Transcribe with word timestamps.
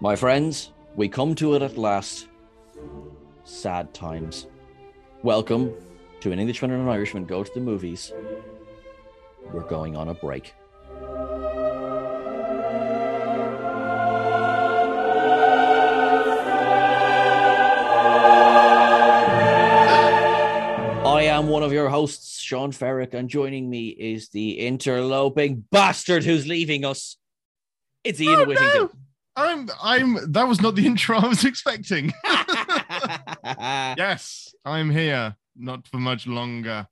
My 0.00 0.16
friends, 0.16 0.72
we 0.96 1.08
come 1.08 1.34
to 1.36 1.54
it 1.54 1.62
at 1.62 1.76
last. 1.76 2.26
Sad 3.44 3.92
times. 3.92 4.46
Welcome 5.22 5.72
to 6.20 6.32
An 6.32 6.38
Englishman 6.38 6.70
and 6.70 6.82
an 6.82 6.88
Irishman 6.88 7.26
Go 7.26 7.44
to 7.44 7.50
the 7.54 7.60
Movies. 7.60 8.12
We're 9.52 9.60
going 9.68 9.96
on 9.96 10.08
a 10.08 10.14
break. 10.14 10.54
I 21.02 21.22
am 21.24 21.48
one 21.48 21.62
of 21.62 21.72
your 21.72 21.88
hosts, 21.88 22.38
Sean 22.40 22.72
Ferrick, 22.72 23.14
and 23.14 23.28
joining 23.28 23.68
me 23.68 23.88
is 23.88 24.28
the 24.28 24.58
interloping 24.60 25.64
bastard 25.70 26.24
who's 26.24 26.46
leaving 26.46 26.84
us. 26.84 27.16
It's 28.04 28.20
Ian 28.20 28.40
Oh, 28.40 28.44
Whittington. 28.44 28.82
no. 28.82 28.90
I'm 29.36 29.68
I'm 29.82 30.32
that 30.32 30.48
was 30.48 30.60
not 30.60 30.74
the 30.74 30.86
intro 30.90 31.18
I 31.18 31.28
was 31.28 31.44
expecting. 31.44 32.12
yes, 33.44 34.54
I'm 34.64 34.90
here, 34.90 35.36
not 35.56 35.86
for 35.86 35.98
much 35.98 36.26
longer. 36.26 36.86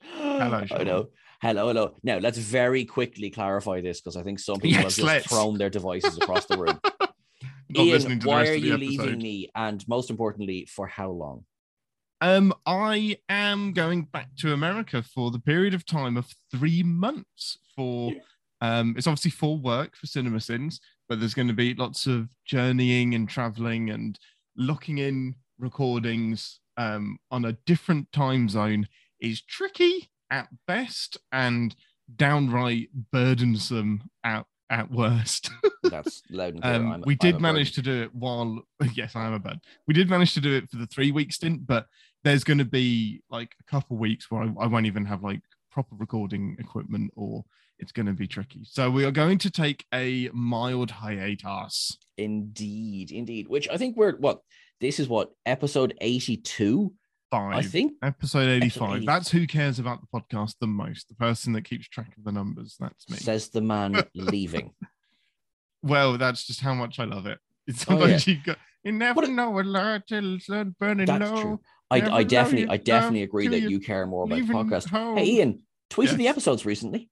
Hello, 0.00 0.58
I 0.58 0.66
Sean. 0.66 0.84
know. 0.86 1.08
Hello, 1.40 1.66
hello. 1.66 1.96
Now 2.04 2.18
let's 2.18 2.38
very 2.38 2.84
quickly 2.84 3.30
clarify 3.30 3.80
this 3.80 4.00
because 4.00 4.16
I 4.16 4.22
think 4.22 4.38
some 4.38 4.60
people 4.60 4.82
have 4.82 4.86
just 4.86 5.00
let's. 5.02 5.26
thrown 5.26 5.58
their 5.58 5.70
devices 5.70 6.16
across 6.18 6.46
the 6.46 6.56
room. 6.56 6.78
Not 7.68 7.86
listening 7.86 8.12
Ian, 8.12 8.20
to 8.20 8.24
the 8.24 8.28
why 8.28 8.40
rest 8.40 8.50
are 8.50 8.54
of 8.54 8.64
you 8.64 8.74
episode. 8.74 8.88
leaving 8.88 9.18
me? 9.18 9.48
And 9.54 9.88
most 9.88 10.10
importantly, 10.10 10.66
for 10.66 10.86
how 10.86 11.10
long? 11.10 11.44
Um, 12.20 12.54
I 12.64 13.16
am 13.28 13.72
going 13.72 14.02
back 14.04 14.28
to 14.38 14.52
America 14.52 15.02
for 15.02 15.32
the 15.32 15.40
period 15.40 15.74
of 15.74 15.84
time 15.84 16.16
of 16.16 16.32
three 16.52 16.84
months. 16.84 17.58
For 17.74 18.12
um, 18.60 18.94
it's 18.96 19.08
obviously 19.08 19.32
for 19.32 19.56
work 19.58 19.96
for 19.96 20.06
Cinema 20.06 20.38
Sins, 20.38 20.80
but 21.12 21.20
there's 21.20 21.34
going 21.34 21.46
to 21.46 21.52
be 21.52 21.74
lots 21.74 22.06
of 22.06 22.30
journeying 22.46 23.14
and 23.14 23.28
traveling 23.28 23.90
and 23.90 24.18
locking 24.56 24.96
in 24.96 25.34
recordings 25.58 26.58
um, 26.78 27.18
on 27.30 27.44
a 27.44 27.52
different 27.66 28.10
time 28.12 28.48
zone 28.48 28.88
is 29.20 29.42
tricky 29.42 30.08
at 30.30 30.48
best 30.66 31.18
and 31.30 31.76
downright 32.16 32.88
burdensome 33.12 34.08
at 34.24 34.46
at 34.70 34.90
worst. 34.90 35.50
That's 35.82 36.22
loud. 36.30 36.58
Um, 36.62 37.04
we 37.04 37.14
did 37.16 37.42
manage 37.42 37.76
burden. 37.76 37.84
to 37.84 37.90
do 37.90 38.02
it 38.04 38.14
while 38.14 38.62
yes, 38.94 39.14
I 39.14 39.26
am 39.26 39.34
a 39.34 39.38
bad. 39.38 39.60
We 39.86 39.92
did 39.92 40.08
manage 40.08 40.32
to 40.32 40.40
do 40.40 40.56
it 40.56 40.70
for 40.70 40.78
the 40.78 40.86
three 40.86 41.12
week 41.12 41.34
stint, 41.34 41.66
but 41.66 41.88
there's 42.24 42.42
going 42.42 42.56
to 42.56 42.64
be 42.64 43.20
like 43.28 43.54
a 43.60 43.70
couple 43.70 43.98
weeks 43.98 44.30
where 44.30 44.44
I, 44.44 44.46
I 44.60 44.66
won't 44.66 44.86
even 44.86 45.04
have 45.04 45.22
like 45.22 45.42
proper 45.70 45.94
recording 45.94 46.56
equipment, 46.58 47.12
or 47.16 47.44
it's 47.78 47.92
going 47.92 48.06
to 48.06 48.12
be 48.12 48.26
tricky. 48.26 48.60
So 48.64 48.90
we 48.90 49.04
are 49.04 49.10
going 49.10 49.38
to 49.38 49.50
take 49.50 49.84
a 49.92 50.30
mild 50.32 50.90
hiatus. 50.90 51.96
Indeed, 52.16 53.10
indeed. 53.10 53.48
Which 53.48 53.68
I 53.68 53.76
think 53.76 53.96
we're 53.96 54.16
what 54.16 54.40
this 54.80 54.98
is 55.00 55.08
what 55.08 55.30
episode 55.46 55.94
82. 56.00 56.92
Five. 57.30 57.54
I 57.54 57.62
think 57.62 57.94
Episode 58.02 58.48
85. 58.48 58.90
85. 58.96 59.06
That's 59.06 59.30
who 59.30 59.46
cares 59.46 59.78
about 59.78 60.00
the 60.02 60.06
podcast 60.20 60.56
the 60.60 60.66
most. 60.66 61.08
The 61.08 61.14
person 61.14 61.54
that 61.54 61.64
keeps 61.64 61.88
track 61.88 62.12
of 62.18 62.24
the 62.24 62.32
numbers. 62.32 62.76
That's 62.78 63.08
me. 63.08 63.16
says 63.16 63.48
the 63.48 63.62
man 63.62 64.04
leaving. 64.14 64.74
well, 65.82 66.18
that's 66.18 66.46
just 66.46 66.60
how 66.60 66.74
much 66.74 66.98
I 67.00 67.04
love 67.04 67.26
it. 67.26 67.38
It's 67.66 67.84
Oh, 67.88 67.98
sometimes 67.98 68.26
you 68.26 68.36
go, 68.44 68.54
you 68.84 68.92
never 68.92 69.20
What 69.22 69.30
know 69.30 69.58
a 69.58 69.62
lot 69.62 70.06
till 70.06 70.34
it's 70.34 70.46
burning 70.78 71.06
That's 71.06 71.30
low. 71.30 71.40
true. 71.42 71.60
I, 71.90 72.18
I 72.18 72.22
definitely, 72.24 72.68
I 72.68 72.76
definitely 72.76 73.22
agree 73.22 73.48
that 73.48 73.60
you 73.60 73.78
care 73.80 74.06
more 74.06 74.24
about 74.24 74.36
the 74.46 74.52
podcast. 74.52 74.88
home. 74.88 75.16
Hey, 75.16 75.26
Ian, 75.36 75.60
tweeted 75.90 76.16
the 76.16 76.28
episodes 76.28 76.64
recently. 76.66 77.08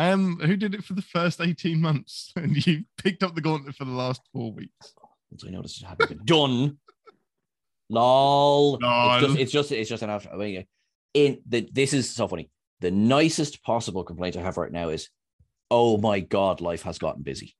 Um, 0.00 0.38
who 0.40 0.56
did 0.56 0.74
it 0.74 0.82
for 0.82 0.94
the 0.94 1.02
first 1.02 1.40
18 1.40 1.80
months? 1.80 2.32
And 2.36 2.66
you 2.66 2.84
picked 2.96 3.22
up 3.22 3.34
the 3.34 3.40
gauntlet 3.40 3.74
for 3.76 3.84
the 3.84 3.90
last 3.90 4.22
four 4.32 4.52
weeks. 4.52 4.94
Once 5.30 5.44
I 5.46 5.50
noticed 5.50 5.82
it 5.82 5.86
hadn't 5.86 6.08
been 6.08 6.24
done. 6.24 6.78
Lol. 7.90 8.78
It's 8.80 9.26
just, 9.26 9.38
it's 9.38 9.52
just, 9.52 9.72
it's 9.72 9.90
just 9.90 10.02
an 10.02 10.10
after. 10.10 10.32
I 10.32 10.36
mean, 10.36 10.64
in 11.12 11.40
the 11.46 11.68
this 11.72 11.92
is 11.92 12.08
so 12.08 12.28
funny. 12.28 12.50
The 12.80 12.90
nicest 12.90 13.62
possible 13.62 14.04
complaint 14.04 14.36
I 14.36 14.42
have 14.42 14.56
right 14.56 14.72
now 14.72 14.88
is, 14.88 15.10
oh 15.70 15.98
my 15.98 16.20
god, 16.20 16.60
life 16.60 16.82
has 16.82 16.98
gotten 16.98 17.22
busy. 17.22 17.54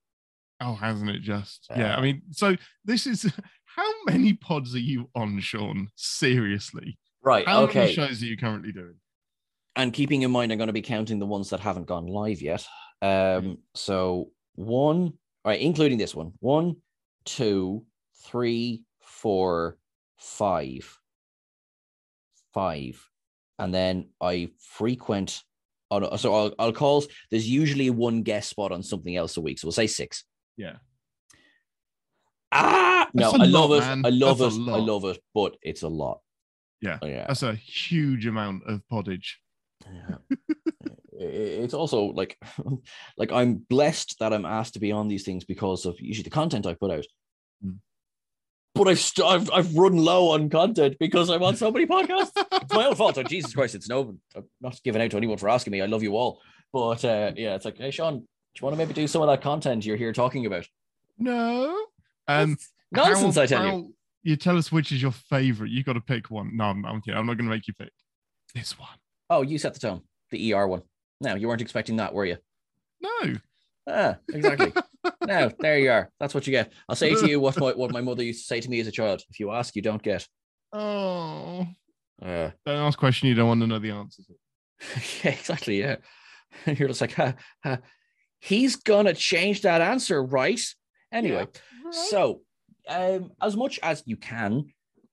Oh, 0.60 0.74
hasn't 0.74 1.10
it 1.10 1.20
just? 1.20 1.66
Yeah, 1.76 1.94
Uh, 1.94 1.98
I 1.98 2.00
mean, 2.00 2.22
so 2.30 2.56
this 2.84 3.06
is 3.06 3.30
how 3.64 3.90
many 4.06 4.32
pods 4.34 4.74
are 4.74 4.78
you 4.78 5.10
on, 5.14 5.40
Sean? 5.40 5.88
Seriously. 5.96 6.98
Right. 7.22 7.46
How 7.46 7.66
many 7.66 7.92
shows 7.92 8.22
are 8.22 8.26
you 8.26 8.36
currently 8.36 8.72
doing? 8.72 8.94
And 9.82 9.92
keeping 9.92 10.22
in 10.22 10.30
mind, 10.30 10.52
I'm 10.52 10.58
going 10.58 10.68
to 10.68 10.72
be 10.72 10.82
counting 10.82 11.18
the 11.18 11.26
ones 11.26 11.50
that 11.50 11.60
haven't 11.60 11.86
gone 11.86 12.06
live 12.06 12.42
yet. 12.42 12.66
Um, 13.02 13.58
so 13.74 14.30
one, 14.54 15.14
all 15.44 15.50
right, 15.52 15.60
including 15.60 15.98
this 15.98 16.14
one, 16.14 16.32
one, 16.40 16.76
two, 17.24 17.84
three, 18.24 18.82
four, 19.00 19.78
five, 20.16 20.98
five, 22.52 23.02
and 23.58 23.72
then 23.72 24.10
I 24.20 24.50
frequent. 24.58 25.42
On, 25.90 26.18
so 26.18 26.34
I'll, 26.34 26.54
I'll 26.58 26.72
call. 26.72 27.04
There's 27.30 27.48
usually 27.48 27.90
one 27.90 28.22
guest 28.22 28.50
spot 28.50 28.72
on 28.72 28.82
something 28.82 29.16
else 29.16 29.36
a 29.36 29.40
week, 29.40 29.58
so 29.58 29.66
we'll 29.66 29.72
say 29.72 29.86
six. 29.86 30.24
Yeah. 30.56 30.76
Ah, 32.52 33.08
no, 33.14 33.30
I 33.32 33.44
love 33.44 33.70
lot, 33.70 33.98
it. 33.98 34.06
I 34.06 34.10
love 34.10 34.38
That's 34.38 34.56
it. 34.56 34.68
I 34.68 34.76
love 34.76 35.04
it, 35.04 35.22
but 35.34 35.56
it's 35.62 35.82
a 35.82 35.88
lot. 35.88 36.20
Yeah. 36.80 36.98
yeah. 37.02 37.26
That's 37.26 37.42
a 37.42 37.54
huge 37.54 38.26
amount 38.26 38.64
of 38.66 38.82
poddage. 38.90 39.36
Yeah. 39.92 40.38
It's 41.22 41.74
also 41.74 42.04
like 42.04 42.38
like 43.18 43.32
I'm 43.32 43.56
blessed 43.56 44.16
that 44.20 44.32
I'm 44.32 44.46
asked 44.46 44.74
to 44.74 44.80
be 44.80 44.92
on 44.92 45.08
these 45.08 45.24
things 45.24 45.44
because 45.44 45.84
of 45.84 46.00
usually 46.00 46.24
the 46.24 46.30
content 46.30 46.66
I 46.66 46.74
put 46.74 46.90
out. 46.90 47.04
Mm. 47.64 47.76
But 48.74 48.88
I've, 48.88 49.00
st- 49.00 49.26
I've 49.26 49.50
I've 49.50 49.74
run 49.74 49.96
low 49.96 50.30
on 50.30 50.48
content 50.48 50.96
because 50.98 51.28
I'm 51.28 51.42
on 51.42 51.56
so 51.56 51.70
many 51.70 51.86
podcasts. 51.86 52.30
It's 52.52 52.72
my 52.72 52.86
own 52.86 52.94
fault. 52.94 53.18
Oh, 53.18 53.22
Jesus 53.22 53.52
Christ, 53.52 53.74
it's 53.74 53.88
no, 53.88 54.16
I'm 54.34 54.44
not 54.60 54.80
giving 54.82 55.02
out 55.02 55.10
to 55.10 55.16
anyone 55.16 55.38
for 55.38 55.48
asking 55.48 55.72
me. 55.72 55.82
I 55.82 55.86
love 55.86 56.02
you 56.02 56.16
all. 56.16 56.40
But 56.72 57.04
uh, 57.04 57.32
yeah, 57.36 57.56
it's 57.56 57.64
like, 57.64 57.78
hey 57.78 57.90
Sean, 57.90 58.20
do 58.20 58.24
you 58.60 58.64
want 58.64 58.74
to 58.74 58.78
maybe 58.78 58.94
do 58.94 59.06
some 59.06 59.22
of 59.22 59.28
that 59.28 59.42
content 59.42 59.84
you're 59.84 59.96
here 59.96 60.12
talking 60.12 60.46
about? 60.46 60.66
No. 61.18 61.86
Um, 62.28 62.56
Nonsense, 62.92 63.36
how 63.36 63.42
I 63.42 63.46
tell 63.46 63.66
you. 63.66 63.94
You 64.22 64.36
tell 64.36 64.56
us 64.56 64.70
which 64.70 64.92
is 64.92 65.00
your 65.00 65.12
favorite. 65.12 65.70
You 65.70 65.82
got 65.82 65.94
to 65.94 66.00
pick 66.00 66.30
one. 66.30 66.56
No, 66.56 66.64
I'm, 66.64 66.84
I'm. 66.84 67.02
I'm 67.08 67.26
not 67.26 67.36
going 67.36 67.48
to 67.48 67.50
make 67.50 67.68
you 67.68 67.74
pick 67.74 67.92
this 68.54 68.78
one. 68.78 68.88
Oh, 69.30 69.42
you 69.42 69.58
set 69.58 69.74
the 69.74 69.80
tone. 69.80 70.02
The 70.30 70.52
ER 70.52 70.66
one. 70.66 70.82
No, 71.20 71.36
you 71.36 71.48
weren't 71.48 71.62
expecting 71.62 71.96
that, 71.96 72.12
were 72.12 72.26
you? 72.26 72.36
No. 73.00 73.34
Ah, 73.88 74.16
exactly. 74.32 74.72
now 75.26 75.50
there 75.58 75.78
you 75.78 75.90
are. 75.90 76.10
That's 76.18 76.34
what 76.34 76.46
you 76.46 76.50
get. 76.50 76.72
I'll 76.88 76.96
say 76.96 77.14
to 77.14 77.28
you 77.28 77.40
what 77.40 77.58
my 77.58 77.72
what 77.72 77.92
my 77.92 78.00
mother 78.00 78.22
used 78.22 78.40
to 78.42 78.46
say 78.46 78.60
to 78.60 78.68
me 78.68 78.80
as 78.80 78.86
a 78.86 78.92
child: 78.92 79.22
if 79.30 79.40
you 79.40 79.50
ask, 79.50 79.74
you 79.76 79.82
don't 79.82 80.02
get. 80.02 80.26
Oh. 80.72 81.66
Uh, 82.22 82.50
Don't 82.66 82.76
ask 82.76 82.98
question 82.98 83.28
you 83.28 83.34
don't 83.34 83.48
want 83.48 83.60
to 83.62 83.66
know 83.66 83.78
the 83.78 83.92
answer 83.92 84.22
to. 84.22 84.34
yeah, 85.24 85.32
exactly. 85.32 85.80
Yeah, 85.80 85.96
and 86.66 86.78
you're 86.78 86.88
just 86.88 87.00
like, 87.00 87.14
ha, 87.14 87.34
ha. 87.64 87.78
he's 88.40 88.76
gonna 88.76 89.14
change 89.14 89.62
that 89.62 89.80
answer, 89.80 90.22
right? 90.22 90.60
Anyway, 91.12 91.46
so 91.90 92.42
um, 92.88 93.32
as 93.40 93.56
much 93.56 93.80
as 93.82 94.02
you 94.04 94.16
can, 94.16 94.66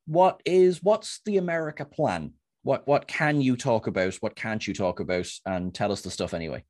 what 0.05 0.41
is 0.45 0.84
what's 0.84 1.22
the 1.25 1.38
America 1.38 1.85
plan? 1.85 2.34
What 2.67 2.85
what 2.85 3.07
can 3.07 3.39
you 3.39 3.55
talk 3.55 3.88
about? 3.88 4.16
What 4.16 4.35
can't 4.35 4.67
you 4.67 4.73
talk 4.73 5.00
about? 5.00 5.25
And 5.45 5.73
tell 5.73 5.90
us 5.90 6.02
the 6.02 6.11
stuff 6.11 6.34
anyway. 6.34 6.66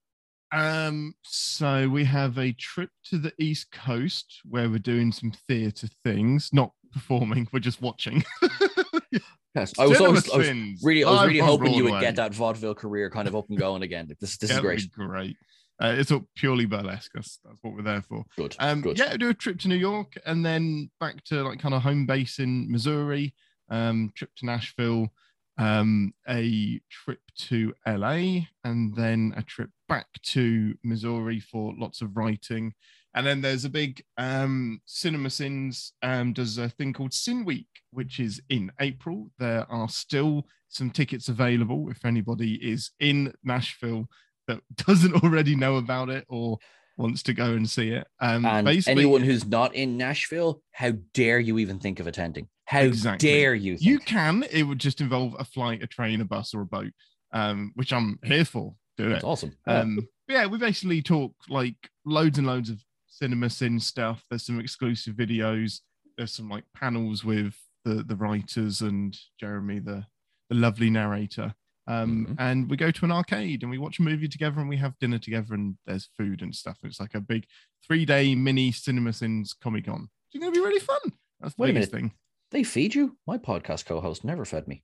Um, 0.51 1.15
so 1.23 1.89
we 1.89 2.05
have 2.05 2.37
a 2.37 2.51
trip 2.53 2.91
to 3.05 3.17
the 3.17 3.33
East 3.39 3.71
Coast 3.71 4.41
where 4.47 4.69
we're 4.69 4.77
doing 4.77 5.11
some 5.11 5.33
theatre 5.47 5.87
things, 6.03 6.51
not 6.53 6.71
performing, 6.93 7.47
we're 7.51 7.59
just 7.59 7.81
watching. 7.81 8.23
Yes, 9.55 9.73
I 9.79 9.87
was 9.87 9.99
always 9.99 10.29
I 10.29 10.37
was 10.37 10.49
really 10.83 11.03
I 11.03 11.09
was 11.09 11.25
really 11.25 11.39
hoping 11.39 11.73
you 11.73 11.85
would 11.85 11.99
get 11.99 12.17
that 12.17 12.31
vaudeville 12.31 12.75
career 12.75 13.09
kind 13.09 13.27
of 13.27 13.35
up 13.35 13.49
and 13.49 13.57
going 13.57 13.81
again. 13.81 14.07
This 14.19 14.37
this 14.37 14.51
Yeah, 14.51 14.57
is 14.57 14.61
great. 14.61 14.91
great. 14.91 15.37
Uh, 15.81 15.95
it's 15.97 16.11
all 16.11 16.27
purely 16.35 16.65
burlesque. 16.65 17.09
That's, 17.15 17.39
that's 17.43 17.57
what 17.63 17.73
we're 17.73 17.81
there 17.81 18.03
for. 18.03 18.23
Good. 18.35 18.55
Um, 18.59 18.81
good. 18.81 18.99
yeah, 18.99 19.17
do 19.17 19.29
a 19.29 19.33
trip 19.33 19.57
to 19.61 19.67
New 19.67 19.75
York 19.77 20.13
and 20.27 20.45
then 20.45 20.91
back 20.99 21.23
to 21.25 21.41
like 21.41 21.59
kind 21.59 21.73
of 21.73 21.81
home 21.81 22.05
base 22.05 22.37
in 22.37 22.71
Missouri. 22.71 23.33
Um, 23.71 24.11
trip 24.15 24.29
to 24.37 24.45
Nashville, 24.45 25.11
um, 25.57 26.13
a 26.27 26.81
trip 26.89 27.19
to 27.37 27.73
LA, 27.85 28.41
and 28.63 28.95
then 28.95 29.33
a 29.35 29.43
trip 29.43 29.69
back 29.87 30.07
to 30.23 30.75
Missouri 30.83 31.39
for 31.39 31.73
lots 31.77 32.01
of 32.01 32.15
writing. 32.15 32.73
And 33.13 33.25
then 33.25 33.41
there's 33.41 33.65
a 33.65 33.69
big 33.69 34.03
um, 34.17 34.79
Cinema 34.85 35.29
Sins 35.31 35.93
um, 36.03 36.33
does 36.33 36.57
a 36.57 36.69
thing 36.69 36.93
called 36.93 37.13
Sin 37.13 37.45
Week, 37.45 37.67
which 37.91 38.19
is 38.19 38.41
in 38.49 38.71
April. 38.79 39.31
There 39.39 39.65
are 39.71 39.89
still 39.89 40.45
some 40.67 40.91
tickets 40.91 41.27
available 41.27 41.89
if 41.89 42.05
anybody 42.05 42.55
is 42.55 42.91
in 42.99 43.33
Nashville 43.43 44.07
that 44.47 44.61
doesn't 44.75 45.23
already 45.23 45.55
know 45.55 45.77
about 45.77 46.09
it 46.09 46.25
or 46.29 46.59
wants 46.97 47.23
to 47.23 47.33
go 47.33 47.53
and 47.53 47.69
see 47.69 47.89
it. 47.89 48.07
Um, 48.19 48.45
And 48.45 48.65
basically, 48.65 49.03
anyone 49.03 49.21
who's 49.21 49.45
not 49.45 49.73
in 49.73 49.97
Nashville, 49.97 50.61
how 50.71 50.93
dare 51.13 51.39
you 51.39 51.57
even 51.59 51.79
think 51.79 51.99
of 51.99 52.07
attending? 52.07 52.47
How 52.67 52.81
Exactly. 52.81 53.29
dare 53.29 53.55
you? 53.55 53.77
you 53.79 53.97
can, 53.99 54.43
it 54.51 54.63
would 54.63 54.79
just 54.79 54.99
involve 55.01 55.35
a 55.39 55.45
flight, 55.45 55.81
a 55.81 55.87
train, 55.87 56.19
a 56.21 56.25
bus, 56.25 56.53
or 56.53 56.61
a 56.61 56.65
boat, 56.65 56.91
um, 57.31 57.71
which 57.75 57.93
I'm 57.93 58.19
here 58.23 58.43
for. 58.45 58.75
Do 58.97 59.09
That's 59.09 59.23
it. 59.23 59.27
awesome. 59.27 59.55
Yeah. 59.65 59.79
Um, 59.79 60.07
yeah, 60.27 60.45
we 60.47 60.57
basically 60.57 61.01
talk 61.01 61.33
like 61.49 61.75
loads 62.05 62.37
and 62.37 62.45
loads 62.47 62.69
of 62.69 62.83
cinema 63.07 63.49
sin 63.49 63.79
stuff. 63.79 64.23
There's 64.29 64.45
some 64.45 64.59
exclusive 64.59 65.15
videos. 65.15 65.79
There's 66.17 66.33
some 66.33 66.49
like 66.49 66.65
panels 66.75 67.23
with 67.23 67.55
the 67.85 68.03
the 68.03 68.15
writers 68.15 68.81
and 68.81 69.17
Jeremy, 69.39 69.79
the 69.79 70.05
the 70.49 70.55
lovely 70.55 70.89
narrator. 70.89 71.53
Um, 71.87 72.25
Mhm. 72.27 72.35
And 72.39 72.69
we 72.69 72.75
go 72.75 72.91
to 72.91 73.05
an 73.05 73.11
arcade 73.13 73.61
and 73.61 73.69
we 73.71 73.77
watch 73.77 73.99
a 73.99 74.01
movie 74.01 74.27
together 74.27 74.59
and 74.59 74.67
we 74.67 74.75
have 74.77 74.97
dinner 74.99 75.19
together 75.19 75.53
and 75.53 75.77
there's 75.85 76.09
food 76.17 76.41
and 76.41 76.53
stuff. 76.53 76.77
It's 76.83 76.99
like 76.99 77.15
a 77.15 77.21
big 77.21 77.45
three 77.85 78.03
day 78.05 78.35
mini 78.35 78.73
cinema 78.73 79.13
sins 79.13 79.53
comic 79.53 79.85
con. 79.85 80.09
It's 80.33 80.41
going 80.41 80.51
to 80.53 80.59
be 80.59 80.65
really 80.65 80.81
fun. 80.81 80.99
That's 81.39 81.55
the 81.55 81.61
Wait 81.63 81.73
biggest 81.75 81.91
thing. 81.91 82.11
They 82.51 82.63
feed 82.63 82.95
you? 82.95 83.17
My 83.27 83.37
podcast 83.37 83.85
co-host 83.85 84.23
never 84.23 84.45
fed 84.45 84.67
me. 84.67 84.83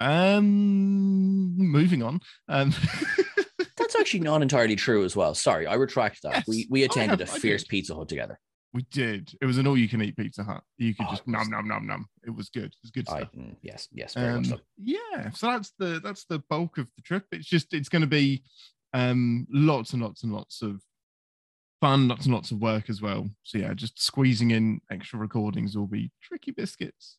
Um, 0.00 1.56
moving 1.58 2.02
on. 2.02 2.20
Um, 2.48 2.72
That's 3.76 3.96
actually 3.96 4.20
not 4.20 4.42
entirely 4.42 4.76
true 4.76 5.04
as 5.04 5.14
well. 5.14 5.34
Sorry, 5.34 5.66
I 5.66 5.74
retract 5.74 6.22
that. 6.22 6.34
Yes, 6.34 6.44
we 6.48 6.66
we 6.70 6.84
attended 6.84 7.20
have- 7.20 7.28
a 7.28 7.32
I 7.32 7.38
fierce. 7.38 7.64
Pizza 7.64 7.94
Hut 7.94 8.08
together. 8.08 8.38
we 8.72 8.82
did. 8.90 9.30
It 9.40 9.46
was 9.46 9.58
an 9.58 9.66
all 9.66 9.76
you 9.78 9.88
can 9.88 10.02
eat 10.02 10.16
Pizza 10.16 10.42
Hut. 10.44 10.62
You 10.78 10.94
could 10.94 11.06
Oh, 11.08 11.10
just 11.12 11.26
nom 11.28 11.48
nom 11.50 11.68
nom 11.68 11.86
nom. 11.86 12.06
It 12.26 12.30
was 12.34 12.48
good. 12.50 12.64
It 12.66 12.76
was 12.82 12.90
good 12.90 13.06
stuff. 13.06 13.28
mm, 13.36 13.56
yes, 13.62 13.88
yes, 13.92 14.14
very 14.14 14.34
much 14.34 14.50
Um, 14.52 14.58
so. 14.58 14.60
yeah, 14.78 15.30
so 15.30 15.46
that's 15.48 15.72
the 15.78 16.00
that's 16.02 16.24
the 16.24 16.40
bulk 16.50 16.78
of 16.78 16.88
the 16.96 17.02
trip. 17.02 17.24
It's 17.32 17.46
just 17.46 17.72
it's 17.74 17.88
going 17.88 18.02
to 18.02 18.08
be 18.08 18.42
um 18.92 19.46
lots 19.50 19.92
and 19.92 20.02
lots 20.02 20.22
and 20.24 20.32
lots 20.32 20.62
of 20.62 20.80
fun, 21.80 22.08
lots 22.08 22.26
and 22.26 22.34
lots 22.34 22.50
of 22.50 22.58
work 22.58 22.88
as 22.88 23.02
well. 23.02 23.28
So 23.42 23.58
yeah, 23.58 23.74
just 23.74 24.02
squeezing 24.02 24.50
in 24.50 24.80
extra 24.90 25.18
recordings 25.18 25.76
will 25.76 25.86
be 25.86 26.10
tricky 26.22 26.50
biscuits. 26.50 27.18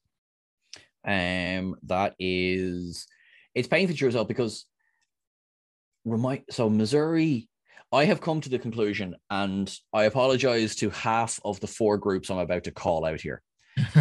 Um, 1.05 1.75
that 1.83 2.15
is, 2.19 3.07
it's 3.55 3.67
painful 3.67 3.95
to 3.95 4.05
yourself 4.05 4.27
because 4.27 4.65
remind. 6.05 6.43
So 6.49 6.69
Missouri, 6.69 7.47
I 7.91 8.05
have 8.05 8.21
come 8.21 8.41
to 8.41 8.49
the 8.49 8.59
conclusion, 8.59 9.15
and 9.29 9.73
I 9.93 10.03
apologize 10.03 10.75
to 10.77 10.89
half 10.89 11.39
of 11.45 11.59
the 11.59 11.67
four 11.67 11.97
groups 11.97 12.29
I'm 12.29 12.39
about 12.39 12.65
to 12.65 12.71
call 12.71 13.05
out 13.05 13.21
here. 13.21 13.41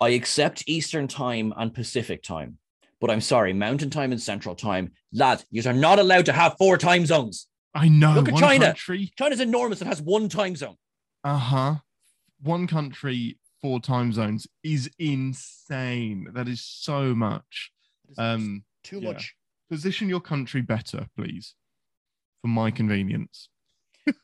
I 0.00 0.10
accept 0.10 0.64
Eastern 0.66 1.08
time 1.08 1.52
and 1.56 1.72
Pacific 1.72 2.22
time, 2.22 2.58
but 3.00 3.10
I'm 3.10 3.20
sorry, 3.20 3.52
Mountain 3.52 3.90
time 3.90 4.12
and 4.12 4.20
Central 4.20 4.54
time, 4.54 4.92
lad, 5.12 5.44
you 5.50 5.62
are 5.68 5.72
not 5.72 5.98
allowed 5.98 6.26
to 6.26 6.32
have 6.32 6.56
four 6.58 6.76
time 6.76 7.06
zones. 7.06 7.46
I 7.74 7.88
know 7.88 8.14
Look 8.14 8.28
at 8.28 8.34
one 8.34 8.42
China. 8.42 8.66
country. 8.66 9.12
China's 9.18 9.40
enormous; 9.40 9.80
it 9.82 9.86
has 9.86 10.00
one 10.02 10.28
time 10.28 10.56
zone. 10.56 10.76
Uh 11.24 11.36
huh. 11.38 11.74
One 12.42 12.66
country, 12.66 13.38
four 13.60 13.80
time 13.80 14.12
zones 14.12 14.46
is 14.62 14.90
insane. 14.98 16.28
That 16.32 16.48
is 16.48 16.62
so 16.64 17.14
much. 17.14 17.70
Um, 18.16 18.64
Too 18.84 19.00
yeah. 19.00 19.12
much. 19.12 19.34
position 19.70 20.08
your 20.08 20.20
country 20.20 20.62
better, 20.62 21.06
please, 21.16 21.54
for 22.42 22.48
my 22.48 22.70
convenience. 22.70 23.48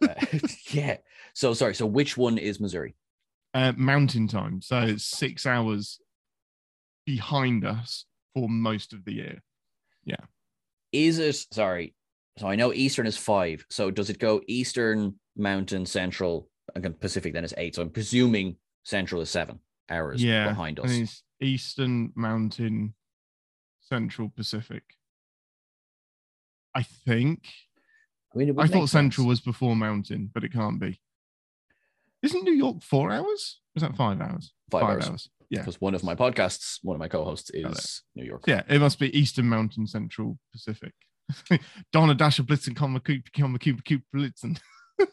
Uh, 0.02 0.14
yeah. 0.70 0.96
So 1.34 1.52
sorry. 1.54 1.74
So 1.74 1.86
which 1.86 2.16
one 2.16 2.38
is 2.38 2.60
Missouri? 2.60 2.94
Uh, 3.52 3.72
mountain 3.76 4.26
time, 4.26 4.60
so 4.62 4.80
it's 4.80 5.04
six 5.04 5.46
hours 5.46 6.00
behind 7.06 7.64
us 7.64 8.04
for 8.34 8.48
most 8.48 8.92
of 8.92 9.04
the 9.04 9.12
year. 9.12 9.42
Yeah. 10.04 10.16
Is 10.92 11.18
it 11.18 11.36
sorry? 11.52 11.94
So 12.38 12.48
I 12.48 12.56
know 12.56 12.72
Eastern 12.72 13.06
is 13.06 13.16
five. 13.16 13.64
So 13.70 13.90
does 13.90 14.10
it 14.10 14.18
go 14.18 14.40
Eastern, 14.48 15.14
Mountain, 15.36 15.86
Central, 15.86 16.48
and 16.74 17.00
Pacific? 17.00 17.32
Then 17.32 17.44
is 17.44 17.54
eight. 17.56 17.76
So 17.76 17.82
I'm 17.82 17.90
presuming 17.90 18.56
Central 18.82 19.20
is 19.22 19.30
seven 19.30 19.60
hours 19.88 20.22
yeah, 20.22 20.48
behind 20.48 20.80
us. 20.80 20.90
it's 20.90 21.22
Eastern 21.40 22.12
Mountain, 22.14 22.94
Central 23.80 24.30
Pacific. 24.34 24.82
I 26.74 26.82
think. 26.82 27.46
I 28.34 28.38
mean, 28.38 28.58
I 28.58 28.66
thought 28.66 28.88
Central 28.88 29.28
was 29.28 29.40
before 29.40 29.76
Mountain, 29.76 30.30
but 30.34 30.42
it 30.42 30.52
can't 30.52 30.80
be. 30.80 31.00
Isn't 32.22 32.42
New 32.42 32.54
York 32.54 32.82
four 32.82 33.12
hours? 33.12 33.60
Is 33.76 33.82
that 33.82 33.94
five 33.94 34.20
hours? 34.20 34.52
five, 34.70 34.82
hours. 34.82 35.28
Yeah. 35.50 35.60
Because 35.60 35.80
one 35.80 35.94
of 35.94 36.02
my 36.02 36.14
podcasts, 36.14 36.78
one 36.82 36.96
of 36.96 36.98
my 36.98 37.06
co-hosts 37.06 37.50
is 37.52 38.02
New 38.16 38.24
York. 38.24 38.44
Yeah, 38.46 38.62
it 38.68 38.80
must 38.80 38.98
be 38.98 39.16
Eastern 39.16 39.46
Mountain, 39.48 39.86
Central 39.86 40.38
Pacific. 40.52 40.94
Donna 41.92 42.14
Dasher 42.14 42.42
Blitzen, 42.42 42.74
comma, 42.76 43.00
Coop, 43.00 43.22
comma, 43.36 43.58
Coop, 43.58 43.84
Coop, 43.84 44.02
Blitzen. 44.14 44.58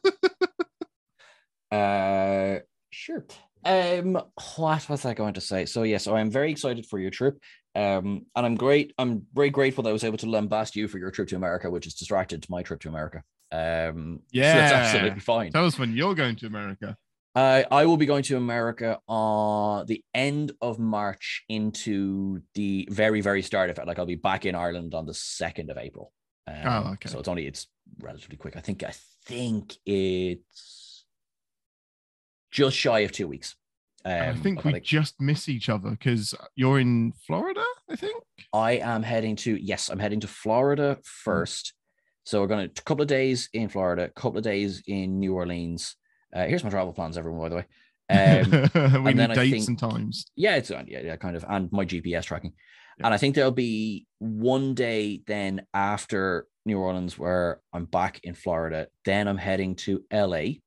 Uh, 1.72 2.60
sure. 2.90 3.25
Um, 3.63 4.22
what 4.58 4.90
was 4.90 5.06
I 5.06 5.13
going 5.13 5.34
to 5.36 5.42
say? 5.42 5.66
So 5.66 5.84
yes, 5.84 6.04
so 6.04 6.16
I'm 6.16 6.30
very 6.30 6.52
excited 6.52 6.86
for 6.86 7.00
your 7.00 7.12
trip. 7.12 7.38
Um, 7.75 8.25
and 8.36 8.46
I'm 8.46 8.56
great. 8.56 8.94
I'm 8.98 9.25
very 9.34 9.50
grateful 9.50 9.84
that 9.84 9.90
I 9.90 9.94
was 9.94 10.04
able 10.04 10.18
to 10.18 10.25
lambast 10.25 10.75
you 10.75 10.90
for 10.90 10.98
your 10.98 11.12
trip 11.12 11.30
to 11.30 11.38
America, 11.38 11.69
which 11.72 11.88
is 11.88 11.94
distracted 11.94 12.44
to 12.44 12.52
my 12.52 12.62
trip 12.63 12.81
to 12.81 12.90
America. 12.90 13.24
Um, 13.54 14.19
so 14.34 14.40
that's 14.42 14.72
Yeah. 14.72 14.78
absolutely 14.84 15.19
fine. 15.22 15.52
Tell 15.52 15.66
us 15.66 15.80
when 15.80 15.94
you're 15.96 16.16
going 16.16 16.36
to 16.38 16.48
America. 16.48 16.98
Uh, 17.33 17.63
I 17.72 17.86
will 17.86 17.95
be 17.98 18.06
going 18.06 18.24
to 18.24 18.36
America 18.38 19.00
on 19.07 19.86
the 19.86 20.04
end 20.13 20.51
of 20.62 20.80
March 20.80 21.44
into 21.48 22.42
the 22.56 22.88
very, 22.92 23.22
very 23.22 23.42
start 23.42 23.69
of 23.69 23.78
it. 23.80 23.88
Like 23.88 24.00
I'll 24.00 24.06
be 24.06 24.16
back 24.16 24.45
in 24.45 24.54
Ireland 24.54 24.94
on 24.94 25.06
the 25.06 25.13
second 25.13 25.69
of 25.72 25.78
April. 25.78 26.12
Um, 26.48 26.56
Oh, 26.66 26.92
okay. 26.94 27.07
So 27.10 27.19
it's 27.19 27.30
only 27.30 27.48
it's 27.48 27.68
relatively 28.00 28.36
quick. 28.36 28.57
I 28.57 28.60
think 28.60 28.83
I 28.83 28.94
think 29.25 29.75
it's 29.86 31.06
just 32.51 32.75
shy 32.75 33.00
of 33.00 33.13
two 33.13 33.28
weeks. 33.30 33.56
Um, 34.04 34.12
I 34.13 34.34
think 34.34 34.63
we 34.66 34.74
like- 34.74 34.84
just 34.84 35.22
miss 35.22 35.48
each 35.48 35.69
other 35.69 35.92
because 35.92 36.34
you're 36.56 36.80
in 36.80 37.13
Florida, 37.27 37.63
I 37.89 37.95
think. 37.95 38.22
I 38.51 38.74
am 38.74 39.04
heading 39.04 39.38
to 39.38 39.56
yes, 39.56 39.88
I'm 39.89 40.00
heading 40.00 40.19
to 40.22 40.27
Florida 40.27 40.98
first. 41.04 41.74
So 42.25 42.42
we're 42.42 42.48
going 42.48 42.68
to 42.69 42.81
a 42.81 42.84
couple 42.84 43.04
of 43.04 43.07
days 43.07 43.48
in 43.54 43.69
Florida, 43.69 44.04
a 44.06 44.19
couple 44.19 44.38
of 44.38 44.44
days 44.44 44.84
in 44.88 45.19
New 45.19 45.34
Orleans. 45.36 45.95
Uh, 46.33 46.45
here's 46.45 46.63
my 46.63 46.69
travel 46.69 46.94
plans, 46.94 47.18
everyone. 47.18 47.42
By 47.42 47.50
the 47.50 47.56
way. 47.57 47.66
Um, 48.12 48.51
we 49.06 49.12
and 49.12 49.18
need 49.19 49.33
dates 49.36 49.51
think- 49.51 49.68
and 49.69 49.80
times. 49.80 50.25
Yeah, 50.36 50.57
it's 50.57 50.69
uh, 50.69 50.83
yeah, 50.86 51.00
yeah, 51.01 51.16
kind 51.16 51.38
of, 51.38 51.45
and 51.48 51.72
my 51.72 51.86
GPS 51.86 52.25
tracking. 52.25 52.51
Yeah. 53.00 53.06
And 53.06 53.13
I 53.13 53.18
think 53.18 53.36
there'll 53.36 53.51
be 53.51 54.06
one 54.19 54.74
day 54.74 55.22
then 55.28 55.66
after 55.74 56.45
New 56.66 56.78
Orleans 56.78 57.18
where 57.18 57.62
I'm 57.72 57.86
back 57.86 58.20
in 58.24 58.34
Florida. 58.34 58.88
Then 59.05 59.29
I'm 59.29 59.38
heading 59.38 59.75
to 59.77 60.03
LA, 60.12 60.60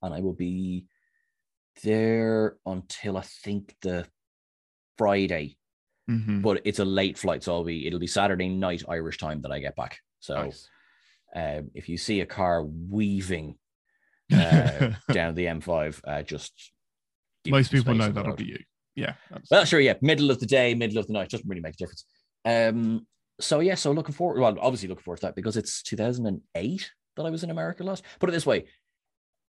and 0.00 0.14
I 0.14 0.20
will 0.20 0.32
be 0.32 0.86
there 1.84 2.56
until 2.64 3.18
I 3.18 3.22
think 3.22 3.74
the 3.82 4.06
Friday. 4.96 5.58
Mhm. 6.10 6.40
But 6.40 6.62
it's 6.64 6.78
a 6.78 6.84
late 6.84 7.18
flight, 7.18 7.42
so 7.42 7.52
I'll 7.56 7.64
be 7.64 7.86
it'll 7.86 7.98
be 7.98 8.06
Saturday 8.06 8.48
night 8.48 8.82
Irish 8.88 9.18
time 9.18 9.42
that 9.42 9.52
I 9.52 9.58
get 9.58 9.76
back. 9.76 9.98
So 10.20 10.44
Nice. 10.44 10.68
um, 11.36 11.70
if 11.74 11.90
you 11.90 11.98
see 11.98 12.22
a 12.22 12.26
car 12.26 12.64
weaving 12.64 13.58
uh, 14.32 14.90
down 15.12 15.34
the 15.34 15.46
M5, 15.46 16.00
uh, 16.06 16.22
just 16.22 16.52
Most 17.46 17.70
people 17.72 17.94
know 17.94 18.08
that'll 18.10 18.30
road. 18.30 18.38
be 18.38 18.44
you. 18.46 18.58
Yeah. 18.94 19.14
that's- 19.30 19.48
Well, 19.50 19.64
sure, 19.64 19.80
yeah. 19.80 19.94
Middle 20.02 20.30
of 20.30 20.40
the 20.40 20.46
day, 20.46 20.74
middle 20.74 20.98
of 20.98 21.06
the 21.06 21.12
night 21.12 21.30
doesn't 21.30 21.48
really 21.48 21.60
make 21.62 21.74
a 21.74 21.78
difference. 21.78 22.04
Um, 22.44 23.06
so 23.40 23.60
yeah, 23.60 23.74
so 23.76 23.92
looking 23.92 24.14
forward. 24.14 24.40
Well, 24.40 24.56
obviously 24.60 24.88
looking 24.88 25.04
forward 25.04 25.18
to 25.18 25.26
that 25.26 25.36
because 25.36 25.56
it's 25.56 25.82
2008 25.84 26.90
that 27.16 27.26
I 27.26 27.30
was 27.30 27.44
in 27.44 27.50
America 27.50 27.84
last. 27.84 28.04
Put 28.18 28.28
it 28.28 28.32
this 28.32 28.46
way: 28.46 28.64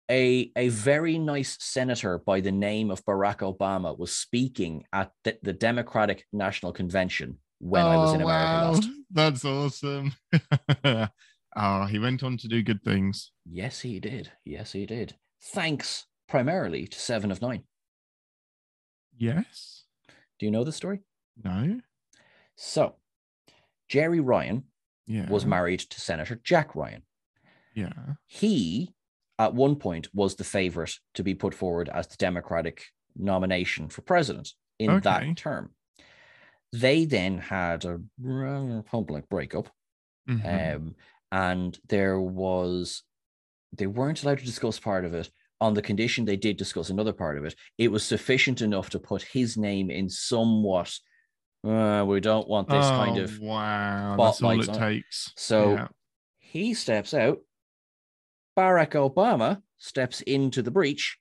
a 0.10 0.51
a 0.56 0.70
very 0.70 1.18
nice 1.18 1.58
senator 1.60 2.20
by 2.20 2.39
the 2.39 2.51
name 2.51 2.92
of 2.92 3.03
Barack 3.06 3.39
Obama 3.39 3.98
was 3.98 4.13
speaking 4.15 4.86
at 4.94 5.12
the, 5.25 5.38
the 5.44 5.53
Democratic 5.53 6.25
National 6.32 6.72
Convention 6.72 7.39
when 7.60 7.86
I 7.86 7.98
was 7.98 8.12
Oh, 8.12 8.15
in 8.15 8.22
America 8.22 8.46
wow. 8.46 8.72
last. 8.72 8.89
That's 9.12 9.46
awesome. 9.46 10.13
oh, 11.56 11.86
he 11.86 12.00
went 12.00 12.24
on 12.24 12.38
to 12.38 12.48
do 12.48 12.62
good 12.64 12.84
things. 12.84 13.32
Yes, 13.46 13.82
he 13.82 14.00
did. 14.00 14.32
Yes, 14.46 14.72
he 14.72 14.86
did. 14.86 15.16
Thanks 15.42 16.06
primarily 16.28 16.88
to 16.88 17.00
Seven 17.00 17.32
of 17.32 17.42
Nine. 17.42 17.64
Yes. 19.18 19.86
Do 20.40 20.46
you 20.46 20.52
know 20.52 20.64
the 20.64 20.72
story? 20.72 21.02
No. 21.44 21.80
So, 22.56 22.96
Jeri 23.92 24.22
Ryan 24.24 24.64
Yeah. 25.06 25.30
was 25.30 25.46
married 25.46 25.80
to 25.82 26.00
Senator 26.02 26.36
Jack 26.44 26.76
Ryan. 26.76 27.04
Yeah. 27.76 28.14
he 28.28 28.94
at 29.40 29.56
one 29.56 29.76
point 29.78 30.08
was 30.14 30.36
the 30.36 30.44
favorite 30.44 31.00
to 31.16 31.24
be 31.24 31.34
put 31.34 31.56
forward 31.56 31.90
as 31.90 32.06
the 32.06 32.16
democratic 32.18 32.84
nomination 33.16 33.90
for 33.90 34.04
president 34.04 34.54
in 34.78 34.92
Okay. 34.92 35.00
that 35.02 35.38
term 35.38 35.74
they 36.72 37.06
then 37.06 37.40
had 37.40 37.84
a 37.84 38.00
rather 38.20 38.84
public 38.84 39.28
breakup 39.28 39.70
Mhm. 40.30 40.76
um, 40.76 40.96
and 41.34 41.80
there 41.90 42.20
was 42.20 43.02
they 43.75 43.88
weren't 43.88 44.22
allowed 44.24 44.38
to 44.40 44.46
discuss 44.46 44.80
part 44.80 45.04
of 45.04 45.13
it 45.13 45.30
on 45.60 45.74
the 45.74 45.82
condition 45.82 46.25
they 46.25 46.36
did 46.38 46.58
discuss 46.58 46.90
another 46.90 47.13
part 47.13 47.38
of 47.38 47.44
it 47.46 47.56
it 47.78 47.92
was 47.92 48.04
sufficient 48.06 48.62
enough 48.62 48.90
to 48.92 49.00
put 49.00 49.24
his 49.24 49.58
name 49.58 49.90
in 49.90 50.08
somewhat 50.10 50.94
uh, 51.66 52.04
we 52.06 52.20
don't 52.20 52.48
want 52.50 52.68
this 52.68 52.86
kind 52.86 53.18
Oh, 53.18 53.24
of 53.24 53.40
wow. 53.40 54.16
That's 54.20 54.42
all 54.44 54.60
it 54.60 54.68
on 54.70 54.78
takes. 54.78 55.32
so 55.38 55.74
Yeah. 55.75 55.88
he 56.40 56.74
steps 56.74 57.13
out. 57.13 57.40
Barack 58.60 58.92
Obama 58.92 59.62
steps 59.78 60.20
into 60.22 60.62
the 60.62 60.72
breach. 60.72 61.18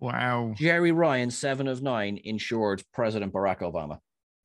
Wow. 0.00 0.52
Jeri 0.58 0.92
Ryan, 0.92 1.30
seven 1.30 1.68
of 1.68 1.80
nine, 1.80 2.18
ensured 2.24 2.82
President 2.92 3.32
Barack 3.32 3.60
Obama. 3.60 4.00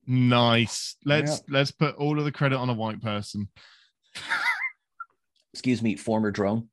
Nice. 0.06 0.94
Let's 1.04 1.42
let's 1.48 1.72
put 1.72 1.96
all 1.96 2.16
of 2.18 2.24
the 2.24 2.32
credit 2.32 2.56
on 2.56 2.70
a 2.70 2.74
white 2.74 3.02
person. 3.02 3.48
Excuse 5.52 5.82
me, 5.82 5.96
former 5.96 6.30
drone. 6.30 6.68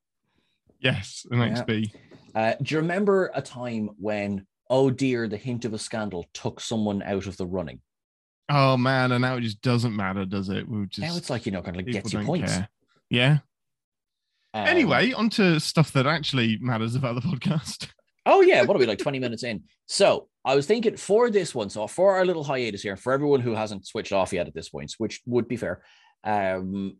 Yes, 0.80 1.26
an 1.32 1.40
Yeah. 1.40 1.64
XB. 1.64 1.92
Uh, 2.36 2.54
do 2.62 2.76
you 2.76 2.82
remember 2.82 3.32
a 3.34 3.42
time 3.42 3.90
when, 3.98 4.46
oh 4.70 4.92
dear, 4.92 5.28
the 5.28 5.38
hint 5.38 5.66
of 5.66 5.74
a 5.74 5.80
scandal 5.80 6.26
took 6.34 6.60
someone 6.60 7.02
out 7.02 7.26
of 7.26 7.38
the 7.38 7.48
running? 7.48 7.82
Oh 8.50 8.78
man, 8.78 9.12
and 9.12 9.22
now 9.24 9.36
it 9.36 9.42
just 9.42 9.62
doesn't 9.62 9.96
matter, 9.96 10.26
does 10.26 10.50
it? 10.50 10.68
We'll 10.68 10.86
just 10.86 11.00
now 11.00 11.18
it's 11.18 11.30
like, 11.30 11.46
you 11.46 11.52
know, 11.52 11.62
kind 11.62 11.76
of 11.76 11.78
like 11.78 11.88
people 11.88 12.02
gets 12.02 12.14
you 12.14 12.20
points. 12.22 12.54
care. 12.54 12.70
Yeah. 13.10 13.38
Um, 14.54 14.68
anyway, 14.68 15.12
on 15.14 15.30
to 15.32 15.60
stuff 15.60 15.92
that 15.94 16.08
actually 16.08 16.58
matters 16.62 16.96
about 16.96 17.16
the 17.16 17.22
podcast. 17.22 17.88
Oh 18.30 18.42
yeah, 18.42 18.64
what 18.64 18.76
are 18.76 18.80
we 18.80 18.86
like 18.86 18.98
20 19.00 19.20
minutes 19.20 19.44
in? 19.44 19.64
So 19.86 20.28
I 20.44 20.54
was 20.54 20.66
thinking 20.66 20.98
for 20.98 21.30
this 21.30 21.56
one, 21.56 21.70
so 21.70 21.88
for 21.88 22.18
our 22.18 22.26
little 22.26 22.44
hiatus 22.44 22.82
here, 22.82 22.98
for 22.98 23.14
everyone 23.14 23.40
who 23.40 23.56
hasn't 23.56 23.88
switched 23.88 24.12
off 24.12 24.34
yet 24.34 24.48
at 24.48 24.54
this 24.54 24.68
point, 24.68 24.94
which 24.98 25.22
would 25.26 25.48
be 25.48 25.56
fair. 25.56 25.82
Um 26.26 26.98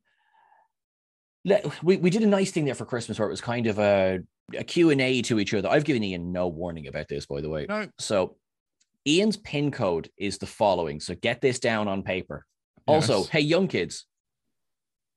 we, 1.84 1.98
we 1.98 2.10
did 2.10 2.24
a 2.24 2.28
nice 2.28 2.52
thing 2.52 2.66
there 2.66 2.76
for 2.76 2.86
Christmas 2.86 3.20
where 3.20 3.28
it 3.28 3.32
was 3.32 3.42
kind 3.42 3.68
of 3.68 3.80
a, 3.80 4.20
a 4.58 4.64
Q&A 4.64 5.22
to 5.24 5.40
each 5.40 5.54
other. 5.54 5.70
I've 5.70 5.86
given 5.86 6.04
Ian 6.04 6.32
no 6.32 6.48
warning 6.48 6.88
about 6.88 7.08
this, 7.08 7.26
by 7.26 7.42
the 7.42 7.50
way. 7.50 7.66
No. 7.68 7.88
So 8.00 8.36
Ian's 9.08 9.38
pin 9.38 9.72
code 9.72 10.10
is 10.18 10.38
the 10.38 10.46
following. 10.46 11.00
So 11.00 11.16
get 11.16 11.42
this 11.42 11.60
down 11.60 11.88
on 11.88 12.04
paper. 12.04 12.46
Also, 12.86 13.24
hey, 13.26 13.42
young 13.42 13.68
kids, 13.68 14.06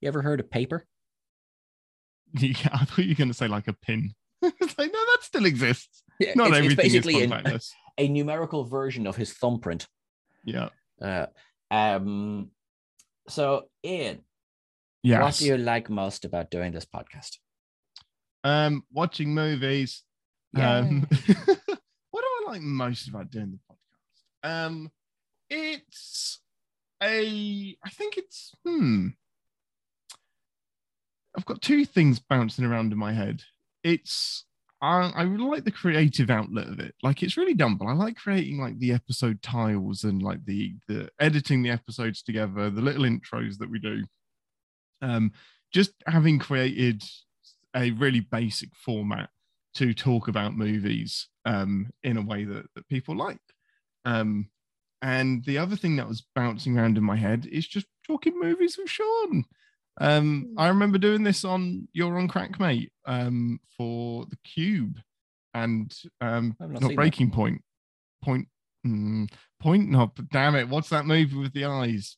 you 0.00 0.08
ever 0.08 0.22
heard 0.22 0.40
of 0.40 0.50
paper? 0.50 0.84
Yeah, 2.32 2.54
I 2.72 2.84
thought 2.84 2.98
you 2.98 3.08
were 3.08 3.14
going 3.16 3.26
to 3.26 3.34
say 3.34 3.48
like 3.48 3.66
a 3.66 3.72
pin. 3.72 4.14
it's 4.42 4.78
like, 4.78 4.92
no, 4.92 4.98
that 5.00 5.18
still 5.22 5.46
exists. 5.46 6.04
Yeah, 6.20 6.34
Not 6.36 6.48
it's, 6.48 6.58
it's 6.58 6.64
everything 6.64 6.86
is 6.86 6.92
basically 6.92 7.22
an- 7.24 7.60
a 7.98 8.08
numerical 8.08 8.64
version 8.64 9.08
of 9.08 9.16
his 9.16 9.32
thumbprint. 9.32 9.88
Yeah. 10.44 10.68
Uh, 11.02 11.26
um, 11.72 12.50
so 13.28 13.64
Ian, 13.84 14.20
Yes. 15.02 15.22
what 15.22 15.36
do 15.36 15.46
you 15.46 15.56
like 15.56 15.88
most 15.88 16.24
about 16.24 16.50
doing 16.50 16.72
this 16.72 16.84
podcast? 16.84 17.38
um, 18.44 18.84
watching 18.92 19.34
movies. 19.34 20.02
Um, 20.56 21.06
what 21.26 21.46
do 21.46 21.66
I 22.22 22.42
like 22.46 22.62
most 22.62 23.08
about 23.08 23.30
doing 23.30 23.52
the 23.52 23.74
podcast? 23.74 24.66
Um, 24.66 24.90
it's 25.48 26.40
a, 27.02 27.76
I 27.84 27.90
think 27.90 28.16
it's, 28.16 28.54
hmm. 28.64 29.08
I've 31.36 31.44
got 31.44 31.62
two 31.62 31.84
things 31.84 32.18
bouncing 32.18 32.64
around 32.64 32.92
in 32.92 32.98
my 32.98 33.12
head. 33.12 33.42
It's, 33.84 34.44
I, 34.82 35.12
I 35.14 35.22
really 35.22 35.44
like 35.44 35.64
the 35.64 35.70
creative 35.70 36.30
outlet 36.30 36.68
of 36.68 36.80
it. 36.80 36.94
Like 37.02 37.22
it's 37.22 37.36
really 37.36 37.54
dumb, 37.54 37.76
but 37.76 37.86
I 37.86 37.92
like 37.92 38.16
creating 38.16 38.58
like 38.58 38.78
the 38.78 38.92
episode 38.92 39.40
tiles 39.42 40.04
and 40.04 40.22
like 40.22 40.44
the 40.46 40.74
the 40.88 41.10
editing 41.20 41.62
the 41.62 41.70
episodes 41.70 42.22
together, 42.22 42.70
the 42.70 42.80
little 42.80 43.04
intros 43.04 43.58
that 43.58 43.70
we 43.70 43.78
do. 43.78 44.04
Um, 45.02 45.32
just 45.72 45.92
having 46.06 46.38
created 46.38 47.02
a 47.74 47.92
really 47.92 48.20
basic 48.20 48.70
format 48.74 49.30
to 49.74 49.94
talk 49.94 50.28
about 50.28 50.56
movies 50.56 51.28
um, 51.44 51.88
in 52.02 52.16
a 52.16 52.22
way 52.22 52.44
that, 52.44 52.66
that 52.74 52.88
people 52.88 53.16
like. 53.16 53.40
Um, 54.04 54.48
and 55.02 55.44
the 55.44 55.58
other 55.58 55.76
thing 55.76 55.96
that 55.96 56.08
was 56.08 56.26
bouncing 56.34 56.76
around 56.76 56.98
in 56.98 57.04
my 57.04 57.16
head 57.16 57.46
is 57.50 57.66
just 57.66 57.86
talking 58.06 58.38
movies 58.38 58.76
with 58.76 58.90
Sean. 58.90 59.44
Um, 60.00 60.54
I 60.56 60.68
remember 60.68 60.98
doing 60.98 61.22
this 61.22 61.44
on 61.44 61.88
You're 61.92 62.18
on 62.18 62.28
Crack 62.28 62.58
Mate 62.58 62.92
um, 63.06 63.60
for 63.76 64.26
the 64.26 64.36
Cube 64.44 64.98
and 65.54 65.94
um, 66.20 66.56
not 66.58 66.70
not 66.70 66.80
seen 66.80 66.88
that. 66.88 66.96
Breaking 66.96 67.30
Point. 67.30 67.62
Point, 68.22 68.48
mm, 68.86 69.30
point, 69.60 69.88
no, 69.88 70.12
damn 70.30 70.54
it. 70.54 70.68
What's 70.68 70.90
that 70.90 71.06
movie 71.06 71.36
with 71.36 71.52
the 71.54 71.64
eyes? 71.64 72.16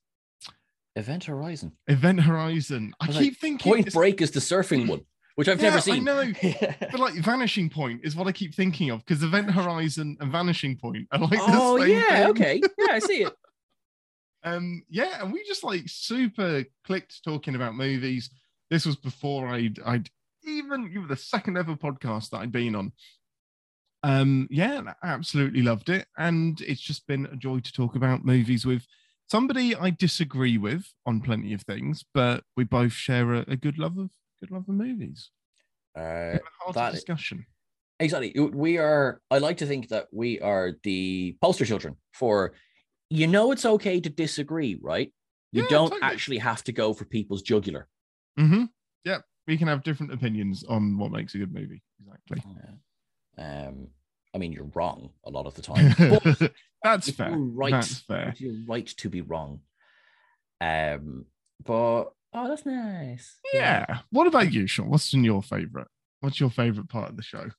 Event 0.96 1.25
Horizon. 1.25 1.72
Event 1.88 2.20
Horizon. 2.20 2.94
I, 3.00 3.04
I 3.04 3.06
was 3.08 3.16
like, 3.16 3.25
keep 3.25 3.38
thinking 3.40 3.72
Point 3.72 3.92
Break 3.92 4.20
is 4.20 4.30
the 4.30 4.40
surfing 4.40 4.88
one, 4.88 5.02
which 5.37 5.49
I've 5.49 5.61
Yeah, 5.62 5.70
never 5.70 5.80
seen. 5.80 6.08
I 6.08 6.25
know. 6.25 6.32
But 6.90 7.00
like 7.00 7.14
Vanishing 7.14 7.70
Point 7.70 8.00
is 8.04 8.14
what 8.14 8.26
I 8.26 8.32
keep 8.32 8.54
thinking 8.54 8.90
of 8.90 9.04
because 9.04 9.22
Event 9.22 9.50
Horizon 9.50 10.16
and 10.20 10.30
Vanishing 10.30 10.76
Point 10.76 11.08
are 11.12 11.18
like 11.18 11.38
oh 11.40 11.76
yeah, 11.82 12.22
thing. 12.22 12.30
okay, 12.30 12.61
yeah, 12.78 12.92
I 12.94 12.99
see 12.99 13.22
it. 13.25 13.32
Um, 14.44 14.82
yeah, 14.90 15.22
and 15.22 15.32
we 15.32 15.44
just 15.46 15.62
like 15.62 15.84
super 15.87 16.64
clicked 16.84 17.22
talking 17.22 17.54
about 17.54 17.76
movies. 17.76 18.28
This 18.70 18.84
was 18.84 18.96
before 18.96 19.46
I'd 19.46 19.78
I'd 19.87 20.11
even 20.44 20.90
you 20.92 21.02
were 21.02 21.06
the 21.06 21.14
second 21.16 21.56
ever 21.56 21.76
podcast 21.76 22.30
that 22.30 22.38
I'd 22.38 22.50
been 22.50 22.75
on. 22.75 22.90
Um, 24.02 24.49
yeah, 24.50 24.82
I 25.00 25.06
absolutely 25.08 25.62
loved 25.62 25.90
it, 25.90 26.06
and 26.18 26.61
it's 26.62 26.80
just 26.80 27.06
been 27.06 27.26
a 27.26 27.37
joy 27.37 27.61
to 27.61 27.72
talk 27.72 27.94
about 27.94 28.25
movies 28.25 28.66
with 28.66 28.84
somebody 29.29 29.75
I 29.75 29.91
disagree 29.91 30.59
with 30.59 30.85
on 31.07 31.21
plenty 31.21 31.52
of 31.55 31.62
things, 31.62 32.05
but 32.14 32.45
we 32.57 32.64
both 32.64 32.93
share 32.93 33.35
a, 33.35 33.45
a 33.49 33.57
good 33.57 33.79
love 33.79 33.99
of 33.99 34.11
good 34.41 34.50
love 34.50 34.69
of 34.69 34.75
movies. 34.75 35.31
Uh, 35.97 36.38
A 36.69 36.73
that- 36.75 36.93
discussion. 36.93 37.47
exactly. 38.00 38.33
We 38.38 38.79
are. 38.79 39.21
I 39.31 39.38
like 39.38 39.59
to 39.59 39.67
think 39.67 39.88
that 39.88 40.07
we 40.12 40.41
are 40.41 40.73
the 40.83 41.37
poster 41.41 41.64
children 41.67 41.97
for. 42.14 42.52
You 43.11 43.26
know, 43.26 43.52
it's 43.52 43.67
okay 43.67 44.00
to 44.00 44.09
disagree, 44.09 44.79
right? 44.81 45.12
You 45.52 45.64
Yeah, 45.64 45.69
don't 45.69 45.91
totally. 45.91 46.11
actually 46.12 46.38
have 46.38 46.64
to 46.64 46.73
go 46.73 46.95
for 46.95 47.05
people's 47.05 47.43
jugular. 47.43 47.87
Mm-hmm. 48.41 48.64
Yeah, 49.05 49.19
we 49.47 49.59
can 49.59 49.69
have 49.69 49.83
different 49.83 50.14
opinions 50.14 50.64
on 50.64 50.97
what 50.97 51.11
makes 51.12 51.35
a 51.35 51.38
good 51.38 51.52
movie. 51.52 51.83
Exactly. 52.00 52.43
Yeah. 53.37 53.67
Um, 53.69 53.88
I 54.35 54.39
mean, 54.39 54.53
you're 54.53 54.71
wrong 54.75 55.11
a 55.25 55.31
lot 55.31 55.47
of 55.47 55.55
the 55.55 55.62
time. 55.62 55.95
That's 56.83 57.11
fair. 57.11 57.33
right. 57.37 57.73
That's 57.73 58.01
fair. 58.01 58.31
It's 58.31 58.41
your 58.41 58.55
right 58.67 58.87
to 58.87 59.09
be 59.09 59.21
wrong. 59.21 59.61
Um, 60.61 61.27
but 61.65 62.05
oh, 62.33 62.49
that's 62.49 62.67
nice. 62.67 63.39
Yeah. 63.53 64.01
What 64.11 64.27
about 64.27 64.53
you, 64.53 64.67
Sean? 64.67 64.89
What's 64.91 65.12
in 65.12 65.23
your 65.25 65.43
favorite? 65.43 65.89
What's 66.21 66.41
your 66.41 66.51
favorite 66.51 66.89
part 66.89 67.11
of 67.11 67.17
the 67.17 67.23
show? 67.23 67.51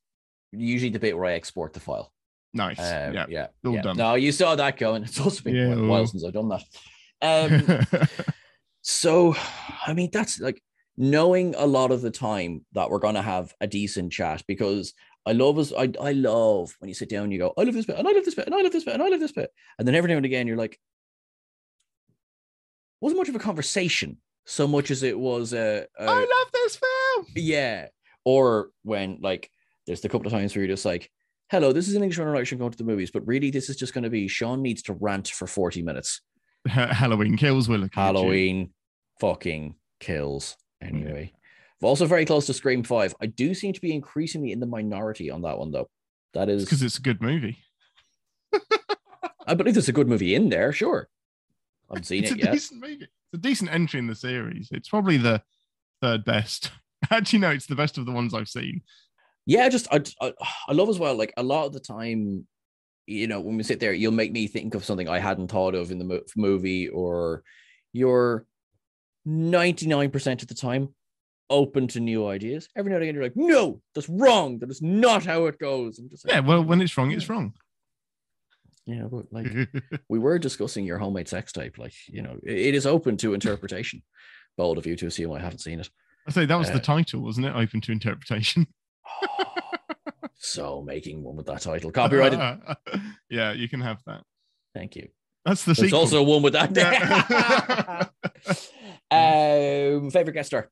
Usually 0.51 0.89
the 0.89 0.99
bit 0.99 1.17
where 1.17 1.25
I 1.25 1.33
export 1.33 1.73
the 1.73 1.79
file. 1.79 2.11
Nice. 2.53 2.79
Um, 2.79 3.13
yeah. 3.13 3.25
yeah. 3.29 3.47
all 3.65 3.73
yeah. 3.73 3.81
done. 3.81 3.97
No, 3.97 4.15
you 4.15 4.31
saw 4.31 4.55
that 4.55 4.77
going. 4.77 5.03
It's 5.05 5.19
also 5.19 5.43
been 5.43 5.55
Yeah, 5.55 5.73
a 5.73 5.85
while 5.85 6.07
since 6.07 6.23
I've 6.23 6.33
done 6.33 6.49
that. 6.49 6.63
Um, 7.21 7.79
so, 8.81 9.33
I 9.87 9.93
mean, 9.93 10.09
that's 10.11 10.41
like 10.41 10.61
knowing 10.97 11.55
a 11.55 11.65
lot 11.65 11.91
of 11.91 12.01
the 12.01 12.11
time 12.11 12.65
that 12.73 12.89
we're 12.89 12.99
gonna 12.99 13.21
have 13.21 13.53
a 13.61 13.67
decent 13.67 14.11
chat 14.11 14.43
because 14.45 14.93
I 15.25 15.31
love 15.31 15.57
us. 15.57 15.71
I 15.71 15.91
I 16.01 16.11
love 16.11 16.75
when 16.79 16.89
you 16.89 16.95
sit 16.95 17.09
down, 17.09 17.23
and 17.25 17.33
you 17.33 17.39
go, 17.39 17.53
I 17.57 17.63
love 17.63 17.73
this 17.73 17.85
bit, 17.85 17.97
and 17.97 18.07
I 18.07 18.11
love 18.11 18.25
this 18.25 18.35
bit, 18.35 18.45
and 18.45 18.55
I 18.55 18.61
love 18.61 18.71
this 18.71 18.83
bit, 18.83 18.93
and 18.93 19.03
I 19.03 19.09
love 19.09 19.19
this 19.19 19.31
bit, 19.31 19.51
and 19.79 19.87
then 19.87 19.95
every 19.95 20.09
now 20.09 20.17
and 20.17 20.25
again 20.25 20.47
you're 20.47 20.57
like, 20.57 20.79
wasn't 23.01 23.19
much 23.19 23.29
of 23.29 23.35
a 23.35 23.39
conversation 23.39 24.17
so 24.45 24.67
much 24.67 24.91
as 24.91 25.03
it 25.03 25.17
was 25.17 25.53
a, 25.53 25.85
a 25.97 26.03
I 26.03 26.19
love 26.19 26.51
this 26.53 26.77
film. 26.77 27.25
yeah. 27.35 27.87
Or 28.25 28.69
when 28.83 29.19
like 29.21 29.49
there's 29.85 30.01
the 30.01 30.09
couple 30.09 30.27
of 30.27 30.33
times 30.33 30.55
where 30.55 30.63
you're 30.63 30.73
just 30.73 30.85
like, 30.85 31.09
hello, 31.49 31.73
this 31.73 31.87
is 31.87 31.95
an 31.95 32.03
English 32.03 32.19
introduction 32.19 32.57
going 32.57 32.71
to 32.71 32.77
the 32.77 32.83
movies, 32.83 33.11
but 33.11 33.25
really 33.27 33.51
this 33.51 33.69
is 33.69 33.75
just 33.75 33.93
going 33.93 34.03
to 34.03 34.09
be 34.09 34.27
Sean 34.27 34.61
needs 34.61 34.81
to 34.83 34.93
rant 34.93 35.27
for 35.27 35.47
40 35.47 35.81
minutes. 35.81 36.21
Halloween 36.67 37.35
kills 37.37 37.67
Willa. 37.67 37.89
Halloween 37.93 38.71
fucking 39.19 39.75
kills 39.99 40.55
anyway. 40.81 41.33
I'm 41.83 41.87
also 41.87 42.05
very 42.05 42.23
close 42.25 42.45
to 42.45 42.53
Scream 42.53 42.81
5. 42.81 43.13
I 43.21 43.25
do 43.25 43.53
seem 43.53 43.73
to 43.73 43.81
be 43.81 43.93
increasingly 43.93 44.53
in 44.53 44.61
the 44.61 44.65
minority 44.65 45.29
on 45.29 45.41
that 45.41 45.57
one 45.57 45.71
though. 45.71 45.89
That 46.33 46.47
is 46.47 46.63
because 46.63 46.81
it's 46.81 46.97
a 46.97 47.01
good 47.01 47.21
movie. 47.21 47.57
I 49.45 49.53
believe 49.53 49.73
there's 49.73 49.89
a 49.89 49.93
good 49.93 50.07
movie 50.07 50.33
in 50.35 50.47
there, 50.47 50.71
sure. 50.71 51.09
I 51.89 51.95
haven't 51.95 52.05
seen 52.05 52.23
It's 52.23 52.31
it 52.31 52.39
a 52.39 52.43
yet. 52.45 52.51
decent 52.53 52.81
movie. 52.81 53.03
It's 53.03 53.33
a 53.33 53.37
decent 53.37 53.69
entry 53.73 53.99
in 53.99 54.07
the 54.07 54.15
series. 54.15 54.69
It's 54.71 54.87
probably 54.87 55.17
the 55.17 55.41
third 56.01 56.23
best. 56.23 56.71
Actually, 57.11 57.39
no, 57.39 57.49
it's 57.49 57.65
the 57.67 57.75
best 57.75 57.97
of 57.97 58.05
the 58.05 58.13
ones 58.13 58.33
I've 58.33 58.47
seen. 58.47 58.81
yeah 59.45 59.67
just 59.67 59.89
I, 59.91 60.01
I 60.21 60.33
i 60.69 60.71
love 60.71 60.87
as 60.87 60.97
well 60.99 61.15
like 61.15 61.33
a 61.35 61.43
lot 61.43 61.65
of 61.65 61.73
the 61.73 61.81
time 61.81 62.47
you 63.07 63.27
know 63.27 63.41
when 63.41 63.57
we 63.57 63.63
sit 63.63 63.81
there 63.81 63.91
you'll 63.91 64.13
make 64.13 64.31
me 64.31 64.47
think 64.47 64.73
of 64.73 64.85
something 64.85 65.09
i 65.09 65.19
hadn't 65.19 65.49
thought 65.51 65.75
of 65.75 65.91
in 65.91 65.97
the 65.99 66.05
mo- 66.05 66.21
movie 66.37 66.87
or 66.87 67.43
you're 67.91 68.45
99% 69.27 70.41
of 70.41 70.47
the 70.47 70.53
time 70.53 70.95
open 71.49 71.87
to 71.87 71.99
new 71.99 72.27
ideas 72.27 72.69
every 72.75 72.89
now 72.89 72.95
and 72.95 73.03
again 73.03 73.15
you're 73.15 73.23
like 73.23 73.35
no 73.35 73.81
that's 73.93 74.09
wrong 74.09 74.59
that 74.59 74.69
is 74.69 74.81
not 74.81 75.25
how 75.25 75.45
it 75.45 75.59
goes 75.59 75.99
I'm 75.99 76.09
just 76.09 76.25
like, 76.25 76.33
Yeah, 76.33 76.39
well, 76.39 76.63
when 76.63 76.81
it's 76.81 76.97
wrong, 76.97 77.11
it's 77.11 77.29
wrong. 77.29 77.53
yeah 78.85 79.03
but 79.11 79.25
like 79.31 79.47
we 80.09 80.19
were 80.19 80.39
discussing 80.39 80.85
your 80.85 80.97
homemade 80.97 81.27
sex 81.27 81.51
tape 81.51 81.77
like 81.77 81.93
you 82.07 82.21
know 82.21 82.37
it, 82.43 82.73
is 82.75 82.85
open 82.85 83.17
to 83.17 83.33
interpretation 83.33 84.01
bold 84.57 84.77
of 84.77 84.85
you 84.85 84.95
to 84.95 85.07
assume 85.07 85.31
i 85.33 85.39
haven't 85.39 85.59
seen 85.59 85.79
it 85.79 85.89
I 86.25 86.31
say 86.31 86.45
that 86.45 86.55
was 86.57 86.69
Uh, 86.69 86.73
the 86.75 86.79
title, 86.79 87.19
wasn't 87.21 87.47
it? 87.47 87.53
Open 87.53 87.81
to 87.81 87.91
interpretation. 87.91 88.65
so 90.35 90.81
making 90.81 91.21
one 91.21 91.35
with 91.35 91.45
that 91.47 91.59
title 91.59 91.91
copyrighted 91.91 92.39
yeah, 93.29 93.51
you 93.51 93.67
can 93.67 93.81
have 93.81 94.01
that. 94.05 94.23
thank 94.73 94.95
you 94.95 95.09
That's 95.45 95.65
the 95.65 95.73
There's 95.73 95.89
sequel. 95.89 95.99
also 95.99 96.23
one 96.23 96.41
with 96.41 96.53
that. 96.53 98.09
Um, 99.11 100.09
favorite 100.11 100.33
guest 100.33 100.47
star. 100.47 100.69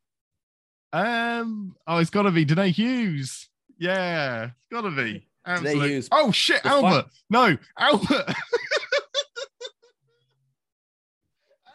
Um, 0.94 1.76
oh, 1.88 1.98
it's 1.98 2.10
got 2.10 2.24
to 2.24 2.32
be 2.32 2.44
Danae 2.46 2.72
Hughes. 2.72 3.48
Yeah, 3.78 4.46
it's 4.46 4.54
got 4.72 4.82
to 4.82 4.92
be. 4.92 5.28
Absolute- 5.46 5.90
Hughes. 5.90 6.10
Oh 6.12 6.32
shit, 6.32 6.66
Albert. 6.66 7.06
No, 7.30 7.58
Albert. 7.80 8.34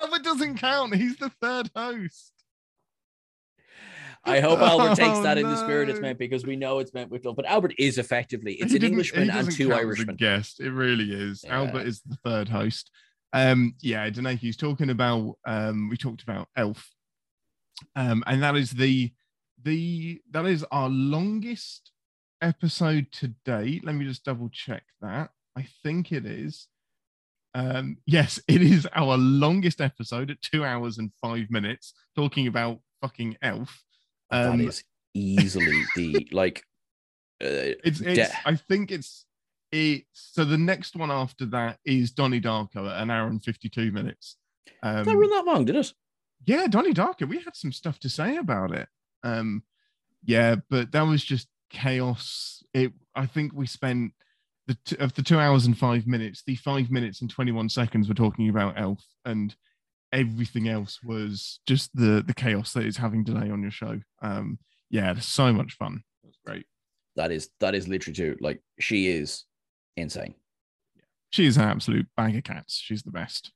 Albert 0.02 0.22
doesn't 0.22 0.58
count. 0.58 0.94
He's 0.94 1.16
the 1.16 1.30
third 1.40 1.70
host. 1.74 2.32
I 4.24 4.40
hope 4.40 4.58
Albert 4.58 4.96
takes 4.96 5.18
Oh, 5.18 5.22
that 5.22 5.38
in 5.38 5.46
the 5.46 5.56
spirit 5.56 5.88
it's 5.88 6.00
meant 6.00 6.18
because 6.18 6.44
we 6.44 6.56
know 6.56 6.80
it's 6.80 6.92
meant 6.92 7.10
with 7.12 7.24
love. 7.24 7.36
But 7.36 7.44
Albert 7.46 7.74
is 7.78 7.96
effectively 7.96 8.54
it's 8.54 8.72
He 8.72 8.78
an 8.78 8.84
Englishman 8.84 9.30
and 9.30 9.50
two 9.50 9.72
Irishmen. 9.72 10.16
guest. 10.16 10.58
It 10.60 10.70
really 10.72 11.12
is. 11.12 11.44
Yeah. 11.44 11.58
Albert 11.58 11.86
is 11.86 12.02
the 12.02 12.16
third 12.24 12.48
host. 12.48 12.90
Um, 13.32 13.74
yeah, 13.80 14.08
Daneki's 14.10 14.56
talking 14.56 14.90
about 14.90 15.36
um, 15.46 15.88
we 15.88 15.96
talked 15.96 16.22
about 16.22 16.48
Elf. 16.56 16.88
Um, 17.94 18.22
and 18.26 18.42
that 18.42 18.56
is 18.56 18.72
the 18.72 19.12
the 19.62 20.20
that 20.30 20.46
is 20.46 20.64
our 20.70 20.88
longest 20.88 21.92
episode 22.40 23.10
to 23.12 23.28
date. 23.44 23.84
Let 23.84 23.94
me 23.94 24.04
just 24.04 24.24
double 24.24 24.48
check 24.50 24.84
that. 25.00 25.30
I 25.56 25.66
think 25.82 26.12
it 26.12 26.26
is. 26.26 26.68
Um, 27.54 27.98
yes, 28.06 28.40
it 28.48 28.62
is 28.62 28.86
our 28.94 29.16
longest 29.16 29.80
episode 29.80 30.30
at 30.30 30.42
two 30.42 30.64
hours 30.64 30.98
and 30.98 31.10
five 31.20 31.50
minutes 31.50 31.94
talking 32.14 32.46
about 32.46 32.80
fucking 33.00 33.36
Elf. 33.42 33.82
Um, 34.30 34.58
that 34.58 34.64
is 34.68 34.84
easily 35.14 35.82
the 35.96 36.28
like. 36.32 36.62
Uh, 37.42 37.76
It's, 37.84 38.00
de- 38.00 38.28
I 38.46 38.56
think 38.56 38.90
it's 38.90 39.26
it. 39.72 40.04
So 40.12 40.44
the 40.44 40.58
next 40.58 40.96
one 40.96 41.10
after 41.10 41.44
that 41.46 41.78
is 41.84 42.10
Donnie 42.10 42.40
Darko 42.40 42.90
at 42.90 43.02
an 43.02 43.10
hour 43.10 43.28
and 43.28 43.42
fifty 43.42 43.68
two 43.68 43.92
minutes. 43.92 44.36
Um, 44.82 45.04
that 45.04 45.16
run 45.16 45.30
that 45.30 45.44
long, 45.44 45.64
did 45.64 45.76
it? 45.76 45.92
Yeah, 46.46 46.66
Donnie 46.68 46.94
Darko. 46.94 47.28
We 47.28 47.40
had 47.40 47.56
some 47.56 47.72
stuff 47.72 47.98
to 48.00 48.08
say 48.08 48.36
about 48.36 48.72
it. 48.72 48.88
Um, 49.22 49.64
yeah, 50.24 50.56
but 50.70 50.92
that 50.92 51.02
was 51.02 51.24
just 51.24 51.48
chaos. 51.70 52.62
It. 52.72 52.92
I 53.14 53.26
think 53.26 53.52
we 53.52 53.66
spent 53.66 54.12
the 54.66 54.78
t- 54.84 54.96
of 54.98 55.14
the 55.14 55.22
two 55.22 55.38
hours 55.38 55.66
and 55.66 55.76
five 55.76 56.06
minutes. 56.06 56.42
The 56.46 56.56
five 56.56 56.90
minutes 56.90 57.20
and 57.20 57.28
twenty 57.28 57.52
one 57.52 57.68
seconds 57.68 58.08
we're 58.08 58.14
talking 58.14 58.48
about 58.48 58.78
Elf, 58.78 59.04
and 59.24 59.54
everything 60.12 60.68
else 60.68 61.00
was 61.02 61.60
just 61.66 61.94
the 61.94 62.22
the 62.26 62.34
chaos 62.34 62.72
that 62.72 62.86
is 62.86 62.96
having 62.96 63.24
today 63.24 63.50
on 63.50 63.62
your 63.62 63.70
show. 63.70 64.00
Um, 64.22 64.58
yeah, 64.88 65.12
it's 65.12 65.26
so 65.26 65.52
much 65.52 65.74
fun. 65.74 66.02
Was 66.24 66.38
great. 66.44 66.66
That 67.16 67.32
is 67.32 67.50
that 67.60 67.74
is 67.74 67.88
literally 67.88 68.14
true. 68.14 68.36
Like 68.40 68.62
she 68.78 69.08
is 69.08 69.44
insane. 69.96 70.34
She 71.30 71.46
is 71.46 71.56
an 71.56 71.64
absolute 71.64 72.06
bag 72.16 72.36
of 72.36 72.44
cats. 72.44 72.80
She's 72.82 73.02
the 73.02 73.10
best. 73.10 73.52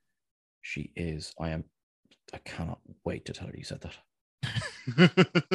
She 0.63 0.93
is. 0.97 1.33
I 1.39 1.51
am. 1.51 1.65
I 2.35 2.39
cannot 2.39 2.79
wait 3.05 3.25
to 3.27 3.33
tell 3.33 3.49
her 3.49 3.55
you 3.57 3.65
said 3.65 3.81
that. 3.83 3.97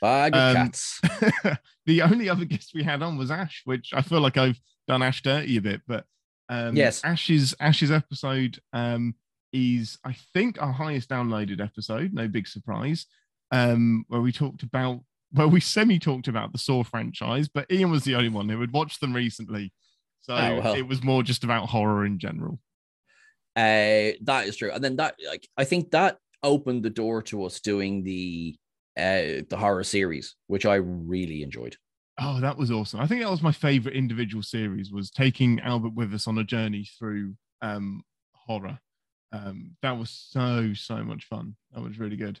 Bag 0.00 0.34
of 0.34 0.40
Um, 0.40 0.54
cats. 0.56 1.00
the 1.86 2.02
only 2.02 2.28
other 2.28 2.44
guest 2.44 2.72
we 2.74 2.82
had 2.82 3.02
on 3.02 3.16
was 3.16 3.30
Ash, 3.30 3.62
which 3.64 3.90
I 3.94 4.02
feel 4.02 4.20
like 4.20 4.36
I've 4.36 4.60
done 4.88 5.02
Ash 5.02 5.22
dirty 5.22 5.56
a 5.56 5.60
bit, 5.62 5.82
but 5.86 6.04
um, 6.48 6.76
Yes. 6.76 7.02
Ash's 7.04 7.54
Ash's 7.60 7.90
episode 7.92 8.58
um, 8.72 9.14
is 9.52 9.98
I 10.04 10.14
think 10.34 10.60
our 10.60 10.72
highest 10.72 11.08
downloaded 11.08 11.60
episode. 11.62 12.12
No 12.12 12.26
big 12.26 12.48
surprise, 12.48 13.06
um, 13.52 14.04
where 14.08 14.20
we 14.20 14.32
talked 14.32 14.62
about 14.62 15.00
well, 15.34 15.48
we 15.48 15.60
semi 15.60 15.98
talked 15.98 16.28
about 16.28 16.52
the 16.52 16.58
Saw 16.58 16.82
franchise, 16.84 17.48
but 17.48 17.70
Ian 17.70 17.90
was 17.90 18.04
the 18.04 18.16
only 18.16 18.28
one 18.28 18.48
who 18.48 18.60
had 18.60 18.72
watched 18.72 19.00
them 19.00 19.14
recently, 19.14 19.72
so 20.20 20.34
Oh, 20.34 20.60
well. 20.60 20.74
it 20.74 20.86
was 20.86 21.02
more 21.02 21.22
just 21.22 21.42
about 21.44 21.68
horror 21.70 22.04
in 22.04 22.18
general. 22.18 22.60
Uh, 23.56 24.16
that 24.22 24.44
is 24.46 24.56
true. 24.56 24.70
And 24.72 24.82
then 24.82 24.96
that, 24.96 25.16
like, 25.26 25.46
I 25.56 25.64
think 25.64 25.90
that 25.90 26.18
opened 26.42 26.82
the 26.82 26.90
door 26.90 27.22
to 27.22 27.44
us 27.44 27.60
doing 27.60 28.02
the 28.02 28.56
uh 28.96 29.42
the 29.48 29.56
horror 29.58 29.84
series, 29.84 30.34
which 30.48 30.66
I 30.66 30.76
really 30.76 31.42
enjoyed. 31.42 31.76
Oh, 32.20 32.40
that 32.40 32.58
was 32.58 32.70
awesome. 32.70 33.00
I 33.00 33.06
think 33.06 33.22
that 33.22 33.30
was 33.30 33.42
my 33.42 33.52
favorite 33.52 33.94
individual 33.96 34.42
series 34.42 34.92
was 34.92 35.10
taking 35.10 35.60
Albert 35.60 35.94
with 35.94 36.12
us 36.12 36.26
on 36.26 36.38
a 36.38 36.44
journey 36.44 36.86
through 36.98 37.34
um 37.62 38.02
horror. 38.34 38.78
Um 39.32 39.76
that 39.82 39.96
was 39.98 40.10
so 40.10 40.72
so 40.74 41.02
much 41.04 41.24
fun. 41.24 41.56
That 41.72 41.82
was 41.82 41.98
really 41.98 42.16
good. 42.16 42.38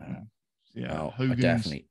Um, 0.00 0.28
so 0.64 0.80
yeah, 0.80 1.00
Oh, 1.02 1.10
Hogan's, 1.10 1.40
definitely. 1.40 1.88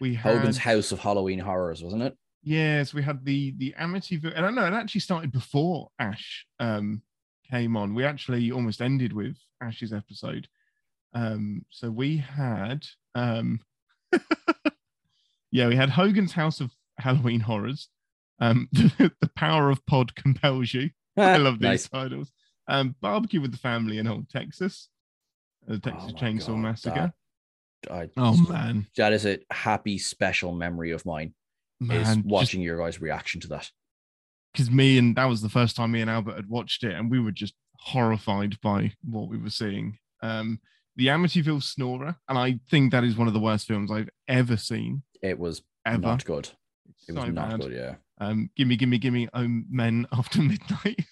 we 0.00 0.14
had 0.14 0.34
Hogan's 0.36 0.58
House 0.58 0.92
of 0.92 0.98
Halloween 0.98 1.38
Horrors, 1.38 1.82
wasn't 1.82 2.02
it? 2.02 2.16
yes, 2.42 2.92
we 2.92 3.02
had 3.02 3.24
the 3.24 3.52
the 3.56 3.74
Amityville 3.78 4.32
and 4.34 4.44
I 4.44 4.50
know 4.50 4.66
it 4.66 4.72
actually 4.74 5.00
started 5.02 5.30
before 5.32 5.88
Ash 5.98 6.44
um 6.60 7.02
came 7.50 7.76
on. 7.76 7.94
We 7.94 8.04
actually 8.04 8.50
almost 8.50 8.80
ended 8.80 9.12
with 9.12 9.36
Ash's 9.60 9.92
episode. 9.92 10.48
Um 11.14 11.64
so 11.70 11.90
we 11.90 12.16
had 12.18 12.86
um 13.14 13.60
yeah, 15.50 15.68
we 15.68 15.76
had 15.76 15.90
Hogan's 15.90 16.32
House 16.32 16.60
of 16.60 16.70
Halloween 16.98 17.40
Horrors. 17.40 17.88
Um, 18.40 18.68
the, 18.72 19.30
power 19.36 19.70
of 19.70 19.84
pod 19.86 20.14
compels 20.16 20.74
you. 20.74 20.90
I 21.16 21.36
love 21.36 21.58
these 21.58 21.68
Nice. 21.68 21.88
titles. 21.88 22.32
Um, 22.68 22.96
barbecue 23.00 23.40
with 23.40 23.52
the 23.52 23.58
family 23.58 23.98
in 23.98 24.06
old 24.08 24.28
Texas. 24.28 24.88
The 25.66 25.78
Texas 25.78 26.12
Oh 26.14 26.18
Chainsaw 26.20 26.46
God, 26.48 26.56
Massacre. 26.58 27.12
I, 27.90 28.08
oh 28.16 28.36
man, 28.48 28.86
that 28.96 29.12
is 29.12 29.26
a 29.26 29.38
happy 29.50 29.98
special 29.98 30.52
memory 30.52 30.92
of 30.92 31.04
mine. 31.04 31.34
is 31.80 31.88
man, 31.88 32.22
watching 32.26 32.62
your 32.62 32.78
guys' 32.78 33.00
reaction 33.00 33.40
to 33.42 33.48
that. 33.48 33.70
Because 34.52 34.70
me 34.70 34.98
and 34.98 35.16
that 35.16 35.24
was 35.26 35.40
the 35.42 35.48
first 35.48 35.76
time 35.76 35.92
me 35.92 36.00
and 36.00 36.10
Albert 36.10 36.36
had 36.36 36.48
watched 36.48 36.84
it, 36.84 36.94
and 36.94 37.10
we 37.10 37.20
were 37.20 37.32
just 37.32 37.54
horrified 37.76 38.60
by 38.60 38.92
what 39.08 39.28
we 39.28 39.38
were 39.38 39.50
seeing. 39.50 39.98
Um, 40.22 40.60
the 40.96 41.06
Amityville 41.06 41.62
Snorer, 41.62 42.16
and 42.28 42.38
I 42.38 42.60
think 42.70 42.92
that 42.92 43.02
is 43.04 43.16
one 43.16 43.26
of 43.28 43.34
the 43.34 43.40
worst 43.40 43.66
films 43.66 43.90
I've 43.90 44.10
ever 44.28 44.56
seen. 44.56 45.02
It 45.22 45.38
was 45.38 45.62
Ever. 45.86 46.00
not 46.02 46.24
good. 46.24 46.50
It's 46.88 47.08
It 47.08 47.12
was 47.14 47.24
so 47.24 47.30
not 47.30 47.50
bad. 47.50 47.60
good. 47.60 47.72
Yeah. 47.72 47.94
Um, 48.18 48.50
gimme, 48.56 48.76
gimme, 48.76 48.98
gimme, 48.98 49.28
oh 49.34 49.46
men 49.70 50.06
after 50.12 50.40
midnight. 50.42 51.04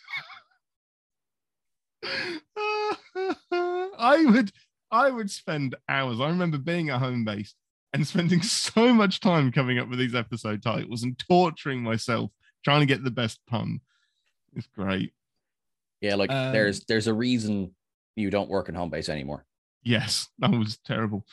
I 3.54 4.24
would, 4.26 4.52
I 4.90 5.10
would 5.10 5.30
spend 5.30 5.74
hours. 5.88 6.20
I 6.20 6.28
remember 6.28 6.58
being 6.58 6.90
at 6.90 7.00
home 7.00 7.24
base 7.24 7.54
and 7.92 8.06
spending 8.06 8.42
so 8.42 8.92
much 8.94 9.20
time 9.20 9.50
coming 9.52 9.78
up 9.78 9.88
with 9.88 9.98
these 9.98 10.14
episode 10.14 10.62
titles 10.62 11.02
and 11.02 11.18
torturing 11.18 11.82
myself 11.82 12.30
trying 12.64 12.80
to 12.80 12.86
get 12.86 13.02
the 13.04 13.10
best 13.10 13.40
pun. 13.46 13.80
It's 14.54 14.66
great. 14.66 15.12
Yeah, 16.00 16.14
like 16.14 16.30
Um, 16.30 16.52
there's 16.52 16.84
there's 16.84 17.06
a 17.06 17.14
reason 17.14 17.74
you 18.16 18.30
don't 18.30 18.50
work 18.50 18.68
in 18.68 18.74
home 18.74 18.90
base 18.90 19.08
anymore. 19.08 19.44
Yes, 19.82 20.28
that 20.38 20.50
was 20.50 20.78
terrible. 20.78 21.26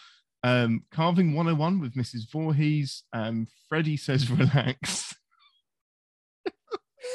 Um, 0.44 0.84
carving 0.92 1.34
101 1.34 1.80
with 1.80 1.96
Mrs. 1.96 2.30
Voorhees. 2.32 3.04
Um, 3.12 3.48
Freddie 3.68 3.98
says 3.98 4.30
relax. 4.32 5.16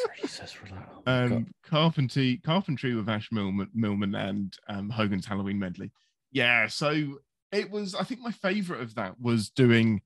Freddie 0.05 0.29
says 0.29 0.55
that. 0.71 0.89
Oh 1.07 1.13
um, 1.13 1.47
carpentry 1.65 2.39
carpentry 2.39 2.95
with 2.95 3.09
Ash 3.09 3.31
Milman, 3.31 3.71
Millman 3.75 4.15
and 4.15 4.57
um, 4.69 4.91
Hogan's 4.91 5.27
Halloween 5.27 5.59
medley. 5.59 5.91
Yeah, 6.33 6.67
so 6.67 7.19
it 7.53 7.71
was. 7.71 7.95
I 7.95 8.05
think 8.05 8.21
my 8.21 8.31
favorite 8.33 8.81
of 8.81 8.95
that 8.97 9.21
was 9.21 9.51
doing. 9.51 10.03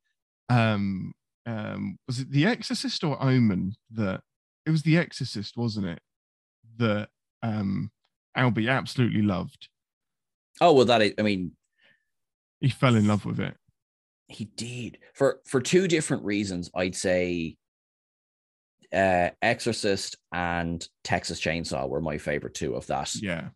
Um, 0.49 1.15
um, 1.47 1.99
was 2.07 2.19
it 2.21 2.31
The 2.31 2.45
Exorcist 2.47 3.03
or 3.05 3.23
Omen? 3.23 3.75
That 3.93 4.21
it 4.67 4.71
was 4.71 4.83
The 4.83 4.99
Exorcist, 4.99 5.57
wasn't 5.57 5.87
it? 5.87 6.01
That 6.79 7.09
um, 7.43 7.91
Albie 8.37 8.71
absolutely 8.71 9.23
loved. 9.23 9.69
Oh 10.61 10.73
well, 10.73 10.85
that 10.87 11.03
is, 11.03 11.13
I 11.19 11.23
mean, 11.23 11.53
He 12.61 12.69
fell 12.71 12.95
in 12.97 13.07
love 13.07 13.25
with 13.25 13.39
it. 13.41 13.57
he 14.29 14.47
did 14.47 14.99
for 15.15 15.41
for 15.47 15.61
two 15.61 15.87
different 15.87 16.25
reasons. 16.25 16.71
I'd 16.75 16.97
say, 16.97 17.57
uh, 18.93 19.31
Exorcist 19.43 20.17
and 20.33 20.87
Texas 21.05 21.41
Chainsaw 21.41 21.89
were 21.89 22.01
my 22.01 22.19
favorite 22.19 22.55
two 22.55 22.75
of 22.75 22.87
that. 22.89 23.15
Yeah, 23.17 23.49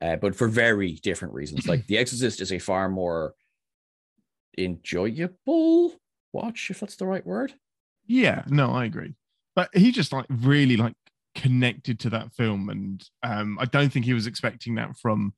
uh, 0.00 0.16
but 0.16 0.34
for 0.34 0.48
very 0.48 0.92
different 1.02 1.34
reasons. 1.34 1.66
Like 1.66 1.86
The 1.86 1.98
Exorcist 1.98 2.40
is 2.40 2.52
a 2.52 2.58
far 2.58 2.88
more 2.88 3.34
enjoyable 4.58 5.94
watch, 6.36 6.70
if 6.70 6.80
that's 6.80 6.96
the 6.96 7.06
right 7.06 7.26
word. 7.26 7.54
yeah. 8.06 8.42
No, 8.48 8.70
I 8.70 8.84
agree. 8.84 9.14
But 9.54 9.70
he 9.74 9.90
just 9.90 10.12
like 10.12 10.26
really 10.28 10.76
like 10.76 10.94
connected 11.34 11.98
to 12.00 12.10
that 12.10 12.32
film, 12.34 12.68
and 12.68 13.02
um, 13.22 13.58
I 13.60 13.64
don't 13.64 13.90
think 13.92 14.04
he 14.04 14.14
was 14.14 14.26
expecting 14.26 14.74
that 14.76 14.96
from 14.96 15.32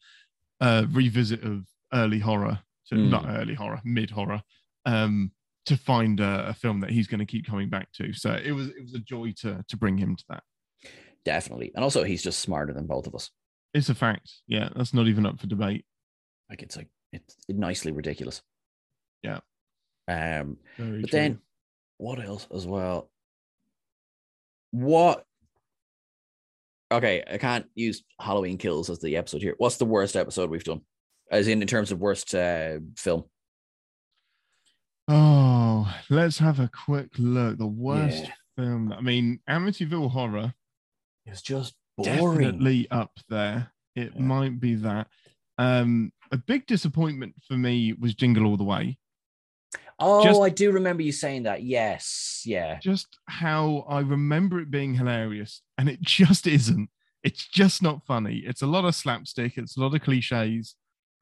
a 0.61 0.87
revisit 0.91 1.43
of 1.45 1.65
early 1.93 2.19
horror 2.19 2.59
to 2.89 2.95
Hmm. 2.97 3.11
not 3.11 3.25
early 3.29 3.55
horror, 3.55 3.81
mid 3.85 4.11
horror, 4.11 4.43
um, 4.87 5.33
to 5.67 5.77
find 5.77 6.21
a, 6.21 6.49
a 6.49 6.55
film 6.55 6.81
that 6.81 6.91
he's 6.91 7.07
going 7.07 7.21
to 7.21 7.27
keep 7.27 7.47
coming 7.47 7.69
back 7.69 7.93
to. 7.93 8.13
So 8.13 8.33
it 8.33 8.53
was 8.53 8.69
it 8.69 8.83
was 8.83 8.95
a 8.95 8.99
joy 8.99 9.33
to 9.43 9.65
to 9.69 9.77
bring 9.77 9.97
him 9.99 10.17
to 10.17 10.25
that. 10.31 10.43
Definitely. 11.25 11.73
And 11.75 11.85
also, 11.85 12.05
he's 12.05 12.23
just 12.23 12.41
smarter 12.41 12.73
than 12.73 12.87
both 12.87 13.07
of 13.07 13.15
us. 13.15 13.31
It's 13.75 13.89
a 13.91 13.95
fact. 13.95 14.31
Yeah, 14.47 14.71
that's 14.75 14.95
not 14.95 15.07
even 15.09 15.27
up 15.27 15.39
for 15.41 15.47
debate. 15.47 15.85
Like 16.51 16.63
it's 16.63 16.77
like 16.77 16.89
it's 17.13 17.37
nicely 17.49 17.93
ridiculous. 17.93 18.43
Yeah. 19.23 19.41
Um. 20.09 20.57
Very 20.77 21.03
But 21.03 21.11
true. 21.11 21.19
then, 21.19 21.39
what 21.99 22.19
else 22.25 22.47
as 22.55 22.67
well? 22.67 23.11
What? 24.71 25.25
Okay, 26.91 27.23
I 27.31 27.37
can't 27.37 27.67
use 27.75 28.03
Halloween 28.21 28.57
Kills 28.59 28.89
as 28.89 28.99
the 29.01 29.17
episode 29.17 29.43
here. 29.43 29.55
What's 29.59 29.77
the 29.77 29.85
worst 29.85 30.17
episode 30.17 30.49
we've 30.51 30.65
done? 30.65 30.81
As 31.31 31.47
in, 31.47 31.61
in 31.61 31.69
terms 31.69 31.93
of 31.93 31.99
worst 32.01 32.35
uh, 32.35 32.79
film. 32.97 33.25
Oh, 35.09 35.95
let's 36.11 36.39
have 36.39 36.61
a 36.61 36.71
quick 36.87 37.11
look. 37.19 37.59
The 37.59 37.67
worst 37.67 38.25
Yeah. 38.25 38.33
film. 38.57 38.93
I 38.93 39.01
mean, 39.01 39.41
Amityville 39.49 40.11
Horror 40.11 40.55
It 41.27 41.31
was 41.31 41.43
just 41.43 41.75
definitely 42.03 42.91
up 42.91 43.13
there. 43.29 43.71
It 43.95 44.13
Yeah. 44.15 44.21
might 44.23 44.59
be 44.61 44.75
that. 44.77 45.09
Um, 45.59 46.13
a 46.33 46.39
big 46.39 46.67
disappointment 46.67 47.35
for 47.47 47.57
me 47.59 47.93
was 47.95 48.15
Jingle 48.15 48.47
All 48.47 48.57
the 48.57 48.65
Way. 48.65 48.97
Oh, 50.01 50.23
Just- 50.23 50.41
I 50.41 50.49
do 50.49 50.71
remember 50.73 51.03
you 51.03 51.13
saying 51.13 51.43
that. 51.45 51.63
Yes, 51.63 52.43
yeah. 52.47 52.79
just 52.81 53.19
how 53.27 53.85
I 53.89 54.01
remember 54.01 54.61
it 54.61 54.71
being 54.71 54.95
hilarious, 54.95 55.63
and 55.77 55.89
it 55.89 56.01
just 56.01 56.47
isn't. 56.59 56.89
It's 57.25 57.47
just 57.49 57.83
not 57.83 58.07
funny. 58.07 58.39
It's 58.47 58.63
a 58.63 58.67
lot 58.67 58.85
of 58.85 58.95
slapstick. 58.95 59.59
It's 59.59 59.77
a 59.77 59.81
lot 59.81 59.95
of 59.95 60.01
cliches. 60.03 60.77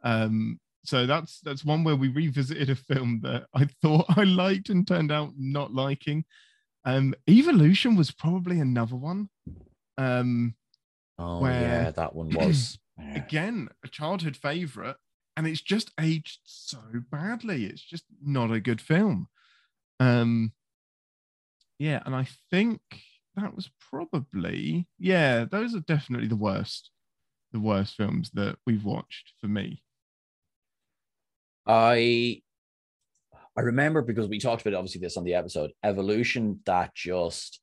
Um, 0.05 0.61
so 0.85 1.07
that's 1.07 1.41
that's 1.41 1.65
one 1.65 1.85
where 1.85 1.97
we 1.97 2.09
revisited 2.09 2.69
a 2.71 2.75
film 2.77 3.21
that 3.23 3.47
I 3.55 3.65
thought 3.83 4.05
I 4.11 4.25
liked 4.25 4.69
and 4.69 4.87
turned 4.87 5.11
out 5.11 5.33
not 5.39 5.73
liking. 5.73 6.25
Um, 6.85 7.15
Evolution 7.29 7.97
was 7.97 8.11
probably 8.13 8.61
another 8.61 8.95
one. 8.97 9.29
Um, 9.99 10.55
Oh, 11.19 11.43
yeah, 11.47 11.91
that 11.93 12.15
one 12.15 12.29
was. 12.35 12.79
Again, 13.15 13.69
a 13.85 13.89
childhood 13.89 14.37
favorite, 14.37 14.97
and 15.37 15.47
it's 15.47 15.61
just 15.61 15.91
aged 16.01 16.41
so 16.45 16.79
badly. 17.11 17.65
It's 17.65 17.83
just 17.83 18.05
not 18.23 18.51
a 18.51 18.61
good 18.61 18.81
film. 18.81 19.29
Um, 20.01 20.53
yeah, 21.79 22.03
and 22.07 22.15
I 22.15 22.27
think 22.51 22.81
that 23.35 23.55
was 23.55 23.71
probably 23.91 24.89
yeah, 24.99 25.45
those 25.45 25.75
are 25.75 25.81
definitely 25.81 26.29
the 26.29 26.37
worst, 26.37 26.91
the 27.53 27.61
worst 27.61 27.95
films 27.95 28.31
that 28.35 28.57
we've 28.67 28.85
watched 28.85 29.33
for 29.41 29.49
me. 29.49 29.83
I 31.67 32.43
I 33.57 33.63
remember 33.63 34.03
because 34.03 34.29
we 34.29 34.39
talked 34.39 34.63
about 34.63 34.77
obviously 34.77 35.01
this 35.01 35.17
on 35.17 35.25
the 35.25 35.35
episode 35.35 35.73
Evolution 35.83 36.61
that 36.67 36.95
just 36.95 37.61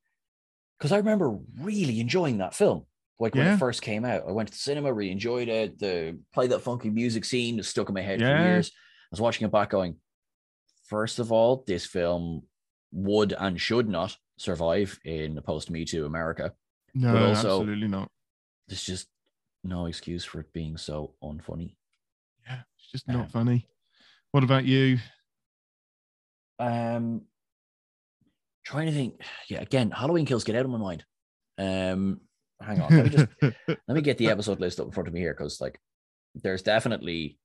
because 0.77 0.91
I 0.91 0.97
remember 0.97 1.37
really 1.59 1.99
enjoying 1.99 2.39
that 2.39 2.55
film. 2.55 2.85
Like 3.19 3.35
when 3.35 3.45
Yeah. 3.45 3.53
it 3.55 3.59
first 3.59 3.81
came 3.81 4.05
out, 4.05 4.23
I 4.27 4.31
went 4.31 4.47
to 4.49 4.53
the 4.53 4.57
cinema, 4.59 4.91
really 4.93 5.11
enjoyed 5.11 5.47
it. 5.47 5.79
The 5.79 6.19
play 6.33 6.47
that 6.47 6.59
funky 6.59 6.89
music 6.89 7.25
scene 7.25 7.57
was 7.57 7.67
stuck 7.67 7.87
in 7.89 7.93
my 7.95 8.01
head 8.01 8.19
for 8.19 8.25
years. 8.25 8.71
I 8.75 9.07
was 9.11 9.21
watching 9.21 9.45
it 9.45 9.51
back, 9.51 9.69
going, 9.69 9.97
first 10.85 11.19
of 11.19 11.31
all, 11.31 11.63
this 11.67 11.85
film 11.85 12.43
would 12.91 13.33
and 13.33 13.59
should 13.61 13.87
not 13.87 14.17
survive 14.37 14.99
in 15.05 15.37
a 15.37 15.41
post 15.41 15.69
Me 15.69 15.85
Too 15.85 16.05
America. 16.05 16.53
No, 16.95 17.13
But 17.13 17.21
also- 17.21 17.59
absolutely 17.61 17.87
not. 17.87 18.11
There's 18.67 18.83
just 18.83 19.07
no 19.63 19.85
excuse 19.85 20.25
for 20.25 20.39
it 20.41 20.51
being 20.51 20.77
so 20.77 21.15
unfunny. 21.23 21.75
Yeah, 22.45 22.63
it's 22.77 22.91
just 22.91 23.07
Yeah. 23.07 23.13
not 23.17 23.31
funny. 23.31 23.67
What 24.31 24.43
about 24.43 24.65
you? 24.65 24.97
Um, 26.59 27.27
trying 28.65 28.87
to 28.87 28.91
think. 28.93 29.21
Yeah, 29.49 29.61
again, 29.61 29.91
Halloween 29.91 30.25
kills 30.25 30.43
get 30.43 30.55
out 30.55 30.65
of 30.65 30.71
my 30.71 30.77
mind. 30.77 31.05
Um, 31.57 32.21
hang 32.63 32.81
on, 32.81 32.95
let 32.95 33.03
me 33.03 33.09
just 33.09 33.27
let 33.67 33.95
me 33.95 34.01
get 34.01 34.17
the 34.17 34.29
episode 34.29 34.59
list 34.59 34.79
up 34.79 34.87
in 34.87 34.91
front 34.91 35.07
of 35.07 35.13
me 35.13 35.19
here 35.19 35.33
because 35.33 35.59
like 35.61 35.79
there's 36.35 36.61
definitely 36.61 37.37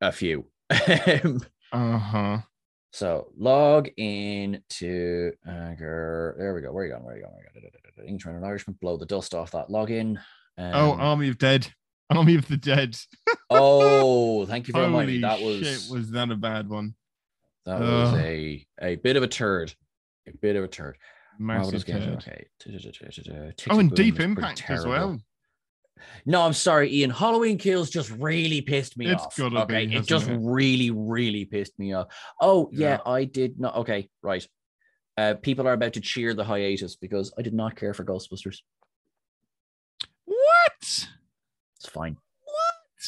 a 0.00 0.12
few. 0.12 0.46
Um, 0.70 1.40
uh 1.72 1.98
huh. 1.98 2.38
so 2.92 3.32
log 3.36 3.88
in 3.96 4.62
to 4.70 5.32
Anchor. 5.46 6.36
There 6.38 6.54
we 6.54 6.60
go. 6.60 6.72
Where 6.72 6.84
are 6.84 6.86
you 6.86 6.92
going? 6.92 7.04
Where 7.04 7.14
are 7.14 7.16
you 7.16 7.22
going? 7.22 7.34
Where 7.34 7.44
are 7.44 7.60
you 7.60 7.62
going? 7.62 8.08
English 8.08 8.26
and 8.26 8.44
Irishman. 8.44 8.78
Blow 8.80 8.96
the 8.96 9.06
dust 9.06 9.34
off 9.34 9.50
that 9.52 9.68
login. 9.68 10.18
Um, 10.56 10.72
oh, 10.74 10.92
Army 10.92 11.28
of 11.28 11.38
Dead. 11.38 11.68
Army 12.10 12.36
of 12.36 12.48
the 12.48 12.56
Dead. 12.56 12.96
oh, 13.50 14.46
thank 14.46 14.68
you 14.68 14.72
for 14.72 14.82
reminding 14.82 15.16
me. 15.16 15.20
That 15.22 15.40
was 15.40 15.58
shit, 15.58 15.92
was 15.92 16.10
that 16.12 16.30
a 16.30 16.36
bad 16.36 16.68
one? 16.68 16.94
that 17.66 17.80
was 17.80 18.14
a 18.14 18.66
a 18.80 18.96
bit 18.96 19.16
of 19.16 19.22
a 19.22 19.28
turd. 19.28 19.74
A 20.26 20.32
bit 20.32 20.56
of 20.56 20.64
a 20.64 20.68
turd. 20.68 20.96
Marvelous 21.38 21.86
Massive 21.86 22.22
turd. 22.22 22.24
Okay. 22.28 22.46
Oh, 23.70 23.78
and 23.78 23.94
Deep 23.94 24.20
Impact 24.20 24.64
as 24.68 24.84
well. 24.86 25.18
No, 26.24 26.42
I'm 26.42 26.52
sorry, 26.52 26.92
Ian. 26.94 27.10
Halloween 27.10 27.58
Kills 27.58 27.90
just 27.90 28.10
really 28.10 28.60
pissed 28.60 28.96
me 28.96 29.06
It's 29.08 29.22
off. 29.22 29.36
gotta 29.36 29.62
okay, 29.62 29.86
be, 29.86 29.96
it 29.96 30.06
just 30.06 30.28
it? 30.28 30.38
really, 30.40 30.90
really 30.90 31.44
pissed 31.44 31.76
me 31.78 31.92
off. 31.92 32.06
Oh 32.40 32.68
yeah, 32.72 32.98
Yeah. 33.04 33.12
I 33.12 33.24
did 33.24 33.58
not. 33.58 33.76
Okay, 33.78 34.08
right. 34.22 34.46
Uh, 35.16 35.34
people 35.42 35.66
are 35.66 35.72
about 35.72 35.94
to 35.94 36.00
cheer 36.00 36.34
the 36.34 36.44
hiatus 36.44 36.94
because 36.94 37.32
I 37.36 37.42
did 37.42 37.52
not 37.54 37.74
care 37.74 37.92
for 37.94 38.04
Ghostbusters. 38.04 38.58
What? 40.24 40.72
It's 40.80 41.88
fine. 41.92 42.16
What? 42.44 43.04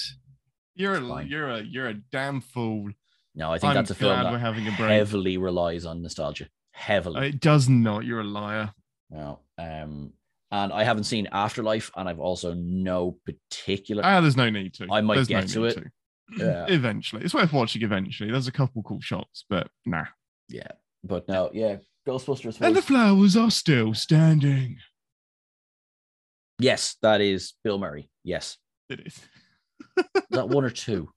You're 0.74 0.94
It's 0.96 1.04
a 1.04 1.08
fine. 1.08 1.28
you're 1.28 1.48
a 1.50 1.60
you're 1.62 1.88
a 1.88 1.94
damn 1.94 2.40
fool. 2.40 2.90
No, 3.36 3.52
I 3.52 3.58
think 3.58 3.70
I'm 3.70 3.74
that's 3.76 3.90
a 3.90 3.94
film 3.94 4.18
that 4.20 4.32
we're 4.32 4.38
having 4.38 4.66
a 4.66 4.72
break. 4.72 4.90
heavily 4.90 5.36
relies 5.38 5.86
on 5.86 6.02
nostalgia. 6.02 6.48
Heavily. 6.80 7.28
It 7.28 7.40
does 7.40 7.68
not. 7.68 8.06
You're 8.06 8.20
a 8.20 8.24
liar. 8.24 8.72
No. 9.10 9.40
Um, 9.58 10.14
and 10.50 10.72
I 10.72 10.82
haven't 10.82 11.04
seen 11.04 11.28
Afterlife, 11.30 11.90
and 11.94 12.08
I've 12.08 12.18
also 12.20 12.54
no 12.54 13.18
particular. 13.26 14.02
Ah, 14.02 14.22
there's 14.22 14.36
no 14.36 14.48
need 14.48 14.72
to. 14.74 14.86
I 14.90 15.02
might 15.02 15.16
There's 15.16 15.28
get 15.28 15.42
no 15.48 15.52
to 15.52 15.64
it. 15.66 15.74
to. 15.74 15.84
Yeah. 16.38 16.66
Eventually, 16.74 17.22
it's 17.22 17.34
worth 17.34 17.52
watching. 17.52 17.82
Eventually, 17.82 18.30
there's 18.30 18.48
a 18.48 18.52
couple 18.52 18.82
cool 18.82 19.00
shots, 19.02 19.44
but 19.50 19.68
nah. 19.84 20.06
yeah, 20.48 20.68
but 21.04 21.28
no, 21.28 21.50
yeah, 21.52 21.76
Ghostbusters. 22.08 22.58
And 22.62 22.74
the 22.74 22.80
flowers 22.82 23.36
are 23.36 23.50
still 23.50 23.92
standing. 23.92 24.78
yes, 26.58 26.96
that 27.02 27.20
is 27.20 27.52
Bill 27.62 27.78
Murray. 27.78 28.10
Yes, 28.24 28.56
It 28.88 29.00
is. 29.06 29.20
is 29.98 30.04
that 30.30 30.48
one 30.48 30.64
or 30.64 30.70
two? 30.86 31.10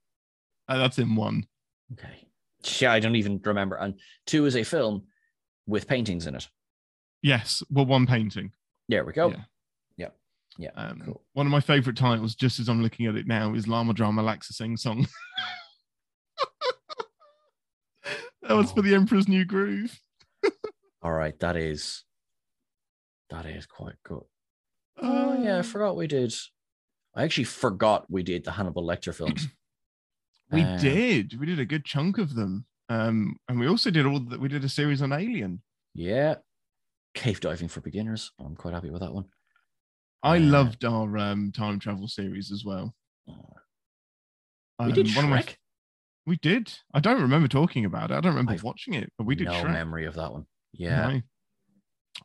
Uh, 0.68 0.78
that's 0.78 1.00
in 1.00 1.16
one. 1.16 1.46
Okay. 1.94 2.28
Yeah, 2.82 2.92
I 2.92 3.00
don't 3.00 3.16
even 3.16 3.40
remember. 3.44 3.76
And 3.78 3.96
two 4.28 4.46
is 4.46 4.56
a 4.58 4.64
film 4.64 5.04
with 5.68 5.88
paintings 5.88 6.28
in 6.28 6.36
it. 6.36 6.48
Yes. 7.22 7.64
Well, 7.70 7.86
one 7.86 8.06
painting. 8.06 8.52
There 8.90 9.06
we 9.06 9.14
go. 9.14 9.30
Yeah. 9.30 9.44
Yeah. 9.98 10.10
Yeah. 10.58 10.70
Um, 10.76 11.02
Cool. 11.06 11.22
One 11.34 11.46
of 11.46 11.52
my 11.52 11.62
favorite 11.62 11.96
titles, 11.98 12.36
just 12.36 12.60
as 12.60 12.68
I'm 12.70 12.84
looking 12.84 13.06
at 13.08 13.16
it 13.16 13.28
now, 13.28 13.54
is 13.54 13.68
Llama 13.68 13.94
Drama 13.94 14.22
Laxa 14.24 14.52
Sing 14.54 14.76
Song. 14.78 15.08
that 18.42 18.56
was 18.56 18.72
for 18.72 18.82
the 18.82 18.94
Emperor's 18.96 19.28
New 19.28 19.46
Groove. 19.46 20.00
All 21.02 21.14
right. 21.14 21.38
That 21.40 21.56
is 21.56 22.04
that 23.30 23.46
is 23.46 23.66
quite 23.66 23.96
good. 24.04 24.24
Oh 25.02 25.42
yeah, 25.42 25.56
I 25.56 25.60
Uh, 25.60 25.64
forgot 25.64 25.96
we 25.96 26.08
did. 26.08 26.34
I 27.16 27.24
actually 27.24 27.46
forgot 27.46 28.06
we 28.10 28.24
did 28.24 28.44
the 28.44 28.52
Hannibal 28.52 28.84
Lecter 28.86 29.14
films. 29.14 29.48
we 30.52 30.62
Um, 30.62 30.80
did. 30.80 31.40
We 31.40 31.46
did 31.46 31.60
a 31.60 31.66
good 31.66 31.86
chunk 31.86 32.18
of 32.18 32.36
them. 32.36 32.66
Um, 32.90 33.38
and 33.48 33.60
we 33.60 33.68
also 33.68 33.90
did 33.92 34.06
all 34.06 34.20
that. 34.20 34.40
We 34.40 34.50
did 34.50 34.64
a 34.64 34.70
series 34.70 35.02
on 35.02 35.14
Alien. 35.14 35.62
Yeah. 35.94 36.36
Cave 37.16 37.40
diving 37.40 37.68
for 37.68 37.82
beginners. 37.82 38.32
I'm 38.40 38.56
quite 38.56 38.74
happy 38.74 38.90
with 38.90 39.02
that 39.02 39.14
one. 39.14 39.26
I 40.24 40.38
Uh, 40.38 40.42
loved 40.42 40.84
our 40.86 41.18
um, 41.18 41.52
time 41.52 41.80
travel 41.80 42.08
series 42.08 42.52
as 42.52 42.64
well. 42.66 42.96
We 44.80 44.92
did 44.92 45.08
Um, 45.10 45.16
one 45.16 45.26
of 45.26 45.32
my- 45.32 45.46
we 46.26 46.38
did. 46.38 46.74
I 46.94 47.00
don't 47.00 47.22
remember 47.22 47.48
talking 47.48 47.86
about 47.86 48.10
it. 48.12 48.16
I 48.16 48.22
don't 48.22 48.32
remember 48.34 48.54
I've 48.54 48.64
watching 48.64 48.94
it, 48.96 49.12
but 49.18 49.26
we 49.26 49.36
did 49.36 49.48
no 49.48 49.64
Shrek. 49.64 49.72
memory 49.74 50.06
of 50.06 50.16
that 50.16 50.32
one. 50.32 50.48
Yeah. 50.72 51.08
No. 51.08 51.22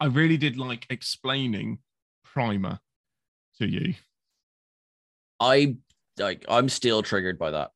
I 0.01 0.07
really 0.07 0.37
did 0.37 0.57
like 0.57 0.87
explaining 0.91 1.83
Primer 2.25 2.79
to 3.59 3.67
you. 3.69 3.95
I 5.41 5.77
like 6.17 6.45
I'm 6.49 6.69
still 6.69 7.03
triggered 7.03 7.39
by 7.39 7.51
that. 7.53 7.73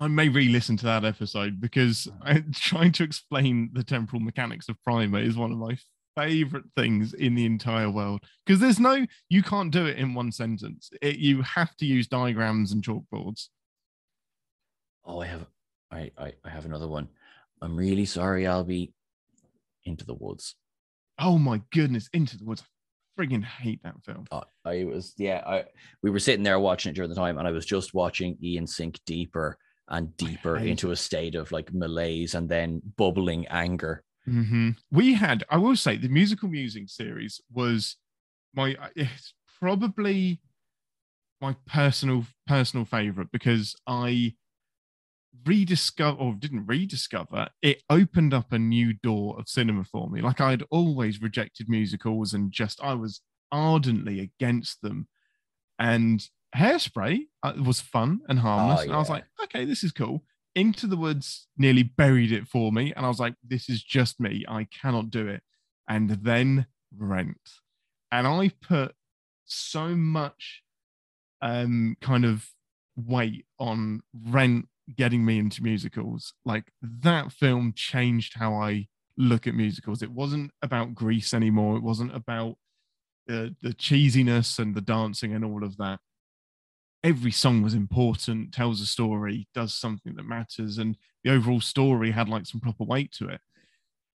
I 0.00 0.06
may 0.06 0.28
re-listen 0.28 0.76
to 0.78 0.86
that 0.86 1.04
episode 1.04 1.60
because 1.60 2.08
I, 2.22 2.44
trying 2.54 2.92
to 2.92 3.02
explain 3.02 3.70
the 3.72 3.82
temporal 3.82 4.20
mechanics 4.20 4.68
of 4.68 4.82
Primer 4.84 5.18
is 5.20 5.36
one 5.36 5.52
of 5.52 5.58
my 5.58 5.76
favorite 6.16 6.64
things 6.76 7.14
in 7.14 7.34
the 7.34 7.46
entire 7.46 7.90
world. 7.90 8.22
Because 8.44 8.60
there's 8.60 8.78
no, 8.78 9.06
you 9.28 9.42
can't 9.42 9.72
do 9.72 9.86
it 9.86 9.98
in 9.98 10.14
one 10.14 10.32
sentence. 10.32 10.90
It, 11.02 11.18
you 11.18 11.42
have 11.42 11.76
to 11.76 11.86
use 11.86 12.06
diagrams 12.06 12.72
and 12.72 12.82
chalkboards. 12.82 13.48
Oh, 15.04 15.20
I 15.20 15.26
have 15.26 15.46
I, 15.90 16.10
I 16.18 16.32
I 16.44 16.50
have 16.50 16.66
another 16.66 16.86
one. 16.86 17.08
I'm 17.62 17.76
really 17.76 18.04
sorry, 18.04 18.44
Albie. 18.44 18.92
Into 19.84 20.04
the 20.04 20.14
woods. 20.14 20.54
Oh 21.18 21.38
my 21.38 21.62
goodness, 21.72 22.10
Into 22.12 22.36
the 22.36 22.44
Woods. 22.44 22.62
I 22.62 23.22
friggin' 23.22 23.42
hate 23.42 23.82
that 23.82 23.94
film. 24.04 24.26
Oh, 24.30 24.44
I 24.64 24.84
was 24.84 25.14
yeah, 25.16 25.42
I 25.46 25.64
we 26.02 26.10
were 26.10 26.18
sitting 26.20 26.44
there 26.44 26.60
watching 26.60 26.90
it 26.90 26.94
during 26.94 27.08
the 27.08 27.16
time, 27.16 27.38
and 27.38 27.48
I 27.48 27.52
was 27.52 27.64
just 27.64 27.94
watching 27.94 28.36
Ian 28.42 28.66
sink 28.66 29.00
deeper 29.06 29.56
and 29.88 30.16
deeper 30.16 30.56
into 30.56 30.90
a 30.90 30.96
state 30.96 31.34
of 31.34 31.50
like 31.52 31.72
malaise 31.72 32.34
and 32.34 32.48
then 32.48 32.82
bubbling 32.96 33.46
anger. 33.48 34.04
Mhm. 34.28 34.76
We 34.90 35.14
had, 35.14 35.44
I 35.48 35.56
will 35.56 35.76
say, 35.76 35.96
the 35.96 36.08
musical 36.08 36.48
music 36.48 36.90
series 36.90 37.40
was 37.50 37.96
my, 38.54 38.76
it's 38.94 39.34
probably 39.58 40.40
my 41.40 41.56
personal 41.66 42.26
personal 42.46 42.84
favorite 42.84 43.30
because 43.32 43.74
I 43.86 44.34
rediscover 45.46 46.18
or 46.18 46.34
didn't 46.34 46.66
rediscover 46.66 47.48
it 47.62 47.82
opened 47.90 48.34
up 48.34 48.52
a 48.52 48.58
new 48.58 48.92
door 48.92 49.38
of 49.38 49.48
cinema 49.48 49.84
for 49.84 50.10
me 50.10 50.20
like 50.20 50.40
i'd 50.40 50.64
always 50.70 51.22
rejected 51.22 51.68
musicals 51.68 52.32
and 52.34 52.50
just 52.50 52.82
i 52.82 52.92
was 52.92 53.20
ardently 53.52 54.20
against 54.20 54.80
them 54.82 55.06
and 55.78 56.28
hairspray 56.56 57.20
uh, 57.42 57.52
was 57.64 57.80
fun 57.80 58.20
and 58.28 58.38
harmless 58.38 58.80
Oh, 58.80 58.82
and 58.84 58.92
i 58.92 58.98
was 58.98 59.10
like 59.10 59.24
okay 59.44 59.64
this 59.64 59.84
is 59.84 59.92
cool 59.92 60.22
into 60.54 60.86
the 60.86 60.96
woods 60.96 61.46
nearly 61.56 61.82
buried 61.82 62.32
it 62.32 62.48
for 62.48 62.72
me 62.72 62.92
and 62.96 63.04
i 63.04 63.08
was 63.08 63.20
like 63.20 63.34
this 63.46 63.68
is 63.68 63.82
just 63.82 64.18
me 64.18 64.44
i 64.48 64.64
cannot 64.64 65.10
do 65.10 65.28
it 65.28 65.42
and 65.88 66.10
then 66.10 66.66
rent 66.96 67.36
and 68.10 68.26
i 68.26 68.50
put 68.62 68.94
so 69.44 69.88
much 69.88 70.62
um 71.42 71.96
kind 72.00 72.24
of 72.24 72.48
weight 72.96 73.44
on 73.58 74.00
rent 74.26 74.66
getting 74.96 75.24
me 75.24 75.38
into 75.38 75.62
musicals. 75.62 76.32
Like 76.44 76.72
that 76.82 77.30
film 77.32 77.72
changed 77.76 78.34
how 78.38 78.54
I 78.54 78.88
look 79.16 79.46
at 79.46 79.54
musicals. 79.54 80.02
It 80.02 80.10
wasn't 80.10 80.50
about 80.62 80.94
Grease 80.94 81.34
anymore. 81.34 81.76
It 81.76 81.82
wasn't 81.82 82.14
about 82.14 82.56
the 83.26 83.54
the 83.62 83.74
cheesiness 83.74 84.58
and 84.58 84.74
the 84.74 84.80
dancing 84.80 85.34
and 85.34 85.44
all 85.44 85.62
of 85.62 85.76
that. 85.76 86.00
Every 87.04 87.30
song 87.30 87.62
was 87.62 87.74
important, 87.74 88.52
tells 88.52 88.80
a 88.80 88.86
story, 88.86 89.46
does 89.54 89.72
something 89.74 90.14
that 90.16 90.24
matters, 90.24 90.78
and 90.78 90.96
the 91.22 91.30
overall 91.30 91.60
story 91.60 92.10
had 92.10 92.28
like 92.28 92.44
some 92.46 92.60
proper 92.60 92.84
weight 92.84 93.12
to 93.12 93.28
it. 93.28 93.40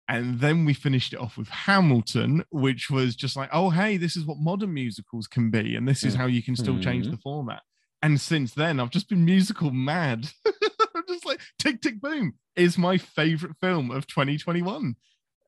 And 0.08 0.40
then 0.40 0.66
we 0.66 0.74
finished 0.74 1.14
it 1.14 1.20
off 1.20 1.38
with 1.38 1.48
Hamilton, 1.48 2.44
which 2.50 2.90
was 2.90 3.16
just 3.16 3.38
like, 3.38 3.50
oh, 3.54 3.70
hey, 3.70 3.98
this 3.98 4.18
is 4.18 4.26
what 4.26 4.40
modern 4.40 4.74
musicals 4.74 5.28
can 5.28 5.50
be. 5.52 5.76
And 5.76 5.88
this 5.88 6.04
is 6.04 6.16
how 6.16 6.26
you 6.26 6.42
can 6.44 6.56
still 6.56 6.80
change 6.80 7.08
Mhm. 7.08 7.12
the 7.12 7.18
format. 7.18 7.62
And 8.02 8.20
since 8.20 8.54
then, 8.54 8.80
I've 8.80 8.90
just 8.90 9.08
been 9.08 9.24
musical 9.24 9.72
mad. 9.72 10.28
I'm 10.46 11.04
just 11.08 11.26
like, 11.26 11.40
Tick, 11.60 11.82
Tick, 11.82 12.02
Boom 12.02 12.34
is 12.58 12.78
my 12.78 12.98
favorite 12.98 13.56
film 13.62 13.90
of 13.92 14.06
2021. 14.08 14.96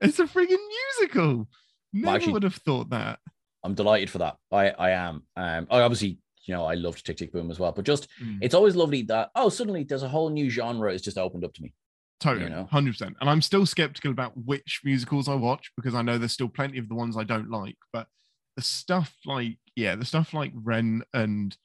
It's 0.02 0.20
a 0.20 0.26
friggin' 0.28 0.58
musical. 1.00 1.50
Never 1.92 2.16
actually- 2.16 2.34
would 2.34 2.44
have 2.44 2.56
thought 2.56 2.90
that. 2.92 3.20
I'm 3.66 3.74
delighted 3.74 4.10
for 4.10 4.20
that. 4.20 4.38
I 4.52 4.70
I 4.72 4.90
am. 4.92 5.24
Um, 5.36 5.68
I 5.72 5.82
obviously, 5.82 6.20
you 6.46 6.54
know, 6.54 6.66
I 6.66 6.74
loved 6.76 7.06
Tick 7.06 7.18
Tick 7.18 7.32
Boom 7.32 7.52
as 7.52 7.60
well, 7.60 7.72
but 7.72 7.86
just 7.86 8.08
Mm. 8.22 8.40
it's 8.42 8.54
always 8.56 8.76
lovely 8.76 9.02
that 9.04 9.32
oh, 9.36 9.50
suddenly 9.50 9.84
there's 9.84 10.04
a 10.04 10.10
whole 10.10 10.30
new 10.30 10.50
genre 10.50 10.92
is 10.94 11.02
just 11.02 11.18
opened 11.18 11.44
up 11.46 11.54
to 11.54 11.62
me. 11.64 11.74
Totally, 12.20 12.50
know? 12.50 12.66
hundred 12.72 12.92
percent. 12.92 13.18
And 13.20 13.30
I'm 13.30 13.42
still 13.42 13.66
skeptical 13.66 14.12
about 14.12 14.34
which 14.38 14.82
musicals 14.84 15.28
I 15.28 15.36
watch 15.36 15.72
because 15.76 15.94
I 15.96 16.02
know 16.02 16.18
there's 16.18 16.32
still 16.32 16.50
plenty 16.50 16.78
of 16.78 16.88
the 16.88 16.96
ones 16.96 17.18
I 17.18 17.24
don't 17.24 17.50
like. 17.50 17.78
But 17.92 18.08
the 18.56 18.62
stuff 18.62 19.14
like 19.26 19.58
yeah, 19.76 19.96
the 19.96 20.06
stuff 20.06 20.34
like 20.34 20.52
Ren 20.56 21.04
and 21.14 21.58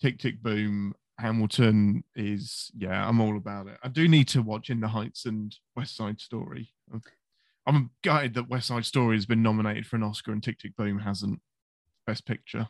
Tick 0.00 0.18
Tick 0.18 0.42
Boom, 0.42 0.94
Hamilton 1.18 2.04
is 2.14 2.70
yeah, 2.76 3.08
I'm 3.08 3.20
all 3.20 3.36
about 3.36 3.66
it. 3.66 3.78
I 3.82 3.88
do 3.88 4.06
need 4.06 4.28
to 4.28 4.42
watch 4.42 4.70
In 4.70 4.80
the 4.80 4.88
Heights 4.88 5.24
and 5.26 5.56
West 5.76 5.96
Side 5.96 6.20
Story. 6.20 6.72
I'm 7.66 7.90
gutted 8.02 8.34
that 8.34 8.50
West 8.50 8.66
Side 8.68 8.84
Story 8.84 9.16
has 9.16 9.26
been 9.26 9.42
nominated 9.42 9.86
for 9.86 9.96
an 9.96 10.02
Oscar 10.02 10.32
and 10.32 10.42
Tick 10.42 10.58
Tick 10.58 10.76
Boom 10.76 10.98
hasn't. 11.00 11.40
Best 12.06 12.26
Picture. 12.26 12.68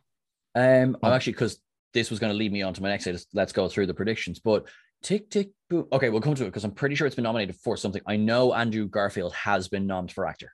Um, 0.55 0.97
I'm 1.03 1.11
Oh. 1.11 1.13
actually 1.15 1.33
because 1.35 1.59
this 1.93 2.11
was 2.11 2.19
going 2.21 2.33
to 2.33 2.37
lead 2.39 2.53
me 2.53 2.63
on 2.63 2.75
to 2.75 2.83
my 2.83 2.89
next. 2.89 3.07
Let's, 3.07 3.27
let's 3.33 3.53
go 3.53 3.69
through 3.69 3.87
the 3.87 3.95
predictions. 3.95 4.39
But 4.41 4.69
Tick 5.03 5.31
Tick 5.31 5.51
Boom. 5.71 5.87
Okay, 5.93 6.09
we'll 6.11 6.21
come 6.21 6.35
to 6.35 6.43
it 6.45 6.47
because 6.47 6.65
I'm 6.65 6.73
pretty 6.73 6.95
sure 6.95 7.07
it's 7.07 7.17
been 7.17 7.25
nominated 7.25 7.57
for 7.57 7.77
something. 7.77 8.03
I 8.07 8.17
know 8.17 8.55
Andrew 8.55 8.87
Garfield 8.89 9.33
has 9.35 9.69
been 9.69 9.87
nommed 9.87 10.11
for 10.13 10.27
actor. 10.27 10.53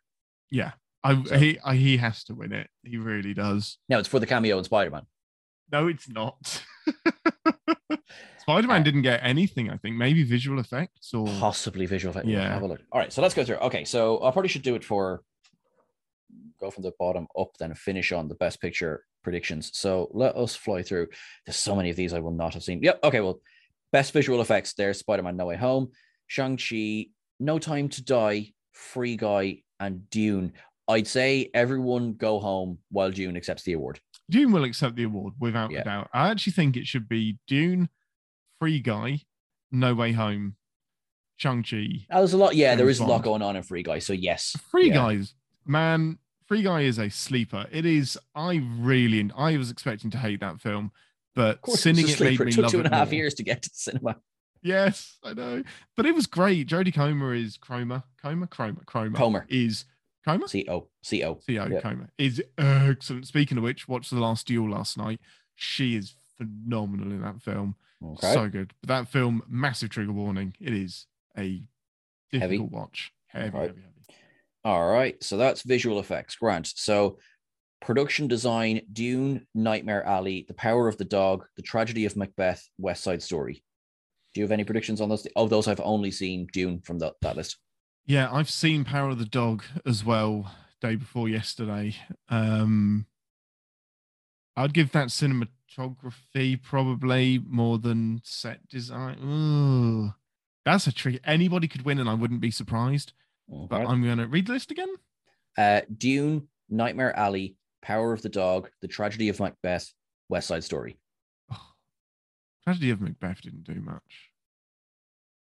Yeah, 0.50 0.72
I, 1.04 1.22
So- 1.24 1.38
he 1.38 1.58
I, 1.64 1.76
he 1.76 1.96
has 1.98 2.24
to 2.24 2.34
win 2.34 2.52
it. 2.52 2.68
He 2.82 2.96
really 2.96 3.34
does. 3.34 3.78
No, 3.88 3.98
it's 3.98 4.08
for 4.08 4.18
the 4.18 4.26
cameo 4.26 4.58
in 4.58 4.64
Spider 4.64 4.90
Man. 4.90 5.06
No, 5.72 5.86
it's 5.88 6.08
not. 6.08 6.62
Spider 8.38 8.66
Man 8.66 8.80
Uh, 8.80 8.84
didn't 8.84 9.02
get 9.02 9.20
anything, 9.22 9.70
I 9.70 9.76
think. 9.76 9.96
Maybe 9.96 10.24
visual 10.24 10.58
effects 10.58 11.14
or. 11.14 11.26
Possibly 11.26 11.86
visual 11.86 12.10
effects. 12.10 12.26
Yeah. 12.28 12.52
Have 12.52 12.62
a 12.62 12.66
look. 12.66 12.80
All 12.90 13.00
right, 13.00 13.12
so 13.12 13.22
let's 13.22 13.34
go 13.34 13.44
through. 13.44 13.56
Okay, 13.56 13.84
so 13.84 14.16
I 14.24 14.30
probably 14.32 14.48
should 14.48 14.62
do 14.62 14.74
it 14.74 14.84
for 14.84 15.22
go 16.60 16.70
from 16.70 16.82
the 16.82 16.92
bottom 16.98 17.26
up, 17.38 17.50
then 17.58 17.72
finish 17.74 18.12
on 18.12 18.28
the 18.28 18.34
best 18.34 18.60
picture 18.60 19.04
predictions. 19.22 19.70
So 19.74 20.08
let 20.12 20.36
us 20.36 20.54
fly 20.56 20.82
through. 20.82 21.08
There's 21.46 21.56
so 21.56 21.74
many 21.76 21.90
of 21.90 21.96
these 21.96 22.12
I 22.14 22.20
will 22.20 22.32
not 22.32 22.54
have 22.54 22.62
seen. 22.62 22.82
Yep. 22.82 23.00
Okay. 23.04 23.20
Well, 23.20 23.40
best 23.92 24.12
visual 24.12 24.40
effects. 24.40 24.72
There's 24.74 24.98
Spider-Man: 24.98 25.36
No 25.36 25.46
Way 25.46 25.56
Home, 25.56 25.90
Shang-Chi, 26.26 27.06
No 27.38 27.58
Time 27.58 27.88
to 27.90 28.04
Die, 28.04 28.52
Free 28.72 29.16
Guy, 29.16 29.62
and 29.78 30.08
Dune. 30.10 30.52
I'd 30.88 31.06
say 31.06 31.50
everyone 31.54 32.14
go 32.14 32.40
home 32.40 32.78
while 32.90 33.10
Dune 33.10 33.36
accepts 33.36 33.62
the 33.62 33.74
award. 33.74 34.00
Dune 34.28 34.50
will 34.52 34.64
accept 34.64 34.96
the 34.96 35.04
award 35.04 35.34
without 35.38 35.70
Yeah. 35.70 35.80
a 35.80 35.84
doubt. 35.84 36.10
I 36.12 36.30
actually 36.30 36.52
think 36.52 36.76
it 36.76 36.86
should 36.86 37.08
be 37.08 37.38
Dune, 37.46 37.88
Free 38.58 38.80
Guy, 38.80 39.20
No 39.70 39.94
Way 39.94 40.12
Home, 40.12 40.56
Shang-Chi. 41.36 42.06
There's 42.10 42.32
a 42.32 42.36
lot. 42.36 42.54
Yeah, 42.56 42.74
there 42.74 42.88
is 42.88 42.98
a 43.00 43.04
lot 43.04 43.22
going 43.22 43.42
on 43.42 43.56
in 43.56 43.62
Free 43.62 43.82
Guy. 43.82 43.98
So 44.00 44.12
yes, 44.12 44.56
Free 44.70 44.88
Yeah. 44.88 44.94
Guys, 44.94 45.34
man, 45.64 46.18
Free 46.50 46.62
Guy 46.62 46.80
is 46.80 46.98
a 46.98 47.08
sleeper. 47.08 47.66
It 47.70 47.86
is. 47.86 48.18
I 48.34 48.60
really, 48.78 49.30
I 49.36 49.56
was 49.56 49.70
expecting 49.70 50.10
to 50.10 50.18
hate 50.18 50.40
that 50.40 50.60
film, 50.60 50.90
but 51.36 51.60
sinning 51.70 52.08
it's 52.08 52.20
a 52.20 52.24
it 52.24 52.30
made 52.38 52.40
me 52.40 52.46
It 52.48 52.54
took 52.54 52.62
love 52.64 52.72
two 52.72 52.80
it 52.80 52.86
and 52.86 52.92
a 52.92 52.96
half 52.96 53.06
more. 53.08 53.14
years 53.14 53.34
to 53.34 53.44
get 53.44 53.62
to 53.62 53.68
the 53.70 53.76
cinema. 53.76 54.16
Yes, 54.60 55.16
I 55.22 55.32
know, 55.32 55.62
but 55.96 56.06
it 56.06 56.14
was 56.14 56.26
great. 56.26 56.66
Jodie 56.66 56.92
Comer 56.92 57.34
is 57.34 57.56
Cromer, 57.56 58.02
Comer, 58.20 58.48
Cromer, 58.48 58.82
Cromer, 58.84 59.16
Comer. 59.16 59.46
is 59.48 59.84
Comer. 60.24 60.48
C 60.48 60.66
O 60.68 60.88
C 61.04 61.22
O. 61.22 61.34
Theo 61.36 61.68
Yeah. 61.68 61.80
Comer 61.80 62.10
is 62.18 62.42
excellent. 62.58 63.28
Speaking 63.28 63.56
of 63.56 63.62
which, 63.62 63.86
watched 63.86 64.10
the 64.10 64.18
last 64.18 64.48
duel 64.48 64.70
last 64.70 64.98
night. 64.98 65.20
She 65.54 65.94
is 65.94 66.14
phenomenal 66.36 67.12
in 67.12 67.22
that 67.22 67.40
film. 67.40 67.76
Okay. 68.04 68.32
So 68.34 68.48
good. 68.48 68.74
But 68.82 68.88
that 68.88 69.08
film, 69.08 69.42
massive 69.48 69.90
trigger 69.90 70.10
warning. 70.12 70.54
It 70.60 70.72
is 70.74 71.06
a 71.38 71.62
difficult 72.32 72.42
Heavy. 72.42 72.58
watch. 72.58 73.12
Heavy, 73.28 73.56
Right. 73.56 73.68
heavy, 73.68 73.80
heavy. 73.82 73.89
All 74.64 74.88
right. 74.88 75.22
So 75.22 75.36
that's 75.36 75.62
visual 75.62 76.00
effects. 76.00 76.36
Grant. 76.36 76.72
So 76.74 77.18
production 77.80 78.28
design, 78.28 78.82
Dune, 78.92 79.46
Nightmare 79.54 80.04
Alley, 80.04 80.44
The 80.46 80.54
Power 80.54 80.86
of 80.86 80.98
the 80.98 81.04
Dog, 81.04 81.46
The 81.56 81.62
Tragedy 81.62 82.04
of 82.04 82.16
Macbeth, 82.16 82.68
West 82.78 83.02
Side 83.02 83.22
Story. 83.22 83.64
Do 84.34 84.40
you 84.40 84.44
have 84.44 84.52
any 84.52 84.64
predictions 84.64 85.00
on 85.00 85.08
those? 85.08 85.26
Of 85.34 85.50
those, 85.50 85.66
I've 85.66 85.80
only 85.80 86.10
seen 86.10 86.46
Dune 86.52 86.80
from 86.80 86.98
the, 86.98 87.12
that 87.22 87.36
list. 87.36 87.56
Yeah, 88.06 88.28
I've 88.30 88.50
seen 88.50 88.84
Power 88.84 89.10
of 89.10 89.18
the 89.18 89.24
Dog 89.24 89.64
as 89.86 90.04
well. 90.04 90.54
Day 90.80 90.96
before 90.96 91.28
yesterday. 91.28 91.94
Um, 92.30 93.04
I'd 94.56 94.72
give 94.72 94.92
that 94.92 95.08
cinematography 95.08 96.62
probably 96.62 97.38
more 97.46 97.78
than 97.78 98.22
set 98.24 98.66
design. 98.68 99.18
Ooh, 99.22 100.14
that's 100.64 100.86
a 100.86 100.92
trick. 100.92 101.20
Anybody 101.22 101.68
could 101.68 101.84
win, 101.84 101.98
and 101.98 102.08
I 102.08 102.14
wouldn't 102.14 102.40
be 102.40 102.50
surprised. 102.50 103.12
But. 103.50 103.86
I'm 103.86 104.04
gonna 104.04 104.26
read 104.26 104.46
the 104.46 104.52
list 104.52 104.70
again. 104.70 104.94
Uh, 105.58 105.80
Dune, 105.96 106.48
Nightmare 106.68 107.16
Alley, 107.16 107.56
Power 107.82 108.12
of 108.12 108.22
the 108.22 108.28
Dog, 108.28 108.70
The 108.80 108.88
Tragedy 108.88 109.28
of 109.28 109.40
Macbeth, 109.40 109.92
West 110.28 110.48
Side 110.48 110.64
Story. 110.64 110.98
Oh, 111.52 111.60
Tragedy 112.64 112.90
of 112.90 113.00
Macbeth 113.00 113.42
didn't 113.42 113.64
do 113.64 113.80
much. 113.80 114.30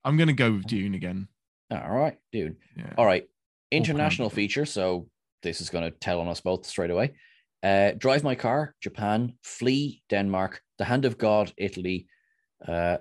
I'm 0.05 0.17
gonna 0.17 0.35
go 0.35 0.53
with 0.53 0.67
Dune 0.67 0.95
again. 0.95 1.29
All 1.71 1.97
right, 1.97 2.19
Dune. 2.31 2.57
Yeah. 2.77 2.93
All 2.99 3.07
right. 3.07 3.27
International 3.71 4.29
Dog. 4.29 4.37
feature. 4.37 4.67
So 4.67 5.09
this 5.43 5.61
is 5.61 5.71
going 5.71 5.91
to 5.91 5.99
tell 5.99 6.21
on 6.21 6.29
us 6.29 6.41
both 6.41 6.67
straight 6.67 6.91
away. 6.91 7.15
Uh, 7.63 7.93
Drive 7.97 8.23
My 8.23 8.35
Car, 8.35 8.75
Japan. 8.81 9.35
Flee, 9.43 10.03
Denmark. 10.09 10.63
The 10.79 10.85
Hand 10.85 11.05
of 11.05 11.19
God, 11.19 11.53
Italy. 11.57 12.07
Uh, 12.67 12.99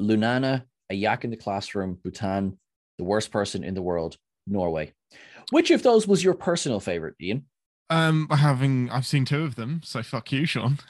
Lunana, 0.00 0.64
A 0.90 0.94
Yak 0.94 1.24
in 1.24 1.30
the 1.30 1.36
Classroom, 1.36 1.98
Bhutan. 2.04 2.58
The 2.98 3.04
Worst 3.04 3.30
Person 3.30 3.64
in 3.64 3.74
the 3.74 3.82
World, 3.82 4.16
Norway. 4.46 4.92
Which 5.50 5.70
of 5.70 5.82
those 5.82 6.06
was 6.08 6.24
your 6.24 6.34
personal 6.34 6.80
favorite, 6.80 7.14
Ian? 7.20 7.46
Um, 7.88 8.28
having 8.30 8.90
I've 8.90 9.06
seen 9.06 9.24
two 9.24 9.44
of 9.44 9.54
them, 9.54 9.80
so 9.84 10.02
fuck 10.02 10.32
you, 10.32 10.44
Sean. 10.46 10.78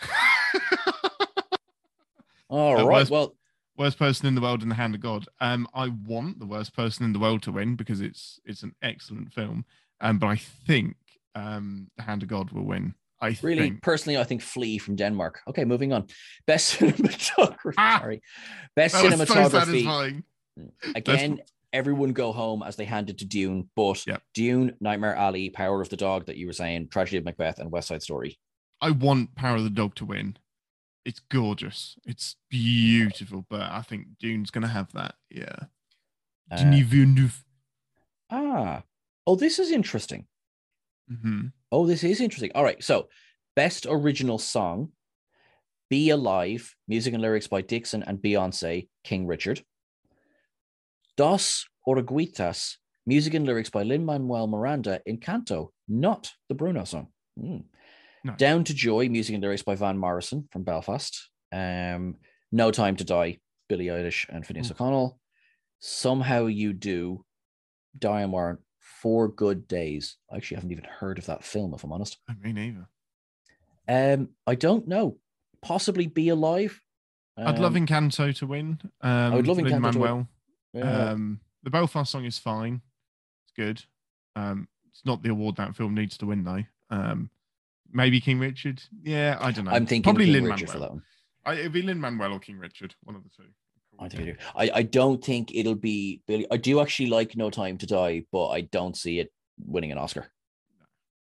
All 2.49 2.75
right. 2.75 2.83
Uh, 2.83 2.87
worst- 2.87 3.11
Well, 3.11 3.37
worst 3.77 3.99
person 3.99 4.27
in 4.27 4.35
the 4.35 4.41
world 4.41 4.63
in 4.63 4.69
the 4.69 4.75
hand 4.75 4.95
of 4.95 5.01
God. 5.01 5.27
Um, 5.41 5.69
I 5.75 5.89
want 5.89 6.39
the 6.39 6.47
worst 6.47 6.75
person 6.75 7.05
in 7.05 7.13
the 7.13 7.19
world 7.19 7.43
to 7.43 7.53
win 7.53 7.77
because 7.77 8.01
it's 8.01 8.41
it's 8.45 8.63
an 8.63 8.75
excellent 8.83 9.33
film. 9.33 9.65
Um, 10.01 10.19
but 10.19 10.29
I 10.29 10.37
think 10.37 10.97
um, 11.35 11.91
the 11.97 12.03
hand 12.03 12.23
of 12.23 12.29
God 12.29 12.51
will 12.53 12.65
win. 12.65 12.95
I 13.21 13.37
really, 13.43 13.63
think. 13.63 13.83
personally, 13.83 14.19
I 14.19 14.25
think 14.25 14.43
Flee 14.43 14.77
from 14.79 14.95
Denmark. 14.97 15.41
Okay, 15.49 15.65
moving 15.65 15.93
on. 15.93 16.07
Best 16.47 16.75
cinematography. 16.79 17.75
Ah! 17.79 17.99
Sorry. 18.01 18.23
Best 18.75 18.95
so 18.95 19.09
cinematography. 19.09 19.51
satisfying. 19.51 20.25
Again, 20.95 21.41
everyone 21.77 22.13
go 22.13 22.33
home 22.33 22.63
as 22.63 22.77
they 22.77 22.85
handed 22.87 23.19
to 23.19 23.25
Dune, 23.27 23.69
but 23.77 24.05
Yep. 24.07 24.23
Dune, 24.35 24.77
Nightmare 24.81 25.15
Alley, 25.15 25.51
Power 25.51 25.81
of 25.83 25.89
the 25.91 25.97
Dog 25.97 26.27
that 26.27 26.37
you 26.37 26.47
were 26.47 26.53
saying, 26.53 26.89
Tragedy 26.89 27.19
of 27.19 27.25
Macbeth, 27.25 27.59
and 27.59 27.71
West 27.71 27.89
Side 27.89 28.03
Story. 28.03 28.39
I 28.81 28.91
want 28.91 29.35
Power 29.35 29.57
of 29.57 29.65
the 29.65 29.71
Dog 29.71 29.95
to 29.97 30.05
win. 30.07 30.37
It's 31.05 31.21
gorgeous. 31.21 31.97
It's 32.07 32.37
beautiful, 32.51 33.47
but 33.49 33.61
I 33.63 33.83
think 33.83 34.07
Dune's 34.19 34.51
gonna 34.51 34.69
have 34.69 34.91
that. 34.93 35.15
Yeah. 35.31 35.55
Uh, 36.51 36.57
Denis 36.57 36.87
Villeneuve. 36.87 37.45
ah, 38.31 38.83
oh, 39.27 39.37
this 39.37 39.59
is 39.59 39.71
interesting. 39.71 40.27
Mhm. 41.11 41.53
Oh, 41.71 41.87
this 41.87 42.03
is 42.03 42.21
interesting. 42.21 42.51
All 42.55 42.65
right, 42.65 42.83
so 42.83 43.09
best 43.55 43.87
original 43.89 44.39
song, 44.39 44.93
"Be 45.91 46.11
Alive," 46.11 46.75
music 46.89 47.13
and 47.15 47.23
lyrics 47.23 47.47
by 47.47 47.63
Dixson 47.63 48.03
and 48.07 48.19
Beyonce, 48.21 48.89
King 49.05 49.27
Richard. 49.27 49.65
Dos 51.17 51.67
Oruguitas, 51.87 52.77
music 53.07 53.35
and 53.35 53.47
lyrics 53.47 53.71
by 53.71 53.83
Lin 53.83 54.05
Manuel 54.05 54.47
Miranda, 54.47 55.01
Encanto, 55.09 55.69
not 55.89 56.33
the 56.49 56.55
Bruno 56.55 56.85
song. 56.85 57.09
Hmm. 57.41 57.59
No. 58.25 58.35
Down 58.37 58.65
to 58.65 58.75
Joy, 58.75 59.09
music 59.09 59.35
and 59.35 59.43
lyrics 59.43 59.63
by 59.63 59.77
Van 59.77 59.97
Morrison 59.99 60.49
from 60.51 60.65
Belfast. 60.65 61.31
Um, 61.53 62.17
no 62.51 62.71
Time 62.71 62.97
to 62.97 63.05
Die, 63.05 63.39
Billie 63.69 63.87
Eilish 63.87 64.27
and 64.29 64.45
Finneas 64.45 64.69
Ooh. 64.71 64.73
O'Connell. 64.75 65.21
Somehow 65.79 66.47
You 66.47 66.73
Do, 66.73 67.25
Diane 67.97 68.33
Warren, 68.33 68.59
Four 68.81 69.29
Good 69.29 69.69
Days. 69.69 70.17
I 70.33 70.37
actually 70.37 70.57
haven't 70.57 70.73
even 70.73 70.85
heard 70.85 71.19
of 71.19 71.27
that 71.27 71.45
film, 71.45 71.73
if 71.75 71.85
I'm 71.85 71.93
honest. 71.93 72.19
I 72.29 72.35
mean, 72.43 72.59
either. 72.59 72.89
Um, 73.89 74.31
I 74.47 74.57
don't 74.57 74.89
know. 74.89 75.19
Possibly 75.63 76.07
Be 76.09 76.29
Alive. 76.31 76.81
I'd 77.39 77.59
love 77.59 77.77
Um, 77.77 77.87
Encanto 77.87 78.35
to 78.39 78.47
win. 78.47 78.81
Um, 79.03 79.11
I 79.33 79.37
would 79.37 79.47
love 79.47 79.59
Encanto 79.59 79.69
to 79.69 79.73
win. 79.75 79.83
Lin-Manuel. 79.83 80.29
Yeah. 80.77 81.11
Um, 81.11 81.41
the 81.63 81.71
Belfast 81.71 82.11
song 82.11 82.25
is 82.25 82.39
fine. 82.39 82.81
It's 83.45 83.53
good. 83.57 83.83
Um, 84.35 84.69
it's 84.91 85.05
not 85.05 85.23
the 85.23 85.31
award 85.31 85.57
that 85.57 85.75
film 85.77 85.95
needs 85.95 86.17
to 86.19 86.27
win 86.27 86.45
though. 86.45 86.63
Um, 86.91 87.31
maybe 87.93 88.21
King 88.21 88.39
Richard. 88.39 88.83
Yeah, 89.03 89.39
I 89.41 89.51
don't 89.51 89.65
know. 89.65 89.73
I'm 89.73 89.87
thinking 89.87 90.03
probably 90.03 90.27
Lin 90.27 90.47
Manuel. 90.47 90.81
that 90.81 90.91
one. 90.91 91.03
I, 91.45 91.55
it'd 91.55 91.73
be 91.73 91.83
Lin 91.83 92.01
Manuel 92.01 92.35
or 92.35 92.39
King 92.39 92.59
Richard, 92.59 92.95
one 93.05 93.17
of 93.17 93.23
the 93.23 93.31
two. 93.31 93.49
I 93.99 94.09
do. 94.09 94.35
I, 94.55 94.71
I 94.75 94.83
don't 94.83 95.25
think 95.25 95.55
it'll 95.55 95.75
be 95.75 96.21
Billie. 96.27 96.47
I 96.51 96.59
do 96.59 96.81
actually 96.81 97.09
like 97.09 97.37
No 97.37 97.51
Time 97.51 97.79
to 97.79 97.87
Die, 97.87 98.25
but 98.31 98.49
I 98.49 98.63
don't 98.63 98.97
see 98.97 99.21
it 99.21 99.33
winning 99.65 99.93
an 99.93 99.99
Oscar. 99.99 100.31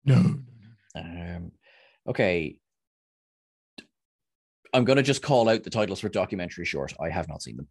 No, 0.04 0.16
no, 0.16 0.38
no. 0.94 1.00
Um, 1.00 1.52
okay. 2.06 2.56
I'm 4.74 4.84
gonna 4.84 5.02
just 5.02 5.22
call 5.22 5.48
out 5.48 5.62
the 5.62 5.70
titles 5.70 6.00
for 6.00 6.10
documentary 6.10 6.66
short. 6.66 6.92
I 7.00 7.08
have 7.08 7.28
not 7.28 7.42
seen 7.42 7.56
them. 7.56 7.68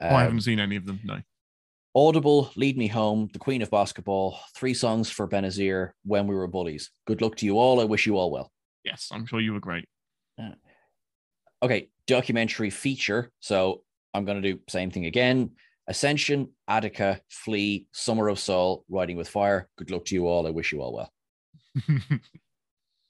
Oh, 0.00 0.06
I 0.06 0.10
Um, 0.14 0.20
haven't 0.22 0.40
seen 0.42 0.60
any 0.60 0.76
of 0.76 0.86
them. 0.86 1.00
No. 1.04 1.20
Audible, 1.94 2.52
Lead 2.54 2.76
Me 2.78 2.86
Home, 2.88 3.28
The 3.32 3.38
Queen 3.38 3.62
of 3.62 3.70
Basketball, 3.70 4.38
three 4.54 4.74
songs 4.74 5.10
for 5.10 5.26
Benazir, 5.28 5.92
When 6.04 6.26
We 6.26 6.34
Were 6.34 6.46
Bullies. 6.46 6.90
Good 7.06 7.20
luck 7.22 7.34
to 7.36 7.46
you 7.46 7.58
all. 7.58 7.80
I 7.80 7.84
wish 7.84 8.06
you 8.06 8.16
all 8.16 8.30
well. 8.30 8.52
Yes, 8.84 9.08
I'm 9.10 9.26
sure 9.26 9.40
you 9.40 9.52
were 9.54 9.60
great. 9.60 9.88
Okay, 11.62 11.88
documentary 12.06 12.70
feature. 12.70 13.32
So 13.40 13.82
I'm 14.14 14.24
going 14.24 14.40
to 14.40 14.52
do 14.52 14.60
same 14.68 14.90
thing 14.92 15.06
again. 15.06 15.50
Ascension, 15.88 16.50
Attica, 16.68 17.20
Flee, 17.30 17.86
Summer 17.92 18.28
of 18.28 18.38
Soul, 18.38 18.84
Writing 18.88 19.16
with 19.16 19.28
Fire. 19.28 19.68
Good 19.76 19.90
luck 19.90 20.04
to 20.06 20.14
you 20.14 20.28
all. 20.28 20.46
I 20.46 20.50
wish 20.50 20.72
you 20.72 20.80
all 20.82 20.92
well. 20.94 21.12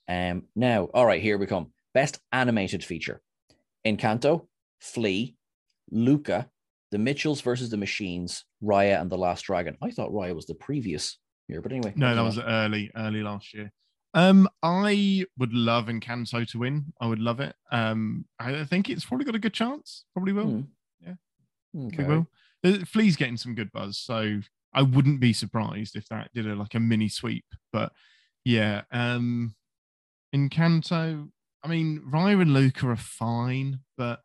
Um, 0.07 0.45
now, 0.55 0.85
all 0.85 1.05
right, 1.05 1.21
here 1.21 1.37
we 1.37 1.45
come. 1.45 1.71
Best 1.93 2.19
animated 2.31 2.83
feature: 2.83 3.21
Encanto, 3.85 4.47
Flee, 4.79 5.35
Luca, 5.91 6.49
The 6.91 6.97
Mitchells 6.97 7.41
versus 7.41 7.69
the 7.69 7.77
Machines, 7.77 8.45
Raya 8.63 8.99
and 8.99 9.09
the 9.09 9.17
Last 9.17 9.43
Dragon. 9.43 9.77
I 9.81 9.91
thought 9.91 10.11
Raya 10.11 10.35
was 10.35 10.47
the 10.47 10.55
previous 10.55 11.17
year, 11.47 11.61
but 11.61 11.71
anyway. 11.71 11.93
no, 11.95 12.15
that 12.15 12.21
was 12.21 12.39
early, 12.39 12.91
early 12.95 13.21
last 13.21 13.53
year. 13.53 13.71
Um, 14.13 14.49
I 14.63 15.25
would 15.37 15.53
love 15.53 15.85
Encanto 15.85 16.49
to 16.49 16.59
win. 16.59 16.93
I 16.99 17.07
would 17.07 17.19
love 17.19 17.39
it. 17.39 17.55
Um, 17.71 18.25
I 18.39 18.63
think 18.63 18.89
it's 18.89 19.05
probably 19.05 19.25
got 19.25 19.35
a 19.35 19.39
good 19.39 19.53
chance. 19.53 20.05
Probably 20.13 20.33
will. 20.33 20.45
Hmm. 20.45 20.61
Yeah. 21.01 21.85
Okay. 21.87 22.03
We 22.03 22.09
will. 22.09 22.27
The 22.63 22.85
Flee's 22.85 23.15
getting 23.15 23.37
some 23.37 23.55
good 23.55 23.71
buzz, 23.71 23.97
so 23.97 24.39
I 24.73 24.81
wouldn't 24.81 25.19
be 25.19 25.33
surprised 25.33 25.95
if 25.95 26.07
that 26.09 26.31
did 26.33 26.47
a 26.47 26.55
like 26.55 26.75
a 26.75 26.79
mini 26.79 27.07
sweep. 27.07 27.45
But 27.71 27.91
yeah, 28.43 28.81
um, 28.91 29.55
Encanto. 30.35 31.29
I 31.63 31.67
mean, 31.67 32.01
Raya 32.11 32.41
and 32.41 32.53
Luca 32.53 32.89
are 32.89 32.95
fine, 32.95 33.81
but 33.97 34.21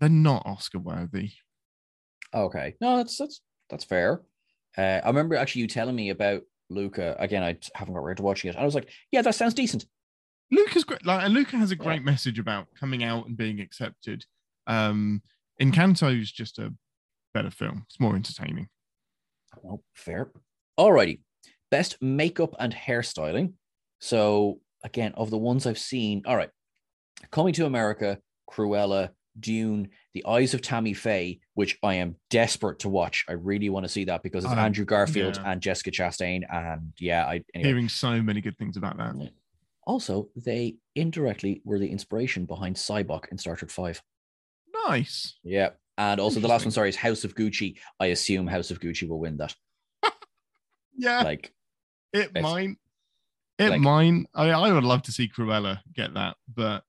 they're 0.00 0.08
not 0.08 0.46
Oscar 0.46 0.78
worthy. 0.78 1.32
Okay. 2.34 2.74
No, 2.80 2.96
that's 2.96 3.16
that's 3.16 3.40
that's 3.70 3.84
fair. 3.84 4.22
Uh, 4.76 5.00
I 5.02 5.06
remember 5.06 5.34
actually 5.36 5.62
you 5.62 5.68
telling 5.68 5.96
me 5.96 6.10
about 6.10 6.42
Luca. 6.70 7.16
Again, 7.18 7.42
I 7.42 7.56
haven't 7.74 7.94
got 7.94 8.00
around 8.00 8.16
to 8.16 8.22
watching 8.22 8.50
it. 8.50 8.56
I 8.56 8.64
was 8.64 8.74
like, 8.74 8.90
yeah, 9.10 9.22
that 9.22 9.34
sounds 9.34 9.54
decent. 9.54 9.86
Luca's 10.50 10.84
great. 10.84 11.04
Like, 11.04 11.24
and 11.24 11.34
Luca 11.34 11.56
has 11.56 11.70
a 11.72 11.76
Yeah. 11.76 11.84
great 11.84 12.02
message 12.04 12.38
about 12.38 12.68
coming 12.78 13.02
out 13.04 13.26
and 13.26 13.36
being 13.36 13.60
accepted. 13.60 14.24
Um, 14.66 15.22
Encanto's 15.60 16.30
just 16.30 16.58
a 16.58 16.72
better 17.34 17.50
film. 17.50 17.84
It's 17.86 18.00
more 18.00 18.14
entertaining. 18.14 18.68
Oh, 19.64 19.82
fair. 19.94 20.30
Alrighty. 20.78 21.20
Best 21.70 22.00
makeup 22.00 22.54
and 22.58 22.74
hairstyling. 22.74 23.54
So 24.00 24.60
again, 24.84 25.12
of 25.16 25.30
the 25.30 25.38
ones 25.38 25.66
I've 25.66 25.78
seen, 25.78 26.22
all 26.26 26.36
right. 26.36 26.50
Coming 27.30 27.52
to 27.54 27.66
America, 27.66 28.18
Cruella, 28.50 29.10
Dune, 29.38 29.88
The 30.22 30.28
Eyes 30.28 30.54
of 30.54 30.62
Tammy 30.62 30.94
Faye, 30.94 31.38
which 31.54 31.78
I 31.82 31.94
am 31.94 32.16
desperate 32.30 32.80
to 32.80 32.88
watch. 32.88 33.24
I 33.28 33.32
really 33.32 33.68
want 33.70 33.84
to 33.84 33.88
see 33.88 34.04
that 34.04 34.22
because 34.22 34.44
it's 34.44 34.52
Um, 34.52 34.58
Andrew 34.58 34.84
Garfield 34.84 35.36
yeah. 35.36 35.52
and 35.52 35.60
Jessica 35.60 35.90
Chastain. 35.90 36.42
And 36.52 36.92
yeah, 36.98 37.24
I 37.26 37.42
anyway. 37.54 37.68
Hearing 37.70 37.88
so 37.88 38.20
many 38.22 38.40
good 38.40 38.56
things 38.58 38.76
about 38.76 38.96
that. 38.98 39.14
Also, 39.86 40.28
they 40.36 40.76
indirectly 40.96 41.62
were 41.64 41.78
the 41.78 41.88
inspiration 41.88 42.44
behind 42.46 42.76
Sybok 42.76 43.28
in 43.30 43.38
Star 43.38 43.54
Trek 43.56 43.70
Five. 43.70 44.02
Nice. 44.88 45.38
Yeah. 45.44 45.70
And 45.96 46.20
also 46.20 46.40
the 46.40 46.48
last 46.48 46.64
one, 46.64 46.70
sorry, 46.72 46.88
is 46.90 46.96
House 46.96 47.24
of 47.24 47.34
Gucci. 47.34 47.76
I 47.98 48.06
assume 48.06 48.46
House 48.46 48.70
of 48.70 48.80
Gucci 48.80 49.08
will 49.08 49.18
win 49.20 49.36
that. 49.38 49.54
Yeah, 50.96 51.22
Like, 51.22 51.52
it 52.12 52.32
might. 52.34 52.76
It 53.58 53.70
like- 53.70 53.80
might. 53.80 54.24
I, 54.34 54.50
I 54.50 54.72
would 54.72 54.84
love 54.84 55.02
to 55.02 55.12
see 55.12 55.28
Cruella 55.28 55.80
get 55.94 56.14
that, 56.14 56.36
but 56.52 56.82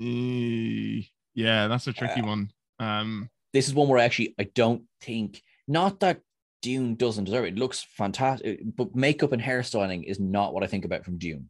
eh, 0.00 1.02
yeah, 1.34 1.66
that's 1.68 1.86
a 1.86 1.92
tricky 1.92 2.20
Uh, 2.22 2.26
one. 2.26 2.50
Um, 2.78 3.30
this 3.52 3.66
is 3.68 3.74
one 3.74 3.88
where 3.88 3.98
actually 3.98 4.34
I 4.38 4.44
don't 4.54 4.82
think 5.00 5.42
not 5.68 6.00
that 6.00 6.20
Dune 6.62 6.94
doesn't 6.96 7.24
deserve 7.24 7.44
it. 7.44 7.54
It 7.54 7.58
looks 7.58 7.82
fantastic, 7.96 8.60
but 8.76 8.94
makeup 8.94 9.32
and 9.32 9.40
hairstyling 9.42 10.04
is 10.04 10.18
not 10.20 10.52
what 10.54 10.62
I 10.62 10.66
think 10.66 10.84
about 10.84 11.04
from 11.04 11.18
Dune. 11.18 11.48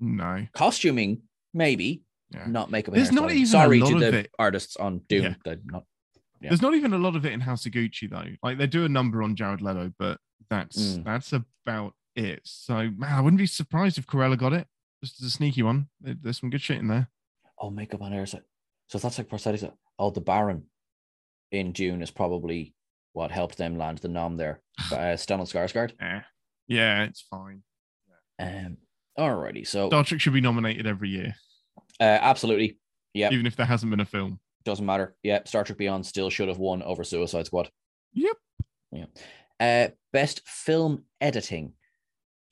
no. 0.00 0.46
Costuming, 0.52 1.22
maybe, 1.54 2.02
Yeah. 2.34 2.46
not 2.46 2.70
makeup. 2.70 2.94
And 2.94 3.00
There's 3.02 3.12
not 3.12 3.30
even 3.30 3.42
a 3.44 3.46
Sorry 3.46 3.78
lot 3.80 3.88
to 3.90 3.94
of 3.94 4.00
the 4.00 4.18
it. 4.20 4.30
artists 4.38 4.76
on 4.76 5.00
Dune. 5.08 5.22
Yeah. 5.22 5.34
They're 5.44 5.60
not. 5.64 5.84
Yeah. 6.40 6.50
There's 6.50 6.60
not 6.62 6.74
even 6.74 6.92
a 6.92 6.98
lot 6.98 7.16
of 7.16 7.24
it 7.24 7.32
in 7.32 7.40
House 7.40 7.64
of 7.64 7.72
Gucci 7.72 8.10
though. 8.10 8.26
Like 8.42 8.58
they 8.58 8.66
do 8.66 8.84
a 8.84 8.88
number 8.88 9.22
on 9.22 9.36
Jared 9.36 9.62
Leto, 9.62 9.92
but 9.98 10.20
that's 10.50 10.96
Mm. 10.96 11.04
that's 11.04 11.32
about 11.32 11.94
it. 12.14 12.40
So 12.44 12.90
man, 12.90 13.12
I 13.12 13.20
wouldn't 13.20 13.38
be 13.38 13.46
surprised 13.46 13.96
if 13.98 14.06
Cruella 14.06 14.36
got 14.36 14.52
it. 14.52 14.66
Just 15.02 15.22
a 15.22 15.30
sneaky 15.30 15.62
one. 15.62 15.88
There's 16.00 16.40
some 16.40 16.50
good 16.50 16.60
shit 16.62 16.78
in 16.78 16.88
there. 16.88 17.08
Oh, 17.58 17.70
makeup 17.70 18.00
and 18.02 18.12
hairstyle. 18.14 18.42
So 18.88 18.96
if 18.96 19.02
that's 19.02 19.18
like 19.18 19.28
prosthetics. 19.28 19.70
Oh, 19.98 20.10
the 20.10 20.20
Baron 20.20 20.64
in 21.52 21.72
Dune 21.72 22.02
is 22.02 22.10
probably 22.10 22.74
what 23.12 23.30
helped 23.30 23.56
them 23.58 23.78
land 23.78 23.98
the 23.98 24.08
nom 24.08 24.36
there. 24.36 24.60
Uh, 24.92 25.16
Stellan 25.16 25.40
Skarsgård. 25.50 25.92
Eh. 26.00 26.20
Yeah, 26.68 27.04
it's 27.04 27.22
fine. 27.30 27.62
Um, 28.38 28.76
alrighty. 29.18 29.66
So 29.66 29.88
Star 29.88 30.04
Trek 30.04 30.20
should 30.20 30.34
be 30.34 30.40
nominated 30.42 30.86
every 30.86 31.08
year, 31.08 31.34
uh, 32.00 32.04
absolutely. 32.04 32.78
Yeah, 33.14 33.30
even 33.32 33.46
if 33.46 33.56
there 33.56 33.64
hasn't 33.66 33.88
been 33.90 34.00
a 34.00 34.04
film. 34.04 34.38
doesn't 34.64 34.84
matter. 34.84 35.16
Yeah, 35.22 35.40
Star 35.46 35.64
Trek 35.64 35.78
Beyond 35.78 36.04
still 36.04 36.28
should 36.28 36.48
have 36.48 36.58
won 36.58 36.82
over 36.82 37.02
Suicide 37.04 37.46
Squad. 37.46 37.70
Yep. 38.12 38.36
Uh, 39.58 39.88
best 40.12 40.46
film 40.46 41.04
editing. 41.20 41.72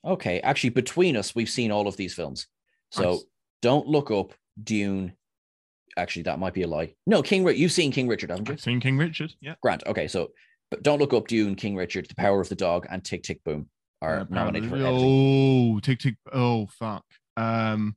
Okay, 0.03 0.39
actually, 0.41 0.71
between 0.71 1.15
us, 1.17 1.35
we've 1.35 1.49
seen 1.49 1.71
all 1.71 1.87
of 1.87 1.97
these 1.97 2.13
films. 2.15 2.47
So 2.91 3.11
Nice. 3.11 3.23
don't 3.61 3.87
look 3.87 4.09
up 4.11 4.33
Dune. 4.63 5.13
Actually, 5.97 6.23
that 6.23 6.39
might 6.39 6.53
be 6.53 6.63
a 6.63 6.67
lie. 6.67 6.93
No, 7.07 7.21
King. 7.21 7.47
You've 7.47 7.71
seen 7.71 7.91
King 7.91 8.07
Richard, 8.07 8.29
haven't 8.29 8.47
you? 8.49 8.53
I've 8.53 8.61
seen 8.61 8.79
King 8.81 8.97
Richard. 8.97 9.33
Yeah. 9.41 9.55
Grant. 9.61 9.83
Okay, 9.87 10.07
so 10.07 10.31
but 10.71 10.83
don't 10.83 10.99
look 10.99 11.13
up 11.13 11.27
Dune, 11.27 11.55
King 11.55 11.75
Richard, 11.75 12.07
The 12.09 12.15
Power 12.15 12.41
of 12.41 12.49
the 12.49 12.55
Dog, 12.55 12.85
and 12.89 13.03
Tick 13.03 13.23
Tick 13.23 13.43
Boom 13.43 13.69
are 14.01 14.21
Uh, 14.21 14.25
nominated 14.29 14.69
for 14.69 14.75
editing. 14.75 14.93
Oh, 14.99 15.79
tick 15.79 15.99
tick. 15.99 16.15
Oh, 16.33 16.65
fuck. 16.67 17.05
Um, 17.37 17.95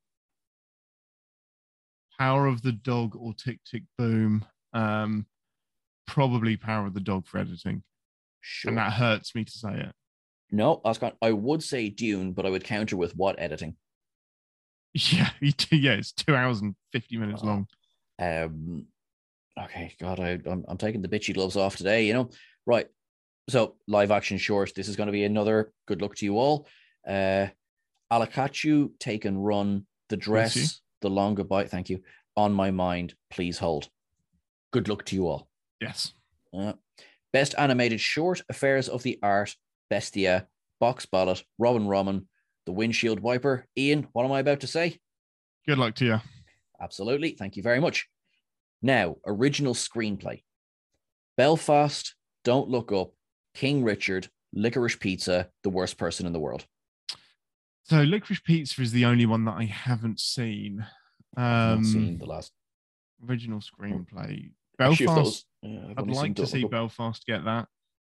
Power 2.18 2.46
of 2.46 2.62
the 2.62 2.72
Dog 2.72 3.14
or 3.16 3.32
Tick 3.34 3.58
Tick 3.64 3.82
Boom. 3.96 4.44
Um, 4.72 5.26
probably 6.06 6.56
Power 6.56 6.86
of 6.86 6.94
the 6.94 7.00
Dog 7.00 7.26
for 7.26 7.38
editing, 7.38 7.82
Sure. 8.40 8.70
and 8.70 8.78
that 8.78 8.92
hurts 8.92 9.34
me 9.34 9.44
to 9.44 9.50
say 9.52 9.74
it. 9.80 9.92
No, 10.50 10.80
Oscar. 10.84 11.12
I 11.22 11.32
would 11.32 11.62
say 11.62 11.88
Dune, 11.90 12.32
but 12.32 12.46
I 12.46 12.50
would 12.50 12.64
counter 12.64 12.96
with 12.96 13.16
what 13.16 13.38
editing. 13.40 13.76
Yeah, 14.94 15.30
yeah. 15.70 15.92
It's 15.92 16.12
two 16.12 16.34
hours 16.34 16.60
and 16.60 16.74
fifty 16.92 17.18
minutes 17.18 17.42
Oh. 17.44 17.46
long. 17.46 17.66
Um, 18.18 18.86
okay, 19.64 19.94
God, 20.00 20.20
I, 20.20 20.38
I'm, 20.46 20.64
I'm 20.68 20.76
taking 20.76 21.02
the 21.02 21.08
bitchy 21.08 21.34
gloves 21.34 21.56
off 21.56 21.76
today, 21.76 22.06
you 22.06 22.14
know. 22.14 22.30
Right. 22.66 22.86
So, 23.48 23.76
live 23.86 24.10
action 24.10 24.38
short. 24.38 24.72
This 24.74 24.88
is 24.88 24.96
going 24.96 25.06
to 25.06 25.12
be 25.12 25.24
another 25.24 25.72
good 25.86 26.02
luck 26.02 26.14
to 26.16 26.24
you 26.24 26.38
all. 26.38 26.66
Uh, 27.06 27.46
Ala 28.12 28.26
Kachuu, 28.26 28.90
Take 28.98 29.24
and 29.24 29.44
Run, 29.44 29.86
The 30.08 30.16
Dress, 30.16 30.80
The 31.00 31.10
longer 31.10 31.44
bite. 31.44 31.70
Thank 31.70 31.88
you. 31.88 32.02
On 32.36 32.52
My 32.52 32.70
Mind, 32.70 33.14
Please 33.30 33.58
Hold. 33.58 33.88
Good 34.72 34.88
luck 34.88 35.04
to 35.06 35.16
you 35.16 35.28
all. 35.28 35.48
Yes. 35.80 36.12
Uh, 36.56 36.74
best 37.32 37.54
animated 37.56 38.00
short, 38.00 38.42
Affairs 38.48 38.88
of 38.88 39.02
the 39.02 39.18
Art, 39.22 39.54
Bestia, 39.90 40.46
Boxballet, 40.82 41.42
Robin 41.58 41.86
Roman, 41.86 42.28
The 42.66 42.72
Windshield 42.72 43.20
Wiper. 43.20 43.66
Ian, 43.76 44.08
what 44.12 44.24
am 44.24 44.32
I 44.32 44.40
about 44.40 44.60
to 44.60 44.66
say? 44.66 44.98
Good 45.66 45.78
luck 45.78 45.94
to 45.96 46.04
you. 46.04 46.20
Absolutely. 46.80 47.30
Thank 47.32 47.56
you 47.56 47.62
very 47.62 47.80
much. 47.80 48.08
Now, 48.82 49.16
original 49.26 49.74
screenplay 49.74 50.42
Belfast, 51.36 52.14
Don't 52.44 52.68
Look 52.68 52.92
Up, 52.92 53.12
King 53.54 53.82
Richard, 53.84 54.28
Licorice 54.54 54.96
Pizza, 54.98 55.50
The 55.62 55.70
Worst 55.70 55.98
Person 55.98 56.26
in 56.26 56.32
the 56.32 56.38
World. 56.40 56.66
So, 57.84 58.04
Licorice 58.04 58.42
Pizza 58.44 58.80
is 58.82 58.92
the 58.92 59.04
only 59.06 59.26
one 59.26 59.44
that 59.46 59.56
I 59.56 59.64
haven't 59.64 60.20
seen. 60.20 60.86
I've 61.36 61.78
Um, 61.78 61.84
seen 61.84 62.18
the 62.18 62.26
last. 62.26 62.52
original 63.28 63.60
screenplay. 63.60 64.52
Belfast. 64.76 65.06
those- 65.06 65.44
yeah, 65.62 65.92
I'd 65.96 66.06
like 66.06 66.36
to 66.36 66.46
see. 66.46 66.64
Belfast 66.64 67.24
get 67.26 67.44
that. 67.44 67.68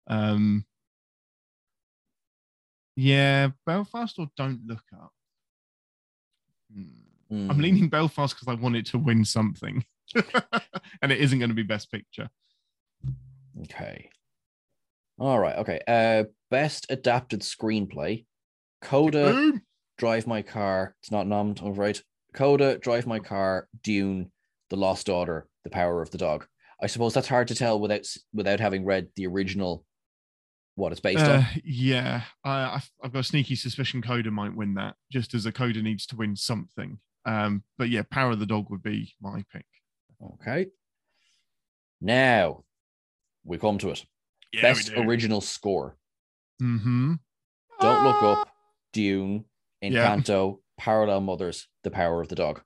Um, 0.06 0.66
yeah, 2.96 3.50
Belfast 3.64 4.18
or 4.18 4.30
Don't 4.36 4.66
Look 4.66 4.84
Up. 4.92 5.12
Hmm. 6.72 6.90
I'm 7.30 7.48
Hmm. 7.50 7.60
leaning 7.60 7.88
Belfast 7.88 8.34
because 8.34 8.48
I 8.48 8.60
want 8.60 8.76
it 8.76 8.86
to 8.86 8.98
win 8.98 9.24
something. 9.24 9.84
and 11.02 11.12
it 11.12 11.20
isn't 11.20 11.38
going 11.38 11.50
to 11.50 11.54
be 11.54 11.62
Best 11.62 11.90
Picture. 11.92 12.28
Okay. 13.62 14.10
All 15.18 15.38
right. 15.38 15.56
Okay. 15.58 15.80
Uh, 15.86 16.24
best 16.50 16.86
adapted 16.90 17.40
screenplay. 17.42 18.24
Coda, 18.80 19.32
Boom. 19.32 19.62
Drive 19.98 20.26
My 20.26 20.42
Car. 20.42 20.96
It's 21.02 21.10
not 21.10 21.26
nommed. 21.26 21.62
All 21.62 21.72
right. 21.74 22.00
Coda, 22.32 22.78
Drive 22.78 23.06
My 23.06 23.18
Car, 23.18 23.68
Dune, 23.82 24.30
The 24.70 24.76
Lost 24.76 25.06
Daughter, 25.06 25.46
The 25.64 25.70
Power 25.70 26.00
of 26.00 26.10
the 26.10 26.18
Dog. 26.18 26.46
I 26.82 26.86
suppose 26.86 27.12
that's 27.12 27.28
hard 27.28 27.48
to 27.48 27.54
tell 27.54 27.78
without 27.78 28.06
without 28.32 28.60
having 28.60 28.84
read 28.84 29.08
the 29.16 29.26
original. 29.26 29.84
What 30.76 30.92
it's 30.92 31.00
based 31.00 31.18
Uh, 31.24 31.32
on. 31.32 31.46
yeah, 31.64 32.22
I, 32.42 32.76
I've, 32.76 32.90
I've 33.04 33.12
got 33.12 33.18
a 33.18 33.24
sneaky 33.24 33.54
suspicion 33.56 34.00
Coda 34.00 34.30
might 34.30 34.56
win 34.56 34.74
that, 34.74 34.94
just 35.12 35.34
as 35.34 35.44
a 35.44 35.52
Coda 35.52 35.82
needs 35.82 36.06
to 36.06 36.16
win 36.16 36.36
something. 36.36 36.98
Um, 37.30 37.62
but 37.78 37.88
yeah, 37.90 38.02
Power 38.10 38.32
of 38.32 38.40
the 38.40 38.46
Dog 38.46 38.70
would 38.70 38.82
be 38.82 39.14
my 39.20 39.44
pick. 39.52 39.66
Okay. 40.40 40.66
Now 42.00 42.64
we 43.44 43.56
come 43.58 43.78
to 43.78 43.90
it. 43.90 44.04
Best 44.60 44.90
original 44.96 45.40
score. 45.40 45.96
Mm-hmm. 46.60 47.14
Don't 47.80 48.04
Look 48.04 48.22
Up, 48.22 48.48
Dune, 48.92 49.44
Yeah. 49.80 49.90
Encanto, 50.16 50.58
Parallel 50.76 51.20
Mothers, 51.20 51.68
The 51.84 51.90
Power 51.90 52.20
of 52.20 52.28
the 52.28 52.34
Dog. 52.34 52.62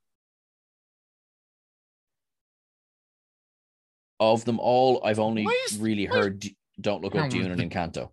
Of 4.21 4.45
them 4.45 4.59
all, 4.61 5.05
I've 5.05 5.19
only 5.19 5.45
is- 5.67 5.79
really 5.79 6.07
heard 6.07 6.41
D- 6.41 6.57
Don't 6.81 7.03
Look 7.03 7.15
Up, 7.15 7.27
of 7.27 7.31
Dune, 7.31 7.51
and 7.51 7.61
the- 7.61 7.65
Encanto. 7.69 8.11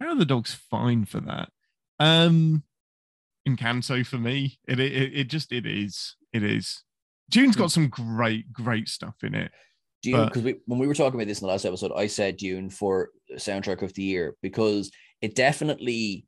Power 0.00 0.10
of 0.12 0.18
the 0.18 0.24
Dog's 0.24 0.54
fine 0.54 1.04
for 1.04 1.20
that. 1.20 1.50
Um, 1.98 2.64
Encanto 3.46 4.04
for 4.06 4.18
me, 4.18 4.58
it, 4.66 4.80
it 4.80 4.92
it 5.14 5.24
just 5.28 5.52
it 5.52 5.66
is 5.66 6.16
it 6.32 6.42
is. 6.42 6.82
Dune's 7.30 7.56
got 7.56 7.70
some 7.72 7.88
great 7.88 8.52
great 8.52 8.88
stuff 8.88 9.16
in 9.22 9.34
it. 9.34 9.52
Dune, 10.02 10.26
because 10.26 10.42
we, 10.42 10.56
when 10.66 10.78
we 10.78 10.86
were 10.86 10.94
talking 10.94 11.18
about 11.18 11.26
this 11.26 11.40
in 11.40 11.46
the 11.46 11.50
last 11.52 11.64
episode, 11.64 11.90
I 11.96 12.06
said 12.06 12.36
Dune 12.36 12.70
for 12.70 13.10
soundtrack 13.34 13.82
of 13.82 13.92
the 13.94 14.02
year 14.02 14.36
because 14.42 14.90
it 15.20 15.34
definitely, 15.34 16.26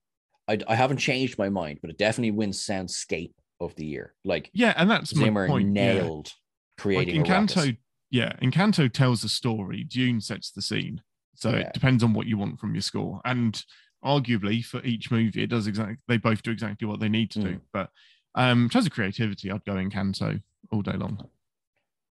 I, 0.48 0.58
I 0.66 0.74
haven't 0.74 0.96
changed 0.96 1.38
my 1.38 1.48
mind, 1.48 1.78
but 1.80 1.90
it 1.90 1.98
definitely 1.98 2.32
wins 2.32 2.64
soundscape 2.64 3.34
of 3.60 3.74
the 3.76 3.84
year. 3.84 4.14
Like 4.24 4.50
Yeah, 4.54 4.72
and 4.76 4.90
that's 4.90 5.14
my 5.14 5.30
point. 5.46 5.68
nailed 5.68 6.26
Like 6.26 6.32
creating 6.78 7.16
a 7.18 7.20
ruckus. 7.20 7.54
Encanto, 7.54 7.76
yeah, 8.10 8.32
Encanto 8.42 8.90
tells 8.92 9.22
the 9.22 9.28
story. 9.28 9.84
Dune 9.84 10.20
sets 10.20 10.50
the 10.50 10.62
scene. 10.62 11.02
So 11.34 11.50
Yeah. 11.50 11.56
it 11.58 11.72
depends 11.74 12.02
on 12.02 12.14
what 12.14 12.26
you 12.26 12.38
want 12.38 12.58
from 12.58 12.74
your 12.74 12.82
score. 12.82 13.20
And 13.24 13.62
arguably 14.04 14.64
for 14.64 14.82
each 14.84 15.10
movie, 15.10 15.42
it 15.42 15.50
does 15.50 15.66
exactly 15.66 15.96
they 16.08 16.16
both 16.18 16.42
do 16.42 16.50
exactly 16.50 16.86
what 16.86 17.00
they 17.00 17.08
need 17.08 17.30
to 17.32 17.40
do. 17.40 17.52
Mm. 17.54 17.60
But 17.72 17.90
um 18.34 18.64
in 18.64 18.68
terms 18.68 18.86
of 18.86 18.92
creativity, 18.92 19.50
I'd 19.50 19.64
go 19.64 19.74
Encanto 19.74 20.40
all 20.70 20.82
day 20.82 20.92
long. 20.92 21.28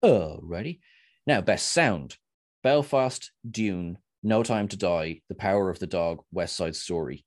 Alrighty. 0.03 0.79
Now, 1.27 1.41
best 1.41 1.67
sound 1.67 2.17
Belfast, 2.63 3.31
Dune, 3.49 3.97
No 4.23 4.43
Time 4.43 4.67
to 4.69 4.77
Die, 4.77 5.21
The 5.29 5.35
Power 5.35 5.69
of 5.69 5.79
the 5.79 5.87
Dog, 5.87 6.23
West 6.31 6.55
Side 6.55 6.75
Story. 6.75 7.25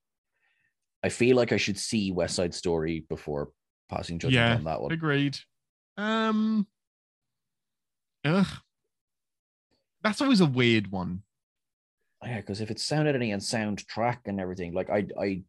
I 1.03 1.09
feel 1.09 1.35
like 1.35 1.51
I 1.51 1.57
should 1.57 1.77
see 1.77 2.11
West 2.11 2.35
Side 2.35 2.53
Story 2.53 3.05
before 3.09 3.51
passing 3.89 4.19
judgment 4.19 4.35
Yeah, 4.35 4.55
on 4.55 4.63
that 4.65 4.81
one. 4.81 4.91
Agreed. 4.91 5.37
Um 5.97 6.67
ugh. 8.25 8.47
That's 10.03 10.21
always 10.21 10.41
a 10.41 10.45
weird 10.45 10.91
one. 10.91 11.23
Yeah, 12.25 12.37
because 12.37 12.61
if 12.61 12.71
it's 12.71 12.83
sound 12.83 13.07
editing 13.07 13.31
and 13.31 13.41
soundtrack 13.41 14.19
and 14.25 14.39
everything, 14.39 14.73
like 14.73 14.89
I, 14.89 15.05
I, 15.19 15.43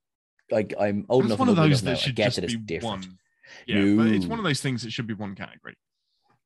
like 0.50 0.74
I'm 0.78 1.06
old 1.08 1.22
That's 1.24 1.28
enough 1.30 1.38
one 1.38 1.48
of 1.48 1.56
those 1.56 1.82
now, 1.82 1.90
that 1.92 1.98
should 1.98 2.14
get 2.16 2.26
just 2.26 2.38
it's 2.38 2.54
be 2.54 2.60
different. 2.60 3.06
one. 3.06 3.18
Yeah, 3.66 3.94
but 3.96 4.06
it's 4.08 4.26
one 4.26 4.38
of 4.38 4.44
those 4.44 4.60
things 4.60 4.82
that 4.82 4.92
should 4.92 5.06
be 5.06 5.14
one 5.14 5.34
category. 5.34 5.76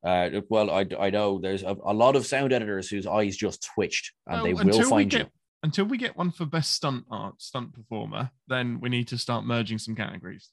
Uh, 0.04 0.40
well, 0.48 0.70
I, 0.70 0.86
I 0.98 1.10
know 1.10 1.38
there's 1.38 1.62
a, 1.62 1.76
a 1.84 1.92
lot 1.92 2.14
of 2.16 2.26
sound 2.26 2.52
editors 2.52 2.88
whose 2.88 3.06
eyes 3.06 3.36
just 3.36 3.64
twitched, 3.74 4.12
and 4.26 4.44
they 4.44 4.54
will 4.54 4.82
find 4.88 5.10
get- 5.10 5.20
you. 5.26 5.30
Until 5.64 5.86
we 5.86 5.98
get 5.98 6.16
one 6.16 6.30
for 6.30 6.44
best 6.46 6.72
stunt 6.72 7.04
art, 7.10 7.42
stunt 7.42 7.74
performer, 7.74 8.30
then 8.46 8.78
we 8.80 8.88
need 8.88 9.08
to 9.08 9.18
start 9.18 9.44
merging 9.44 9.78
some 9.78 9.96
categories. 9.96 10.50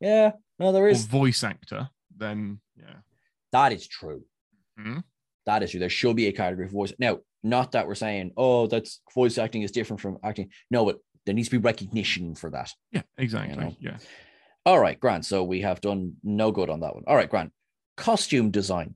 Yeah, 0.00 0.32
no, 0.58 0.70
there 0.70 0.86
is 0.86 1.06
Or 1.06 1.08
voice 1.08 1.42
actor, 1.42 1.88
then 2.14 2.60
yeah. 2.76 2.96
That 3.52 3.72
is 3.72 3.86
true. 3.86 4.24
Mhm. 4.78 5.02
That 5.46 5.62
is 5.62 5.70
true. 5.70 5.80
There 5.80 5.88
should 5.88 6.14
be 6.16 6.26
a 6.26 6.32
category 6.32 6.66
for 6.68 6.72
voice. 6.74 6.92
Now, 6.98 7.20
not 7.42 7.72
that 7.72 7.86
we're 7.86 7.94
saying, 7.94 8.32
oh, 8.36 8.66
that's 8.66 9.00
voice 9.14 9.38
acting 9.38 9.62
is 9.62 9.70
different 9.70 10.00
from 10.00 10.18
acting. 10.22 10.50
No, 10.70 10.84
but 10.84 10.98
there 11.26 11.34
needs 11.34 11.48
to 11.48 11.58
be 11.58 11.64
recognition 11.64 12.34
for 12.34 12.50
that. 12.50 12.72
Yeah, 12.92 13.02
exactly. 13.16 13.56
know. 13.56 13.76
Yeah. 13.80 13.98
All 14.64 14.78
right, 14.78 14.98
Grant. 14.98 15.24
So 15.24 15.44
we 15.44 15.60
have 15.62 15.80
done 15.80 16.14
no 16.22 16.52
good 16.52 16.70
on 16.70 16.80
that 16.80 16.94
one. 16.94 17.04
All 17.06 17.16
right, 17.16 17.30
Grant. 17.30 17.52
Costume 17.96 18.50
design. 18.50 18.94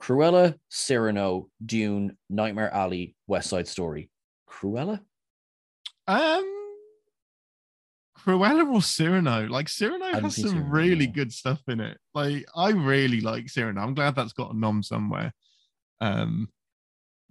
Cruella, 0.00 0.58
Cyrano, 0.68 1.48
Dune, 1.64 2.16
Nightmare 2.28 2.72
Alley, 2.74 3.14
West 3.26 3.50
Side 3.50 3.68
Story. 3.68 4.10
Cruella? 4.48 5.00
Um 6.08 6.44
Cruella 8.18 8.72
or 8.72 8.82
Cyrano? 8.82 9.46
Like 9.46 9.68
Cyrano 9.68 10.06
has 10.06 10.36
some 10.36 10.50
Cyrano, 10.50 10.66
really 10.68 11.06
no. 11.06 11.12
good 11.12 11.32
stuff 11.32 11.60
in 11.68 11.80
it. 11.80 11.98
Like 12.14 12.44
I 12.54 12.70
really 12.70 13.20
like 13.20 13.48
Cyrano. 13.48 13.80
I'm 13.80 13.94
glad 13.94 14.16
that's 14.16 14.32
got 14.32 14.54
a 14.54 14.58
nom 14.58 14.82
somewhere. 14.82 15.32
Um 16.00 16.48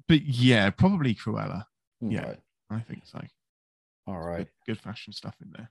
but 0.07 0.21
yeah, 0.23 0.69
probably 0.69 1.15
Cruella. 1.15 1.65
Yeah. 2.01 2.25
Right. 2.25 2.39
I 2.69 2.79
think 2.79 3.03
so. 3.05 3.19
All 4.07 4.19
right. 4.19 4.47
Good, 4.65 4.75
good 4.75 4.79
fashion 4.79 5.13
stuff 5.13 5.35
in 5.41 5.51
there. 5.55 5.69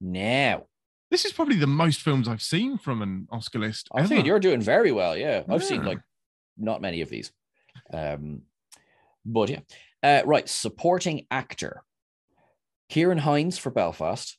Now, 0.00 0.64
This 1.10 1.24
is 1.24 1.32
probably 1.32 1.56
the 1.56 1.66
most 1.66 2.00
films 2.00 2.28
I've 2.28 2.42
seen 2.42 2.78
from 2.78 3.02
an 3.02 3.28
Oscar 3.30 3.58
list. 3.58 3.88
I 3.94 4.06
think 4.06 4.26
you're 4.26 4.40
doing 4.40 4.60
very 4.60 4.92
well. 4.92 5.16
Yeah. 5.16 5.42
I've 5.48 5.64
seen 5.64 5.84
like 5.84 6.00
not 6.58 6.80
many 6.82 7.00
of 7.00 7.08
these. 7.08 7.32
Um, 7.92 8.42
but 9.24 9.48
yeah. 9.50 9.60
Uh, 10.02 10.22
right. 10.26 10.48
Supporting 10.48 11.26
actor. 11.30 11.82
Ciarán 12.92 13.20
Hinds 13.20 13.58
for 13.58 13.70
Belfast. 13.70 14.38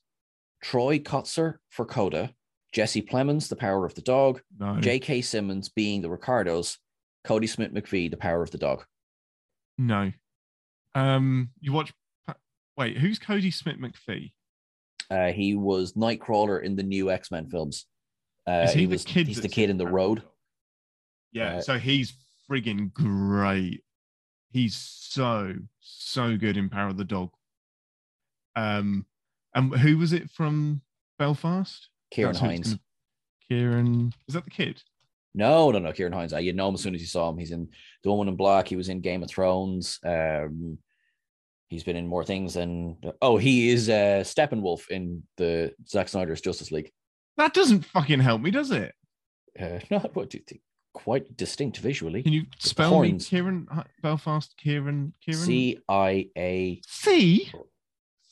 Troy 0.62 1.00
Kotsur 1.00 1.56
for 1.70 1.86
Coda. 1.86 2.34
Jesse 2.74 3.02
Plemons, 3.02 3.48
The 3.48 3.56
Power 3.56 3.86
of 3.86 3.96
the 3.96 4.02
Dog. 4.02 4.42
no. 4.60 4.80
J.K. 4.82 5.22
Simmons 5.22 5.70
being 5.70 6.02
the 6.02 6.10
Ricardos. 6.10 6.78
Kodi 7.26 7.48
Smit-McPhee, 7.50 8.12
The 8.12 8.18
Power 8.18 8.44
of 8.44 8.52
the 8.52 8.58
Dog. 8.58 8.86
No. 9.78 10.12
Um, 10.94 11.50
you 11.60 11.74
watch. 11.74 11.94
Wait, 12.78 12.98
who's 12.98 13.20
Kodi 13.20 13.54
Smit-McPhee? 13.54 14.32
Uh, 15.10 15.32
he 15.32 15.56
was 15.56 15.94
Nightcrawler 15.94 16.62
in 16.64 16.76
the 16.76 16.84
new 16.84 17.12
X 17.12 17.32
Men 17.32 17.48
films. 17.50 17.86
Uh, 18.48 18.66
Is 18.68 18.74
he, 18.74 18.82
he 18.82 18.86
the 18.86 18.92
was, 18.94 19.04
kid? 19.06 19.28
he's 19.28 19.42
the 19.42 19.48
kid 19.50 19.70
in 19.70 19.78
the 19.78 19.88
road. 19.88 20.22
Yeah, 21.32 21.58
Uh, 21.58 21.62
so 21.62 21.78
he's 21.80 22.14
friggin' 22.50 22.94
great. 22.94 23.82
He's 24.52 24.76
so 24.76 25.54
so 25.80 26.38
good 26.38 26.56
in 26.58 26.70
Power 26.70 26.90
of 26.90 26.98
the 26.98 27.04
Dog. 27.06 27.32
Um, 28.56 29.06
and 29.54 29.74
who 29.76 29.98
was 29.98 30.14
it 30.14 30.30
from 30.32 30.82
Belfast? 31.20 31.90
Ciarán 32.14 32.36
Hinds. 32.38 32.70
gonna- 32.70 32.80
Kieran, 33.50 34.14
is 34.28 34.34
that 34.34 34.44
the 34.46 34.50
kid? 34.50 34.82
No, 35.36 35.70
no, 35.70 35.80
no. 35.80 35.92
Ciarán 35.92 36.14
Hinds. 36.14 36.34
Uh, 36.34 36.38
you 36.38 36.54
know 36.54 36.70
him 36.70 36.76
as 36.76 36.82
soon 36.82 36.96
as 36.96 37.02
you 37.02 37.08
saw 37.08 37.30
him. 37.30 37.38
He's 37.38 37.52
in 37.52 37.68
The 38.04 38.10
Woman 38.10 38.30
in 38.30 38.38
Black. 38.38 38.70
He 38.70 38.78
was 38.78 38.88
in 38.88 39.02
Game 39.02 39.22
of 39.22 39.30
Thrones. 39.30 40.00
Um, 40.04 40.78
he's 41.68 41.84
been 41.84 41.98
in 41.98 42.08
more 42.08 42.24
things 42.24 42.54
than. 42.54 42.98
Oh, 43.22 43.38
he 43.38 43.70
is 43.70 43.90
uh, 43.90 44.24
Steppenwolf 44.24 44.90
in 44.90 45.24
the 45.36 45.74
Zack 45.88 46.08
Snyder's 46.08 46.42
Justice 46.42 46.72
League. 46.72 46.92
That 47.36 47.54
doesn't 47.54 47.84
fucking 47.86 48.22
help 48.22 48.42
me, 48.42 48.50
does 48.50 48.72
it? 48.72 48.94
Uh, 49.60 49.80
no, 49.92 50.00
what 50.14 50.30
do 50.30 50.38
you 50.38 50.44
think? 50.48 50.62
Quite 50.94 51.36
distinct 51.36 51.78
visually. 51.78 52.24
Can 52.24 52.32
you 52.32 52.46
spell 52.58 52.92
horns. 52.92 53.30
me 53.30 53.38
Kieran 53.38 53.68
Belfast? 54.02 54.56
Kieran 54.56 55.14
Kieran 55.22 55.42
C 55.42 55.80
I 55.90 56.30
A. 56.38 56.82
C 56.88 57.52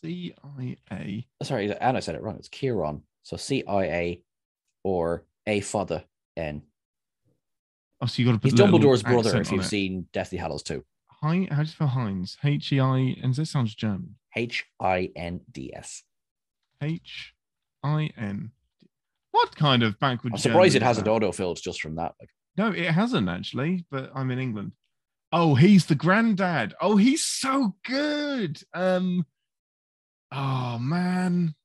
C 0.01 0.33
I 0.57 0.77
A. 0.89 1.27
Sorry, 1.43 1.75
and 1.75 1.97
I 1.97 1.99
said 1.99 2.15
it 2.15 2.21
wrong. 2.21 2.37
It's 2.37 2.47
Kieran. 2.47 3.01
So 3.23 3.35
C 3.35 3.65
I 3.67 3.83
A 3.83 4.23
or 4.85 5.25
A 5.45 5.59
Father 5.59 6.05
N. 6.37 6.61
So 8.05 8.21
you 8.21 8.31
got 8.31 8.41
to 8.41 8.47
He's 8.47 8.57
Dumbledore's 8.57 9.03
brother. 9.03 9.39
If 9.39 9.51
you've 9.51 9.65
seen 9.65 10.07
Deathly 10.13 10.37
Hallows 10.37 10.63
2. 10.63 10.83
Hi, 11.21 11.47
how 11.49 11.57
do 11.57 11.61
you 11.61 11.67
spell 11.67 11.87
Heinz? 11.87 12.37
H 12.43 12.73
E 12.73 12.79
I, 12.79 13.15
and 13.21 13.33
this 13.33 13.51
sounds 13.51 13.75
German. 13.75 14.15
H 14.35 14.65
I 14.79 15.09
N 15.15 15.41
D 15.51 15.73
S. 15.73 16.03
H 16.81 17.33
I 17.81 18.09
N. 18.17 18.51
What 19.31 19.55
kind 19.55 19.83
of 19.83 19.97
backward? 19.99 20.33
I'm 20.33 20.39
surprised 20.39 20.75
it 20.75 20.83
hasn't 20.83 21.07
auto-filled 21.07 21.59
just 21.61 21.81
from 21.81 21.95
that. 21.95 22.13
Like, 22.19 22.29
No, 22.57 22.71
it 22.71 22.91
hasn't 22.91 23.29
actually, 23.29 23.85
but 23.89 24.11
I'm 24.13 24.31
in 24.31 24.39
England. 24.39 24.73
Oh, 25.31 25.55
he's 25.55 25.87
the 25.87 25.95
granddad. 25.95 26.75
Oh, 26.79 26.97
he's 26.97 27.25
so 27.25 27.75
good. 27.83 28.61
Um, 28.73 29.25
oh 30.31 30.77
man, 30.77 31.55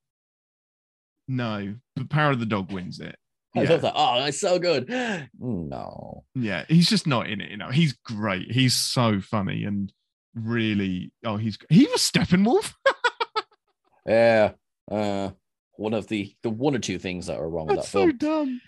no, 1.26 1.74
the 1.97 2.07
Power 2.07 2.30
of 2.30 2.41
the 2.41 2.47
Dog 2.47 2.72
wins 2.72 3.01
it. 3.01 3.16
I 3.59 3.63
Yeah, 3.65 3.71
love 3.71 3.83
that. 3.83 3.93
Oh, 3.97 4.19
that's 4.21 4.41
so 4.41 4.59
good. 4.59 4.89
No. 5.39 6.25
yeah, 6.35 6.65
he's 6.69 6.89
just 6.89 7.07
not 7.07 7.29
in 7.29 7.41
it. 7.41 7.51
You 7.51 7.57
know, 7.57 7.71
he's 7.71 7.93
great. 8.05 8.51
He's 8.51 8.75
so 8.75 9.21
funny 9.21 9.65
and 9.65 9.93
really. 10.35 11.13
Oh, 11.25 11.37
he's 11.37 11.59
he 11.71 11.85
was 11.87 12.01
Steppenwolf. 12.03 12.73
Yeah. 14.07 14.53
Uh, 14.91 15.31
one 15.77 15.95
of 15.95 16.07
the 16.09 16.35
the 16.43 16.51
one 16.51 16.75
or 16.75 16.79
two 16.79 16.99
things 16.99 17.27
that 17.27 17.39
are 17.39 17.49
wrong 17.49 17.67
with 17.67 17.77
that 17.77 17.85
so 17.85 18.07
film. 18.07 18.17
dumb. 18.17 18.61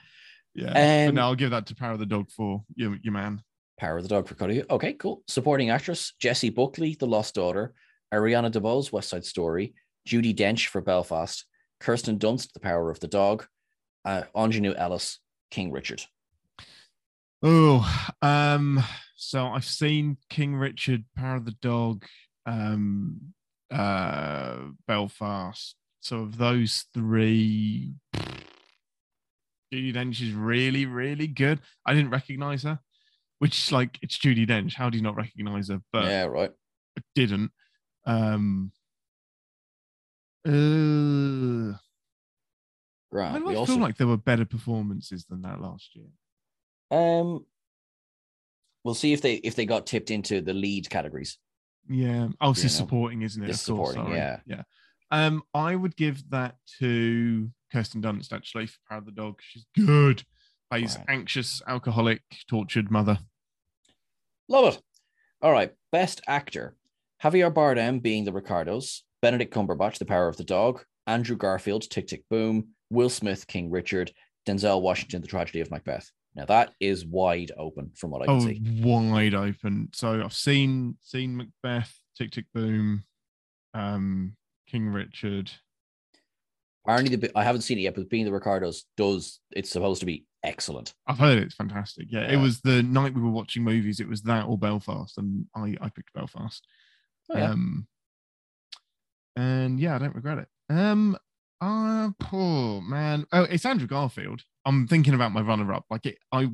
Yeah. 0.55 0.73
And 0.75 1.15
but 1.15 1.21
no, 1.21 1.27
I'll 1.29 1.35
give 1.35 1.51
that 1.53 1.67
to 1.67 1.75
Power 1.75 1.93
of 1.93 1.99
the 1.99 2.07
Dog 2.07 2.31
for 2.31 2.63
your, 2.75 2.97
your 3.03 3.13
man. 3.13 3.43
Power 3.79 3.97
of 3.97 4.03
the 4.03 4.09
Dog 4.09 4.29
for 4.29 4.35
Kodi. 4.35 4.65
Okay, 4.69 4.93
cool. 4.95 5.23
Supporting 5.29 5.71
actress 5.71 6.13
Jessie 6.21 6.51
Buckley, 6.51 6.97
The 6.99 7.07
Lost 7.07 7.35
Daughter, 7.35 7.73
Ariana 8.13 8.51
DeBose, 8.51 8.93
West 8.93 9.09
Side 9.09 9.25
Story, 9.25 9.75
Judi 10.07 10.37
Dench 10.37 10.67
for 10.67 10.83
Belfast, 10.83 11.47
Kirsten 11.81 12.19
Dunst, 12.19 12.53
The 12.53 12.61
Power 12.61 12.91
of 12.91 13.01
the 13.01 13.09
Dog, 13.09 13.47
uh, 14.05 14.23
Aunjanue 14.35 14.75
Ellis, 14.77 15.19
King 15.51 15.71
Richard. 15.73 16.03
Oh, 17.43 18.13
um, 18.21 18.83
so 19.17 19.47
I've 19.47 19.65
seen 19.65 20.19
King 20.29 20.57
Richard, 20.57 21.05
Power 21.17 21.37
of 21.37 21.47
the 21.47 21.57
Dog, 21.63 22.05
um, 22.47 23.33
uh, 23.71 24.57
Belfast. 24.87 25.75
So 26.01 26.21
of 26.21 26.37
those 26.39 26.87
three, 26.93 27.95
Judi 29.73 29.95
Dench 29.95 30.23
is 30.23 30.33
really, 30.33 30.87
really 30.87 31.27
good. 31.27 31.61
I 31.87 31.95
didn't 31.95 32.11
recognize 32.11 32.63
her, 32.65 32.81
which 33.39 33.57
is 33.57 33.73
like 33.73 33.99
it's 34.03 34.19
Judi 34.19 34.47
Dench. 34.49 34.75
How 34.75 34.91
do 34.91 34.99
you 34.99 35.03
not 35.03 35.17
recognize 35.17 35.69
her? 35.69 35.81
But 35.93 36.05
yeah, 36.05 36.25
right. 36.25 36.51
I 36.99 37.03
didn't. 37.15 37.53
Um, 38.07 38.73
uh, 40.47 41.77
Grant. 43.11 43.37
I 43.37 43.39
We 43.41 43.53
feel 43.53 43.61
also, 43.61 43.77
like 43.79 43.97
there 43.97 44.07
were 44.07 44.17
better 44.17 44.45
performances 44.45 45.25
than 45.27 45.43
that 45.43 45.61
last 45.61 45.95
year. 45.97 46.07
um, 46.91 47.45
we'll 48.85 48.95
see 48.95 49.13
if 49.13 49.21
they 49.23 49.35
if 49.37 49.55
they 49.57 49.67
got 49.67 49.87
tipped 49.87 50.11
into 50.11 50.41
the 50.41 50.55
lead 50.55 50.89
categories. 50.91 51.39
Yeah. 51.89 52.29
Oh, 52.41 52.55
You 52.55 52.63
know, 52.63 52.69
supporting, 52.69 53.23
isn't 53.23 53.43
it? 53.43 53.51
it's 53.51 53.67
course, 53.67 53.95
supporting, 53.95 54.15
yeah. 54.15 54.41
Yeah. 54.47 54.63
Um, 55.11 55.43
I 55.55 55.75
would 55.75 55.97
give 55.97 56.29
that 56.31 56.57
to 56.79 57.51
Kirsten 57.73 58.01
Dunst 58.01 58.33
actually 58.33 58.67
for 58.67 58.79
Power 58.89 58.99
of 58.99 59.07
the 59.07 59.13
Dog. 59.13 59.41
She's 59.43 59.67
good. 59.77 60.23
Plays 60.71 60.97
Right. 60.99 61.07
anxious, 61.09 61.61
alcoholic, 61.67 62.23
tortured 62.49 62.91
mother. 62.93 63.19
Love 64.49 64.75
it. 64.75 64.83
All 65.43 65.51
right. 65.53 65.73
Best 65.91 66.21
actor. 66.29 66.77
Javier 67.23 67.53
Bardem 67.53 68.01
being 68.01 68.25
the 68.25 68.33
Ricardos, 68.33 69.03
Benedict 69.21 69.53
Cumberbatch, 69.53 69.99
The 69.99 70.05
Power 70.07 70.29
of 70.29 70.37
the 70.37 70.45
Dog, 70.45 70.85
Andrew 71.07 71.37
Garfield, 71.37 71.83
Tick 71.91 72.07
Tick 72.07 72.23
Boom, 72.31 72.69
Will 72.91 73.11
Smith, 73.11 73.47
King 73.47 73.71
Richard, 73.71 74.13
Denzel 74.47 74.83
Washington, 74.83 75.23
The 75.23 75.29
Tragedy 75.29 75.61
of 75.61 75.71
Macbeth. 75.71 76.11
Now 76.35 76.45
that 76.47 76.75
is 76.81 77.05
wide 77.05 77.51
open 77.57 77.91
from 77.97 78.11
what 78.11 78.23
I 78.23 78.27
can 78.27 78.35
Oh, 78.37 78.41
see. 78.41 78.61
wide 78.83 79.35
open. 79.35 79.89
So 79.95 80.23
I've 80.23 80.33
seen 80.33 80.97
seen 81.03 81.37
Macbeth, 81.37 81.93
Tick 82.17 82.31
Tick 82.31 82.47
Boom, 82.55 83.05
um, 83.75 84.37
King 84.69 84.89
Richard. 84.89 85.51
Apparently, 86.87 87.17
the, 87.17 87.37
I 87.37 87.45
haven't 87.45 87.61
seen 87.63 87.79
it 87.79 87.83
yet, 87.83 87.95
but 87.95 88.09
being 88.09 88.25
the 88.25 88.33
Ricardos 88.33 88.85
does. 88.97 89.41
It's 89.51 89.71
supposed 89.71 90.01
to 90.01 90.07
be 90.07 90.25
excellent. 90.43 90.95
I've 91.07 91.19
heard 91.19 91.39
it's 91.39 91.55
fantastic. 91.55 92.07
Yeah, 92.11 92.31
it 92.31 92.37
was 92.39 92.61
the 92.63 92.83
night 92.83 93.13
we 93.13 93.21
were 93.21 93.31
watching 93.31 93.63
movies. 93.65 94.01
It 94.01 94.09
was 94.09 94.23
that 94.23 94.47
or 94.47 94.57
Belfast, 94.57 95.19
and 95.19 95.47
I 95.55 95.77
I 95.81 95.89
picked 95.91 96.13
Belfast. 96.15 96.67
Oh, 97.31 97.37
yeah. 97.37 97.51
Um, 97.51 97.87
and 99.37 99.79
yeah, 99.81 99.95
I 99.97 99.99
don't 99.99 100.15
regret 100.15 100.39
it. 100.39 100.49
Um, 100.69 101.17
uh, 101.61 102.11
poor 102.19 102.81
man. 102.83 103.27
Oh, 103.33 103.43
it's 103.45 103.67
Andrew 103.67 103.87
Garfield. 103.87 104.43
I'm 104.65 104.87
thinking 104.87 105.15
about 105.15 105.33
my 105.33 105.41
runner-up. 105.41 105.85
Like 105.91 106.07
it, 106.07 106.19
I 106.33 106.49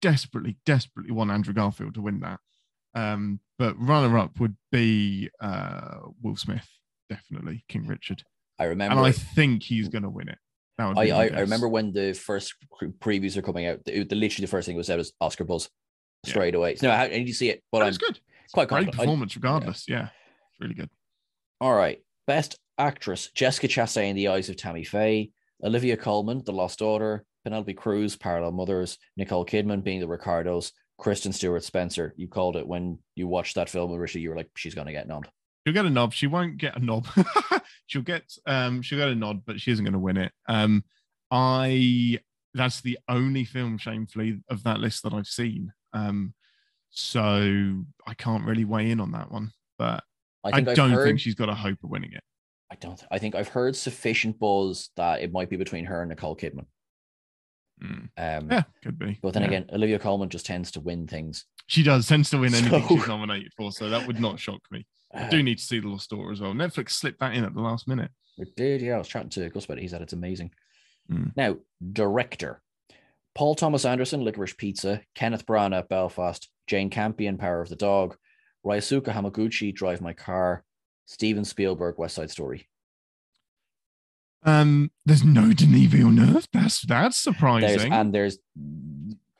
desperately, 0.00 0.56
desperately 0.66 1.12
want 1.12 1.30
Andrew 1.30 1.54
Garfield 1.54 1.94
to 1.94 2.02
win 2.02 2.20
that. 2.20 2.40
Um, 2.94 3.40
but 3.58 3.74
runner-up 3.78 4.38
would 4.40 4.56
be 4.70 5.30
uh 5.40 5.98
Will 6.22 6.36
Smith, 6.36 6.68
definitely 7.08 7.64
King 7.68 7.86
Richard, 7.86 8.22
I 8.58 8.64
remember. 8.64 8.96
and 8.98 9.06
I 9.06 9.12
think 9.12 9.62
he's 9.62 9.88
going 9.88 10.02
to 10.02 10.10
win 10.10 10.28
it. 10.28 10.38
That 10.78 10.88
would 10.88 10.98
I, 10.98 11.04
be 11.04 11.12
I, 11.12 11.26
I 11.28 11.40
remember 11.40 11.68
when 11.68 11.92
the 11.92 12.12
first 12.12 12.54
previews 13.00 13.36
are 13.36 13.42
coming 13.42 13.66
out. 13.66 13.84
The, 13.84 14.04
the 14.04 14.14
literally 14.16 14.44
the 14.46 14.50
first 14.50 14.66
thing 14.66 14.76
was 14.76 14.86
said 14.88 14.98
was 14.98 15.12
Oscar 15.20 15.44
buzz 15.44 15.68
Yeah. 16.24 16.30
straight 16.30 16.54
away. 16.54 16.76
No, 16.82 16.90
I, 16.90 17.04
I 17.04 17.08
need 17.08 17.26
to 17.26 17.34
see 17.34 17.48
it, 17.50 17.62
but 17.72 17.82
I'm 17.82 17.88
was 17.88 17.98
good. 17.98 18.18
It's 18.44 18.52
quite 18.52 18.68
Great 18.68 18.84
confident. 18.86 18.98
Performance, 19.00 19.36
regardless. 19.36 19.84
Yeah, 19.88 20.04
it's 20.50 20.60
really 20.60 20.74
good. 20.74 20.90
All 21.60 21.74
right. 21.74 22.02
Best 22.26 22.58
actress 22.78 23.30
Jessica 23.34 23.68
Chastain 23.68 24.10
in 24.10 24.16
the 24.16 24.28
eyes 24.28 24.48
of 24.48 24.56
Tammy 24.56 24.84
Faye, 24.84 25.30
Olivia 25.62 25.96
Colman, 25.96 26.42
The 26.44 26.52
Lost 26.52 26.78
Daughter, 26.78 27.24
Penelope 27.44 27.74
Cruz, 27.74 28.16
Parallel 28.16 28.52
Mothers, 28.52 28.98
Nicole 29.16 29.46
Kidman 29.46 29.82
being 29.82 30.00
the 30.00 30.08
Ricardos, 30.08 30.72
Kristen 30.98 31.32
Stewart 31.32 31.64
Spencer. 31.64 32.14
You 32.16 32.28
called 32.28 32.56
it 32.56 32.66
when 32.66 32.98
you 33.14 33.26
watched 33.26 33.56
that 33.56 33.70
film 33.70 33.92
originally. 33.92 34.22
You 34.22 34.30
were 34.30 34.36
like, 34.36 34.50
she's 34.56 34.74
going 34.74 34.86
to 34.86 34.92
get 34.92 35.08
nommed. 35.08 35.26
She'll 35.66 35.74
get 35.74 35.86
a 35.86 35.90
nod. 35.90 36.12
She 36.12 36.26
won't 36.26 36.56
get 36.56 36.76
a 36.76 36.84
knob. 36.84 37.06
she'll 37.86 38.02
get 38.02 38.24
um 38.46 38.82
she'll 38.82 38.98
get 38.98 39.08
a 39.08 39.14
nod, 39.14 39.42
but 39.46 39.60
she 39.60 39.70
isn't 39.70 39.84
going 39.84 39.92
to 39.92 39.98
win 39.98 40.16
it. 40.16 40.32
Um, 40.48 40.84
I 41.30 42.18
that's 42.54 42.80
the 42.80 42.98
only 43.08 43.44
film, 43.44 43.78
shamefully, 43.78 44.40
of 44.50 44.64
that 44.64 44.80
list 44.80 45.04
that 45.04 45.14
I've 45.14 45.26
seen. 45.26 45.72
Um, 45.92 46.34
so 46.90 47.84
I 48.06 48.14
can't 48.14 48.44
really 48.44 48.64
weigh 48.64 48.90
in 48.90 49.00
on 49.00 49.12
that 49.12 49.30
one. 49.30 49.52
But 49.78 50.04
I 50.44 50.50
I 50.54 50.60
don't 50.60 50.90
heard, 50.90 51.06
think 51.06 51.20
she's 51.20 51.34
got 51.34 51.48
a 51.48 51.54
hope 51.54 51.78
of 51.82 51.90
winning 51.90 52.12
it. 52.12 52.24
I 52.72 52.76
don't. 52.76 53.04
I 53.10 53.18
think 53.18 53.34
I've 53.34 53.48
heard 53.48 53.76
sufficient 53.76 54.38
buzz 54.38 54.88
that 54.96 55.20
it 55.20 55.30
might 55.30 55.50
be 55.50 55.56
between 55.56 55.84
her 55.84 56.00
and 56.00 56.08
Nicole 56.08 56.34
Kidman. 56.34 56.64
Mm. 57.82 58.08
Um, 58.16 58.50
Yeah, 58.50 58.62
could 58.82 58.98
be. 58.98 59.18
But 59.20 59.34
then 59.34 59.42
Yeah. 59.42 59.48
again, 59.48 59.66
Olivia 59.72 59.98
Colman 59.98 60.30
just 60.30 60.46
tends 60.46 60.70
to 60.72 60.80
win 60.80 61.06
things. 61.06 61.44
she 61.68 61.82
does 61.82 62.06
tends 62.08 62.28
to 62.30 62.38
win 62.38 62.54
anything 62.54 62.82
So- 62.82 62.96
she's 62.96 63.06
nominated 63.06 63.52
for, 63.56 63.70
so 63.72 63.88
that 63.90 64.06
would 64.06 64.18
not 64.20 64.40
shock 64.40 64.60
me. 64.70 64.86
I 65.14 65.24
Uh, 65.24 65.30
do 65.30 65.42
need 65.42 65.58
to 65.58 65.64
see 65.64 65.80
the 65.80 65.88
Lost 65.88 66.08
Daughter 66.10 66.32
as 66.32 66.40
well. 66.40 66.52
Netflix 66.54 66.90
slipped 66.92 67.20
that 67.20 67.34
in 67.34 67.44
at 67.44 67.54
the 67.54 67.60
last 67.60 67.86
minute. 67.86 68.10
It 68.38 68.56
did, 68.56 68.80
yeah. 68.80 68.94
I 68.94 68.98
was 68.98 69.08
chatting 69.08 69.28
to 69.30 69.48
Gus 69.50 69.66
about 69.66 69.78
it. 69.78 69.82
He 69.82 69.88
said 69.88 70.00
it's 70.02 70.12
amazing. 70.14 70.50
Mm. 71.10 71.36
Now, 71.36 71.56
director 71.92 72.62
Paul 73.34 73.54
Thomas 73.54 73.84
Anderson, 73.84 74.22
Licorice 74.24 74.56
Pizza, 74.56 75.02
Kenneth 75.14 75.46
Branagh, 75.46 75.88
Belfast, 75.88 76.50
Jane 76.66 76.90
Campion, 76.90 77.36
Power 77.38 77.60
of 77.62 77.68
the 77.68 77.76
Dog, 77.76 78.16
Ryusuke 78.64 79.04
Hamaguchi, 79.12 79.74
Drive 79.74 80.00
My 80.00 80.12
Car, 80.12 80.64
Steven 81.06 81.44
Spielberg, 81.44 81.98
West 81.98 82.14
Side 82.16 82.30
Story. 82.30 82.68
Um, 84.44 84.90
there's 85.06 85.24
no 85.24 85.52
Denis 85.52 85.86
Villeneuve. 85.86 86.48
That's 86.52 86.80
that's 86.80 86.86
There's, 86.86 87.16
surprising. 87.16 87.92
and 87.92 88.12
there's 88.12 88.38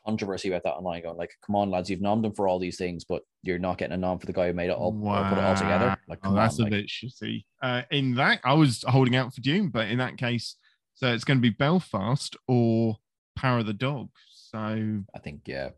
controversy 0.06 0.48
about 0.48 0.62
that 0.64 0.74
online 0.74 1.02
going 1.02 1.16
like, 1.16 1.32
come 1.44 1.56
on, 1.56 1.70
lads, 1.70 1.90
you've 1.90 2.00
nommed 2.00 2.24
him 2.24 2.32
for 2.32 2.46
all 2.48 2.58
these 2.58 2.76
things, 2.76 3.04
but 3.04 3.22
you're 3.42 3.58
not 3.58 3.78
getting 3.78 3.94
a 3.94 3.96
nom 3.96 4.18
for 4.18 4.26
the 4.26 4.32
guy 4.32 4.46
who 4.48 4.52
made 4.52 4.68
it 4.70 4.76
all 4.76 4.96
or 5.04 5.24
put 5.28 5.38
it 5.38 5.44
all 5.44 5.54
together. 5.56 5.96
Like, 6.08 6.18
Oh, 6.24 6.34
that's 6.34 6.58
on. 6.58 6.62
a 6.62 6.64
like- 6.64 6.72
bit 6.72 6.86
shitty. 6.88 7.44
Uh, 7.60 7.82
in 7.90 8.14
that, 8.14 8.40
I 8.44 8.54
was 8.54 8.84
holding 8.86 9.16
out 9.16 9.34
for 9.34 9.40
Dune, 9.40 9.68
but 9.68 9.88
in 9.88 9.98
that 9.98 10.16
case, 10.18 10.56
so 10.94 11.12
it's 11.12 11.24
going 11.24 11.38
to 11.38 11.42
be 11.42 11.50
Belfast 11.50 12.36
or 12.46 12.98
Power 13.36 13.58
of 13.60 13.66
the 13.66 13.72
Dog. 13.72 14.10
So 14.32 14.58
I 14.58 15.18
think, 15.22 15.42
yeah. 15.46 15.70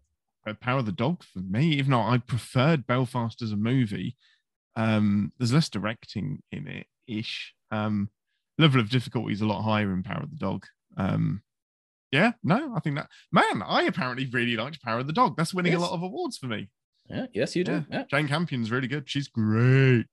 Power 0.60 0.80
of 0.80 0.86
the 0.86 0.92
Dog 0.92 1.22
for 1.22 1.38
me. 1.38 1.78
If 1.78 1.86
not, 1.88 2.10
I 2.12 2.18
preferred 2.18 2.86
Belfast 2.86 3.40
as 3.40 3.52
a 3.52 3.56
movie. 3.56 4.16
Um, 4.76 5.32
there's 5.38 5.52
less 5.52 5.68
directing 5.68 6.42
in 6.52 6.66
it 6.66 6.86
ish. 7.06 7.54
Um, 7.70 8.10
level 8.58 8.80
of 8.80 8.90
difficulty 8.90 9.32
is 9.32 9.40
a 9.40 9.46
lot 9.46 9.62
higher 9.62 9.92
in 9.92 10.02
Power 10.02 10.22
of 10.22 10.30
the 10.30 10.36
Dog. 10.36 10.64
Um, 10.96 11.42
yeah, 12.12 12.32
no, 12.44 12.74
I 12.76 12.80
think 12.80 12.96
that 12.96 13.08
man, 13.32 13.62
I 13.66 13.82
apparently 13.84 14.26
really 14.26 14.56
liked 14.56 14.82
Power 14.82 15.00
of 15.00 15.06
the 15.06 15.12
Dog. 15.12 15.36
That's 15.36 15.52
winning 15.54 15.72
Yes. 15.72 15.80
a 15.80 15.84
lot 15.84 15.92
of 15.92 16.02
awards 16.02 16.38
for 16.38 16.46
me. 16.46 16.68
Yeah, 17.10 17.26
yes, 17.34 17.54
you 17.56 17.64
do. 17.64 17.84
Yeah. 17.90 18.04
Jane 18.10 18.28
Campion's 18.28 18.70
really 18.70 18.88
good. 18.88 19.08
She's 19.10 19.28
great. 19.28 20.06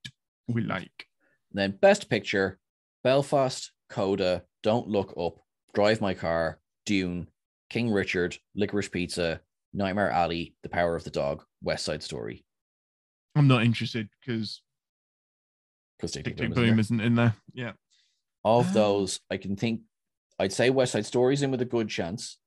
We 0.48 0.62
like. 0.62 1.06
Then 1.52 1.78
best 1.80 2.10
picture, 2.10 2.58
Belfast, 3.04 3.70
Coda, 3.88 4.42
Don't 4.62 4.88
Look 4.88 5.14
Up, 5.18 5.38
Drive 5.74 6.00
My 6.00 6.12
Car, 6.14 6.58
Dune, 6.84 7.28
King 7.70 7.90
Richard, 7.90 8.36
Licorice 8.56 8.90
Pizza, 8.90 9.40
Nightmare 9.72 10.10
Alley, 10.10 10.54
The 10.62 10.68
Power 10.68 10.96
of 10.96 11.04
the 11.04 11.10
Dog, 11.10 11.44
West 11.62 11.84
Side 11.84 12.02
Story. 12.02 12.44
I'm 13.34 13.48
not 13.48 13.62
interested 13.64 14.08
because 14.20 14.62
Because 15.98 16.12
Tick 16.12 16.24
Tick 16.24 16.36
Tick 16.36 16.48
Tick 16.48 16.54
Boom 16.54 16.54
is 16.54 16.58
in 16.58 16.66
Boom 16.66 16.76
there. 16.76 16.80
isn't 16.80 17.00
in 17.00 17.14
there. 17.14 17.34
Yeah. 17.54 17.72
Of 18.44 18.68
Ah. 18.68 18.72
those, 18.72 19.20
I 19.30 19.36
can 19.36 19.56
think 19.56 19.82
I'd 20.38 20.52
say 20.52 20.70
West 20.70 20.92
Side 20.92 21.06
Story's 21.06 21.42
in 21.42 21.50
with 21.50 21.60
a 21.62 21.66
good 21.66 21.88
chance. 21.88 22.38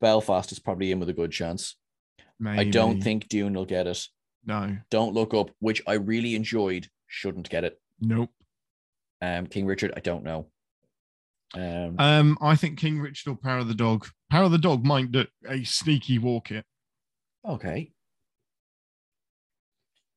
Belfast 0.00 0.50
is 0.52 0.58
probably 0.58 0.90
in 0.92 0.98
with 1.00 1.08
a 1.10 1.12
good 1.14 1.30
chance. 1.32 1.76
I 2.44 2.64
don't 2.64 3.02
think 3.02 3.28
Dune 3.28 3.52
will 3.52 3.66
get 3.66 3.86
it. 3.86 4.08
No. 4.46 4.78
Don't 4.90 5.12
Look 5.12 5.34
Up, 5.34 5.50
which 5.58 5.82
I 5.86 5.94
really 5.94 6.34
enjoyed, 6.34 6.88
shouldn't 7.06 7.50
get 7.50 7.64
it. 7.64 7.78
Nope. 8.00 8.30
Um, 9.20 9.46
King 9.46 9.66
Richard, 9.66 9.92
I 9.94 10.00
don't 10.00 10.24
know. 10.24 10.46
Um, 11.52 11.96
Um, 11.98 12.38
I 12.40 12.56
think 12.56 12.78
King 12.78 12.98
Richard 13.00 13.32
or 13.32 13.36
Power 13.36 13.58
of 13.58 13.68
the 13.68 13.74
Dog. 13.74 14.08
Power 14.30 14.44
of 14.44 14.52
the 14.52 14.56
Dog 14.58 14.86
might 14.86 15.12
do 15.12 15.26
a 15.46 15.62
sneaky 15.64 16.18
walk 16.18 16.50
it. 16.50 16.64
okay. 17.44 17.92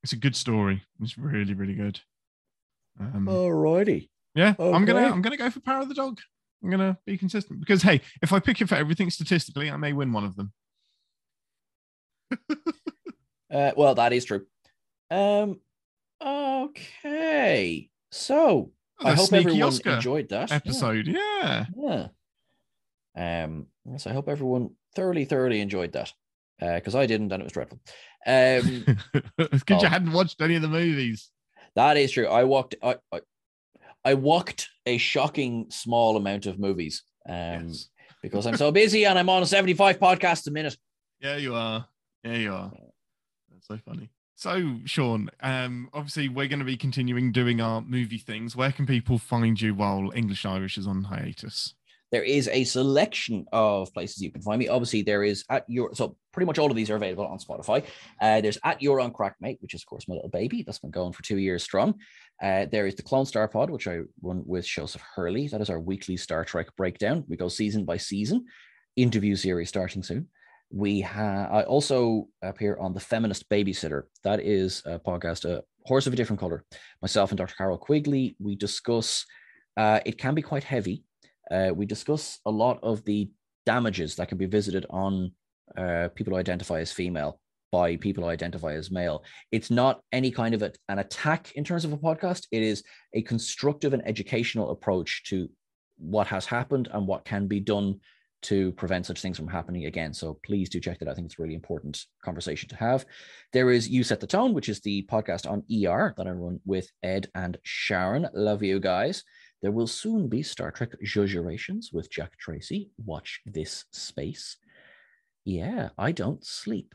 It's 0.04 0.14
a 0.14 0.18
good 0.18 0.36
story. 0.36 0.84
It's 1.02 1.18
really, 1.18 1.54
really 1.54 1.76
good. 1.76 2.00
Um, 3.00 3.26
Alrighty. 3.30 4.10
yeah, 4.36 4.54
I'm 4.60 4.86
gonna. 4.86 5.06
I'm 5.08 5.22
gonna 5.22 5.38
go 5.38 5.50
for 5.50 5.60
Power 5.62 5.82
of 5.82 5.90
the 5.90 5.96
Dog. 5.96 6.20
I'm 6.64 6.70
gonna 6.70 6.98
be 7.06 7.18
consistent 7.18 7.60
because 7.60 7.82
hey, 7.82 8.02
if 8.22 8.32
I 8.34 8.40
pick 8.40 8.62
it 8.62 8.68
for 8.70 8.76
everything 8.76 9.10
statistically, 9.10 9.70
I 9.72 9.78
may 9.78 9.94
win 9.94 10.12
one 10.14 10.24
of 10.26 10.36
them. 10.36 10.52
Uh, 13.52 13.72
well, 13.78 13.94
that 13.94 14.12
is 14.14 14.26
true. 14.26 14.48
Um, 15.12 15.60
okay. 16.20 17.88
So 18.12 18.72
I 19.00 19.14
hope 19.14 19.32
everyone 19.32 19.62
Oscar 19.62 19.92
enjoyed 19.92 20.30
that 20.30 20.50
Yeah. 20.50 20.56
episode. 20.56 21.06
Yeah. 21.08 21.66
Yeah. 21.78 22.08
Um, 23.16 23.68
so 23.98 24.10
I 24.10 24.14
hope 24.14 24.28
everyone 24.28 24.72
thoroughly, 24.96 25.26
thoroughly 25.26 25.62
enjoyed 25.62 25.92
that 25.92 26.12
because 26.76 26.96
uh, 26.96 27.00
I 27.00 27.06
didn't, 27.06 27.32
and 27.32 27.42
it 27.42 27.46
was 27.46 27.54
dreadful. 27.54 27.80
Um, 28.26 28.86
because 29.38 29.62
oh, 29.72 29.82
you 29.82 29.88
hadn't 29.88 30.14
watched 30.14 30.42
any 30.42 30.56
of 30.56 30.62
the 30.62 30.68
movies. 30.68 31.30
That 31.76 31.98
is 31.98 32.12
true. 32.12 32.28
I 32.28 32.44
walked. 32.44 32.76
I, 32.82 32.96
I, 33.12 33.22
I 34.06 34.14
walked 34.16 34.70
a 34.86 34.98
shocking 34.98 35.68
small 35.70 36.18
amount 36.18 36.46
of 36.46 36.60
movies. 36.60 37.04
Um, 37.28 37.68
yes. 37.68 37.90
because 38.22 38.48
I'm 38.48 38.58
so 38.58 38.72
busy 38.72 39.06
and 39.06 39.20
I'm 39.20 39.30
on 39.30 39.46
75 39.46 40.00
podcasts 40.00 40.48
a 40.48 40.52
minute. 40.52 40.78
Yeah, 41.20 41.38
you 41.38 41.56
are. 41.56 41.86
Yeah, 42.24 42.36
you 42.36 42.54
are. 42.54 42.72
That's 43.52 43.68
so 43.68 43.78
funny. 43.86 44.10
So, 44.36 44.80
Sean, 44.86 45.30
um, 45.42 45.90
obviously 45.94 46.28
we're 46.28 46.48
going 46.48 46.60
to 46.60 46.66
be 46.66 46.76
continuing 46.76 47.32
doing 47.32 47.62
our 47.62 47.82
movie 47.82 48.18
things. 48.18 48.56
Where 48.56 48.72
can 48.72 48.86
people 48.86 49.18
find 49.18 49.60
you 49.62 49.76
while 49.76 50.12
English 50.16 50.46
Irish 50.46 50.78
is 50.78 50.88
on 50.88 51.06
hiatus? 51.06 51.76
There 52.14 52.24
is 52.24 52.48
a 52.50 52.64
selection 52.64 53.48
of 53.52 53.92
places 53.92 54.22
you 54.22 54.32
can 54.32 54.44
find 54.44 54.60
me. 54.60 54.68
Obviously, 54.68 55.02
there 55.02 55.24
is 55.24 55.44
at 55.50 55.66
your 55.68 55.96
so 55.96 56.16
pretty 56.32 56.46
much 56.46 56.60
all 56.60 56.70
of 56.70 56.76
these 56.76 56.92
are 56.92 56.96
available 56.96 57.26
on 57.26 57.40
Spotify. 57.40 57.84
Uh, 58.22 58.40
there's 58.40 58.60
at 58.64 58.84
your 58.84 59.02
on 59.02 59.12
crack 59.12 59.36
mate, 59.42 59.58
which 59.62 59.74
is 59.74 59.82
of 59.82 59.88
course 59.88 60.08
my 60.08 60.14
little 60.14 60.30
baby 60.30 60.62
that's 60.62 60.78
been 60.78 60.92
going 60.92 61.12
for 61.12 61.24
two 61.24 61.40
years 61.40 61.64
strong. 61.64 61.96
Uh, 62.40 62.68
there 62.72 62.86
is 62.86 62.94
the 62.94 63.02
Clone 63.02 63.26
Star 63.26 63.48
Pod, 63.48 63.72
which 63.72 63.88
I 63.88 64.02
run 64.22 64.44
with 64.46 64.64
Joseph 64.64 65.02
Hurley. 65.16 65.48
That 65.48 65.62
is 65.62 65.72
our 65.72 65.80
weekly 65.80 66.16
Star 66.16 66.46
Trek 66.46 66.68
breakdown. 66.78 67.24
We 67.28 67.36
go 67.36 67.48
season 67.48 67.84
by 67.84 67.98
season. 67.98 68.46
Interview 68.96 69.36
series 69.36 69.70
starting 69.70 70.04
soon. 70.04 70.28
We 70.70 71.02
have 71.02 71.52
I 71.52 71.64
also 71.64 72.28
appear 72.44 72.78
on 72.78 72.94
the 72.94 73.00
Feminist 73.00 73.50
Babysitter. 73.50 74.04
That 74.24 74.40
is 74.40 74.84
a 74.86 75.00
podcast, 75.00 75.46
a 75.46 75.64
horse 75.88 76.06
of 76.06 76.14
a 76.14 76.16
different 76.16 76.40
color. 76.40 76.64
Myself 77.02 77.32
and 77.32 77.40
Dr. 77.40 77.56
Carol 77.56 77.80
Quigley. 77.80 78.36
We 78.38 78.56
discuss. 78.56 79.26
Uh, 79.76 80.02
it 80.06 80.20
can 80.20 80.36
be 80.36 80.44
quite 80.44 80.64
heavy. 80.64 81.06
Uh, 81.52 81.72
we 81.74 81.86
discuss 81.86 82.40
a 82.46 82.52
lot 82.52 82.80
of 82.84 83.04
the 83.06 83.30
damages 83.66 84.16
that 84.16 84.28
can 84.28 84.38
be 84.38 84.46
visited 84.46 84.86
on 84.90 85.32
uh, 85.78 86.10
people 86.16 86.34
who 86.34 86.40
identify 86.40 86.80
as 86.80 86.92
female 86.92 87.40
by 87.72 87.96
people 87.96 88.24
who 88.24 88.30
identify 88.30 88.74
as 88.74 88.92
male. 88.92 89.24
It's 89.52 89.72
not 89.72 90.02
any 90.12 90.30
kind 90.30 90.54
of 90.54 90.62
a, 90.62 90.72
an 90.90 91.00
attack 91.00 91.52
in 91.56 91.64
terms 91.64 91.86
of 91.86 91.92
a 91.92 91.98
podcast. 91.98 92.46
It 92.52 92.62
is 92.62 92.84
a 93.14 93.24
constructive 93.24 93.94
and 93.94 94.08
educational 94.08 94.70
approach 94.70 95.24
to 95.30 95.50
what 95.98 96.28
has 96.28 96.46
happened 96.46 96.88
and 96.94 97.08
what 97.08 97.26
can 97.26 97.48
be 97.48 97.60
done 97.60 98.00
to 98.44 98.74
prevent 98.74 99.08
such 99.08 99.22
things 99.22 99.38
from 99.38 99.48
happening 99.48 99.86
again. 99.86 100.14
So 100.14 100.38
please 100.46 100.70
do 100.70 100.80
check 100.80 101.00
that. 101.00 101.08
I 101.08 101.16
think 101.16 101.26
it's 101.26 101.40
a 101.40 101.42
really 101.42 101.56
important 101.56 102.06
conversation 102.24 102.70
to 102.70 102.76
have. 102.76 103.06
There 103.54 103.72
is 103.72 103.90
You 103.90 104.04
Set 104.04 104.20
the 104.20 104.28
Tone, 104.28 104.54
which 104.54 104.70
is 104.70 104.82
the 104.82 105.08
podcast 105.12 105.50
on 105.50 105.64
ER 105.72 106.14
that 106.16 106.28
I 106.28 106.32
run 106.32 106.60
with 106.66 106.88
Ed 107.02 107.28
and 107.34 107.58
Sharon. 107.64 108.28
Love 108.34 108.62
you 108.62 108.80
guys. 108.80 109.24
There 109.64 109.72
will 109.72 109.88
soon 109.88 110.28
be 110.28 110.44
Star 110.44 110.72
Trek 110.72 110.92
Judgerations 111.02 111.92
with 111.94 112.12
Jack 112.12 112.38
Tracy. 112.38 112.92
Watch 112.98 113.40
this 113.46 113.86
space. 113.92 114.58
Yeah, 115.46 115.90
I 115.98 116.12
don't 116.12 116.46
sleep. 116.46 116.94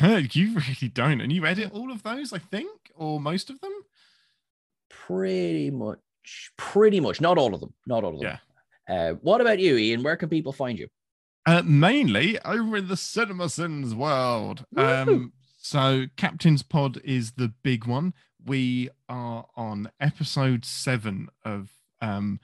you 0.00 0.54
really 0.54 0.90
don't. 0.92 1.20
And 1.20 1.32
you 1.32 1.46
edit 1.46 1.70
all 1.72 1.92
of 1.92 2.02
those, 2.02 2.32
I 2.32 2.38
think, 2.38 2.70
or 2.96 3.20
most 3.20 3.50
of 3.50 3.60
them? 3.60 3.72
Pretty 4.90 5.70
much. 5.70 6.00
Pretty 6.56 6.98
much. 6.98 7.20
Not 7.20 7.38
all 7.38 7.54
of 7.54 7.60
them. 7.60 7.72
Not 7.86 8.02
all 8.02 8.14
of 8.16 8.20
them. 8.20 8.38
Yeah. 8.88 9.10
Uh, 9.10 9.12
what 9.20 9.40
about 9.40 9.60
you, 9.60 9.76
Ian? 9.76 10.02
Where 10.02 10.16
can 10.16 10.28
people 10.28 10.52
find 10.52 10.76
you? 10.76 10.88
Uh, 11.46 11.62
mainly 11.64 12.36
over 12.40 12.76
in 12.78 12.88
the 12.88 12.96
Cinema 12.96 13.48
Sins 13.48 13.94
world. 13.94 14.64
Um, 14.76 15.32
so, 15.56 16.06
Captain's 16.16 16.64
Pod 16.64 17.00
is 17.04 17.32
the 17.32 17.52
big 17.62 17.86
one. 17.86 18.12
We 18.44 18.90
are 19.08 19.46
on 19.54 19.92
episode 20.00 20.64
seven 20.64 21.28
of 21.44 21.77
um, 22.00 22.40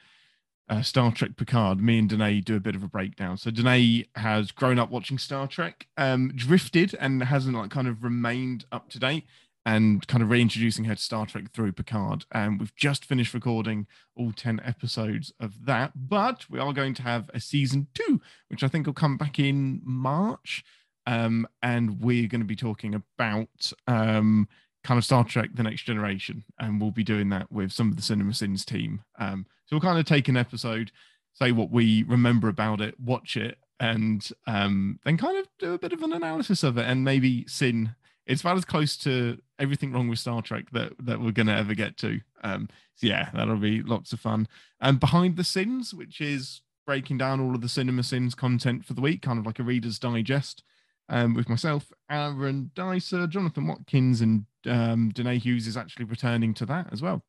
uh, 0.69 0.83
Star 0.83 1.13
Trek 1.13 1.37
Picard. 1.37 1.81
Me 1.81 1.99
and 1.99 2.09
Danae 2.09 2.41
do 2.41 2.57
a 2.57 2.61
bit 2.61 2.75
of 2.75 2.83
a 2.83 2.89
breakdown. 2.89 3.37
So, 3.37 3.51
Danae 3.51 4.07
has 4.17 4.51
grown 4.51 4.79
up 4.79 4.91
watching 4.91 5.19
Star 5.19 5.47
Trek, 5.47 5.87
um, 5.97 6.33
drifted, 6.35 6.95
and 6.99 7.23
hasn't 7.23 7.57
like 7.57 7.71
kind 7.71 7.89
of 7.89 8.03
remained 8.03 8.65
up 8.73 8.89
to 8.91 8.99
date 8.99 9.25
and 9.67 10.07
kind 10.07 10.23
of 10.23 10.31
reintroducing 10.31 10.85
her 10.85 10.95
to 10.95 11.01
Star 11.01 11.27
Trek 11.27 11.51
through 11.53 11.73
Picard. 11.73 12.27
And 12.33 12.61
we've 12.61 12.75
just 12.77 13.05
finished 13.05 13.33
recording 13.33 13.87
all 14.15 14.33
10 14.33 14.61
episodes 14.65 15.33
of 15.41 15.65
that, 15.65 15.93
but 15.95 16.49
we 16.51 16.59
are 16.59 16.73
going 16.73 16.95
to 16.95 17.03
have 17.03 17.31
a 17.33 17.41
season 17.41 17.87
two, 17.95 18.21
which 18.49 18.63
I 18.63 18.69
think 18.69 18.87
will 18.87 18.93
come 18.93 19.17
back 19.17 19.39
in 19.39 19.81
March. 19.83 20.65
Um, 21.07 21.47
and 21.63 22.01
we're 22.01 22.29
going 22.29 22.41
to 22.41 22.47
be 22.47 22.57
talking 22.57 22.95
about 22.95 23.73
um, 23.87 24.49
kind 24.85 24.99
of 24.99 25.05
Star 25.05 25.25
Trek 25.25 25.51
The 25.55 25.63
Next 25.63 25.83
Generation. 25.83 26.45
And 26.59 26.81
we'll 26.81 26.93
be 26.93 27.05
doing 27.05 27.31
that 27.31 27.51
with 27.51 27.73
some 27.73 27.91
of 27.91 27.97
the 27.97 28.03
Cinema 28.03 28.35
Sins 28.35 28.65
team. 28.65 29.03
Um, 29.19 29.47
so 29.67 29.75
we'll 29.75 29.81
kind 29.81 29.99
of 29.99 30.05
take 30.05 30.29
an 30.29 30.37
episode, 30.37 30.93
say 31.33 31.51
what 31.51 31.71
we 31.71 32.05
remember 32.05 32.49
about 32.49 32.81
it, 32.81 32.95
watch 33.01 33.37
it, 33.37 33.59
and 33.81 34.29
um, 34.47 35.01
then 35.05 35.17
kind 35.17 35.39
of 35.39 35.49
do 35.59 35.75
a 35.75 35.79
bit 35.79 35.93
of 35.93 36.03
an 36.03 36.13
analysis 36.13 36.63
of 36.63 36.79
it 36.79 36.87
and 36.87 37.03
maybe 37.03 37.45
sin 37.49 37.95
it's 38.27 38.41
about 38.41 38.57
as 38.57 38.65
close 38.65 38.97
to 38.97 39.39
everything 39.59 39.93
wrong 39.93 40.09
with 40.09 40.19
Star 40.19 40.43
Trek 40.43 40.71
that 40.73 40.93
that 41.01 41.21
we're 41.21 41.33
gonna 41.33 41.55
ever 41.55 41.75
get 41.75 41.97
to. 41.99 42.21
Um, 42.43 42.69
so 42.95 43.07
yeah, 43.07 43.31
that'll 43.35 43.57
be 43.57 43.83
lots 43.83 44.13
of 44.13 44.21
fun. 44.21 44.49
And 44.81 45.01
behind 45.01 45.37
the 45.37 45.45
sins, 45.45 45.93
which 45.93 46.21
is 46.21 46.63
breaking 46.87 47.19
down 47.19 47.41
all 47.41 47.55
of 47.55 47.61
the 47.61 47.69
cinema 47.69 48.03
sins 48.03 48.35
content 48.35 48.85
for 48.85 48.95
the 48.95 49.01
week, 49.01 49.23
kind 49.23 49.39
of 49.39 49.47
like 49.47 49.59
a 49.59 49.63
Reader's 49.63 49.99
Digest, 49.99 50.63
um, 51.09 51.35
with 51.35 51.49
myself, 51.49 51.93
Aaron 52.11 52.71
Dicer, 52.75 53.27
Jonathan 53.27 53.67
Watkins, 53.67 54.21
and 54.21 54.47
um, 54.67 55.11
Danae 55.11 55.39
Hughes 55.39 55.67
is 55.67 55.77
actually 55.77 56.07
returning 56.07 56.55
to 56.55 56.67
that 56.67 56.93
as 56.93 57.03
well. 57.03 57.23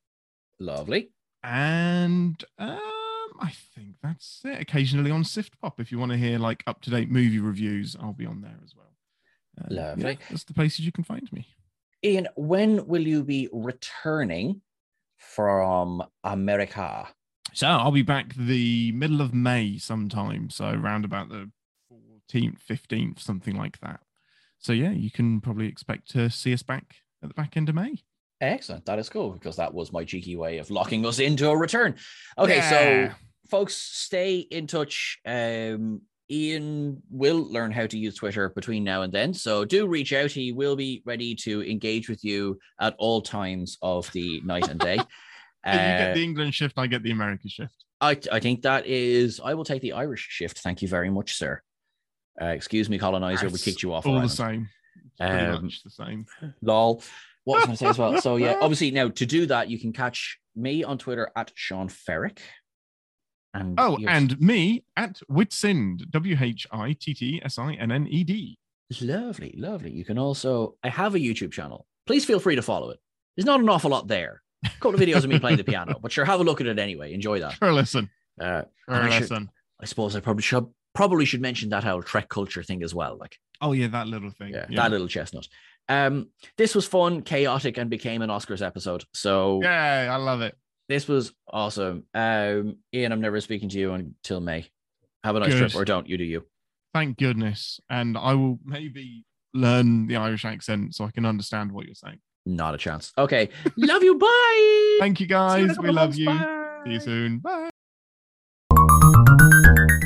Lovely. 0.59 1.11
And 1.43 2.43
um, 2.57 2.79
I 3.39 3.51
think 3.75 3.95
that's 4.01 4.41
it. 4.45 4.61
Occasionally 4.61 5.11
on 5.11 5.23
Sift 5.23 5.59
Pop, 5.61 5.79
if 5.79 5.91
you 5.91 5.99
want 5.99 6.11
to 6.11 6.17
hear 6.17 6.39
like 6.39 6.63
up 6.67 6.81
to 6.81 6.89
date 6.89 7.11
movie 7.11 7.39
reviews, 7.39 7.95
I'll 8.01 8.13
be 8.13 8.25
on 8.25 8.41
there 8.41 8.57
as 8.63 8.73
well. 8.75 8.85
Uh, 9.59 9.67
Lovely. 9.69 10.11
Yeah, 10.11 10.25
that's 10.29 10.43
the 10.43 10.53
places 10.53 10.85
you 10.85 10.91
can 10.91 11.03
find 11.03 11.31
me. 11.31 11.47
Ian, 12.03 12.27
when 12.35 12.85
will 12.87 13.05
you 13.05 13.23
be 13.23 13.49
returning 13.51 14.61
from 15.17 16.03
America? 16.23 17.07
So 17.53 17.67
I'll 17.67 17.91
be 17.91 18.01
back 18.01 18.35
the 18.35 18.91
middle 18.91 19.21
of 19.21 19.33
May 19.33 19.77
sometime. 19.77 20.49
So 20.49 20.69
around 20.69 21.05
about 21.05 21.29
the 21.29 21.49
14th, 22.31 22.57
15th, 22.69 23.19
something 23.19 23.55
like 23.55 23.79
that. 23.79 23.99
So 24.59 24.73
yeah, 24.73 24.91
you 24.91 25.11
can 25.11 25.41
probably 25.41 25.67
expect 25.67 26.09
to 26.11 26.29
see 26.29 26.53
us 26.53 26.63
back 26.63 26.95
at 27.21 27.29
the 27.29 27.35
back 27.35 27.57
end 27.57 27.69
of 27.69 27.75
May. 27.75 27.95
Excellent. 28.41 28.85
That 28.85 28.99
is 28.99 29.09
cool 29.09 29.31
because 29.31 29.55
that 29.57 29.73
was 29.73 29.93
my 29.93 30.03
cheeky 30.03 30.35
way 30.35 30.57
of 30.57 30.69
locking 30.69 31.05
us 31.05 31.19
into 31.19 31.49
a 31.49 31.57
return. 31.57 31.95
Okay, 32.37 32.57
yeah. 32.57 33.09
so 33.09 33.15
folks, 33.49 33.75
stay 33.75 34.39
in 34.39 34.67
touch. 34.67 35.19
Um, 35.25 36.01
Ian 36.29 37.01
will 37.11 37.51
learn 37.51 37.71
how 37.71 37.85
to 37.85 37.97
use 37.97 38.15
Twitter 38.15 38.49
between 38.49 38.83
now 38.83 39.03
and 39.03 39.13
then. 39.13 39.33
So 39.33 39.63
do 39.63 39.87
reach 39.87 40.11
out. 40.11 40.31
He 40.31 40.51
will 40.51 40.75
be 40.75 41.03
ready 41.05 41.35
to 41.35 41.61
engage 41.63 42.09
with 42.09 42.23
you 42.23 42.59
at 42.81 42.95
all 42.97 43.21
times 43.21 43.77
of 43.81 44.11
the 44.11 44.41
night 44.41 44.67
and 44.67 44.79
day. 44.79 44.97
uh, 45.65 45.71
you 45.71 45.77
get 45.77 46.13
the 46.15 46.21
uh, 46.21 46.23
England 46.23 46.53
shift, 46.55 46.77
I 46.77 46.87
get 46.87 47.03
the 47.03 47.11
American 47.11 47.49
shift. 47.49 47.85
I, 48.01 48.19
I 48.31 48.39
think 48.39 48.63
that 48.63 48.85
is, 48.87 49.39
I 49.43 49.53
will 49.53 49.63
take 49.63 49.81
the 49.81 49.93
Irish 49.93 50.27
shift. 50.29 50.59
Thank 50.59 50.81
you 50.81 50.87
very 50.87 51.09
much, 51.09 51.35
sir. 51.35 51.61
Uh, 52.41 52.47
excuse 52.47 52.89
me, 52.89 52.97
colonizer. 52.97 53.49
That's 53.49 53.65
we 53.65 53.71
kicked 53.71 53.83
you 53.83 53.93
off. 53.93 54.05
All 54.05 54.19
the 54.19 54.27
same. 54.27 54.69
Pretty 55.19 55.33
um, 55.33 55.63
much 55.63 55.83
the 55.83 55.89
same. 55.89 56.25
Lol. 56.61 57.01
What 57.45 57.55
was 57.55 57.63
I 57.63 57.65
going 57.65 57.71
to 57.71 57.77
say 57.77 57.87
as 57.87 57.97
well? 57.97 58.21
So, 58.21 58.37
yeah, 58.37 58.57
obviously, 58.61 58.91
now 58.91 59.09
to 59.09 59.25
do 59.25 59.45
that, 59.45 59.69
you 59.69 59.79
can 59.79 59.93
catch 59.93 60.39
me 60.55 60.83
on 60.83 60.97
Twitter 60.97 61.29
at 61.35 61.51
Sean 61.55 61.87
Ferrick. 61.87 62.39
And 63.53 63.79
oh, 63.79 63.97
and 64.05 64.37
me 64.41 64.83
at 64.97 65.19
Whitsinned, 65.31 66.09
W 66.09 66.37
H 66.39 66.67
I 66.71 66.93
T 66.99 67.13
T 67.13 67.41
S 67.43 67.57
I 67.57 67.73
N 67.75 67.91
N 67.91 68.05
E 68.07 68.23
D. 68.25 68.57
Lovely, 69.01 69.55
lovely. 69.57 69.91
You 69.91 70.03
can 70.03 70.19
also, 70.19 70.75
I 70.83 70.89
have 70.89 71.15
a 71.15 71.19
YouTube 71.19 71.51
channel. 71.51 71.85
Please 72.05 72.25
feel 72.25 72.39
free 72.39 72.55
to 72.55 72.61
follow 72.61 72.89
it. 72.89 72.99
There's 73.35 73.45
not 73.45 73.61
an 73.61 73.69
awful 73.69 73.91
lot 73.91 74.07
there. 74.07 74.41
A 74.63 74.69
couple 74.69 74.95
of 74.95 74.99
videos 74.99 75.23
of 75.23 75.29
me 75.29 75.39
playing 75.39 75.57
the 75.57 75.63
piano, 75.63 75.97
but 76.01 76.11
sure, 76.11 76.25
have 76.25 76.39
a 76.39 76.43
look 76.43 76.59
at 76.59 76.67
it 76.67 76.79
anyway. 76.79 77.13
Enjoy 77.13 77.39
that. 77.39 77.53
Sure, 77.53 77.71
listen. 77.71 78.09
Uh, 78.39 78.63
sure, 78.89 78.95
I 78.95 79.19
listen. 79.19 79.43
Should, 79.43 79.49
I 79.79 79.85
suppose 79.85 80.15
I 80.15 80.19
probably 80.19 80.43
should 80.43 80.67
probably 80.95 81.25
should 81.25 81.41
mention 81.41 81.69
that 81.69 81.83
whole 81.83 82.01
Trek 82.01 82.29
culture 82.29 82.63
thing 82.63 82.81
as 82.81 82.95
well. 82.95 83.17
Like, 83.19 83.37
oh 83.61 83.73
yeah, 83.73 83.87
that 83.87 84.07
little 84.07 84.31
thing. 84.31 84.53
Yeah, 84.53 84.65
yeah. 84.69 84.81
that 84.81 84.91
little 84.91 85.07
chestnut. 85.07 85.47
Um, 85.87 86.29
this 86.57 86.73
was 86.73 86.87
fun, 86.87 87.21
chaotic, 87.21 87.77
and 87.77 87.89
became 87.89 88.21
an 88.21 88.29
Oscars 88.29 88.65
episode. 88.65 89.03
So 89.13 89.59
yeah, 89.61 90.09
I 90.11 90.15
love 90.15 90.41
it. 90.41 90.55
This 90.87 91.07
was 91.07 91.33
awesome. 91.51 92.03
Um, 92.13 92.77
Ian, 92.93 93.11
I'm 93.11 93.21
never 93.21 93.41
speaking 93.41 93.69
to 93.69 93.77
you 93.77 93.93
until 93.93 94.39
May. 94.39 94.69
Have 95.23 95.35
a 95.35 95.39
nice 95.39 95.49
Good. 95.49 95.71
trip, 95.71 95.75
or 95.75 95.85
don't. 95.85 96.07
You 96.07 96.17
do 96.17 96.23
you. 96.23 96.45
Thank 96.93 97.17
goodness. 97.17 97.79
And 97.89 98.17
I 98.17 98.35
will 98.35 98.59
maybe 98.63 99.25
learn 99.53 100.07
the 100.07 100.17
Irish 100.17 100.45
accent 100.45 100.95
so 100.95 101.05
I 101.05 101.11
can 101.11 101.25
understand 101.25 101.71
what 101.71 101.85
you're 101.85 101.95
saying. 101.95 102.19
Not 102.45 102.75
a 102.75 102.77
chance. 102.77 103.11
Okay. 103.17 103.49
love 103.75 104.03
you. 104.03 104.15
Bye. 104.19 104.97
Thank 104.99 105.19
you, 105.19 105.27
guys. 105.27 105.75
You 105.75 105.81
we 105.81 105.91
love 105.91 106.15
you. 106.15 106.27
Bye. 106.27 106.81
See 106.85 106.91
you 106.91 106.99
soon. 106.99 107.39
Bye. 107.39 107.69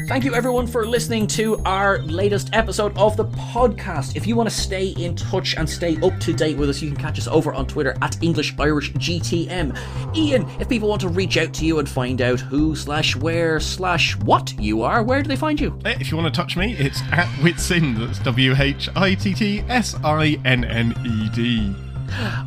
Thank 0.10 0.24
you, 0.24 0.34
everyone, 0.34 0.66
for 0.66 0.88
listening 0.88 1.28
to 1.28 1.60
our 1.66 2.00
latest 2.00 2.50
episode 2.54 2.98
of 2.98 3.16
the 3.16 3.26
podcast. 3.26 4.16
If 4.16 4.26
you 4.26 4.36
want 4.36 4.50
to 4.50 4.56
stay 4.56 4.88
in 4.88 5.16
touch 5.16 5.56
and 5.56 5.70
stay 5.70 5.98
up 5.98 6.20
to 6.22 6.34
date 6.34 6.58
with 6.58 6.68
us, 6.68 6.82
you 6.82 6.90
can 6.90 6.98
catch 7.00 7.20
us 7.20 7.28
over 7.28 7.54
on 7.54 7.68
Twitter 7.68 7.96
at 8.02 8.18
English 8.24 8.56
Irish 8.58 8.92
GTM. 8.94 9.78
Ian, 10.18 10.50
if 10.60 10.68
people 10.68 10.90
want 10.90 11.02
to 11.02 11.10
reach 11.10 11.38
out 11.38 11.54
to 11.54 11.64
you 11.64 11.78
and 11.78 11.88
find 11.88 12.24
out 12.24 12.40
who 12.40 12.76
slash 12.76 13.16
where 13.16 13.60
slash 13.60 14.18
what 14.22 14.52
you 14.60 14.82
are, 14.82 15.04
where 15.04 15.22
do 15.22 15.28
they 15.28 15.36
find 15.36 15.60
you? 15.60 15.80
If 15.86 16.10
you 16.10 16.18
want 16.18 16.34
to 16.34 16.36
touch 16.36 16.58
me, 16.58 16.74
it's 16.74 17.02
at 17.12 17.28
Whitsinned. 17.44 18.00
That's 18.00 18.18
W 18.18 18.56
H 18.58 18.90
I 18.96 19.14
T 19.14 19.36
T 19.36 19.60
S 19.70 19.96
I 20.04 20.42
N 20.44 20.64
N 20.64 20.96
E 21.06 21.30
D. 21.36 21.89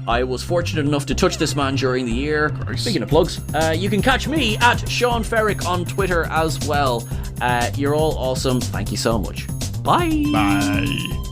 I 0.08 0.24
was 0.24 0.42
fortunate 0.42 0.86
enough 0.86 1.06
to 1.06 1.14
touch 1.14 1.38
this 1.38 1.54
man 1.54 1.76
during 1.76 2.06
the 2.06 2.12
year. 2.12 2.50
Gross. 2.50 2.82
Speaking 2.82 3.02
of 3.02 3.08
plugs, 3.08 3.40
uh, 3.54 3.74
you 3.76 3.88
can 3.90 4.02
catch 4.02 4.28
me 4.28 4.56
at 4.58 4.88
Sean 4.88 5.22
Ferrick 5.22 5.66
on 5.66 5.84
Twitter 5.84 6.24
as 6.24 6.58
well. 6.66 7.06
Uh, 7.40 7.70
you're 7.76 7.94
all 7.94 8.16
awesome. 8.18 8.60
Thank 8.60 8.90
you 8.90 8.96
so 8.96 9.18
much. 9.18 9.46
Bye. 9.82 10.24
Bye. 10.32 11.31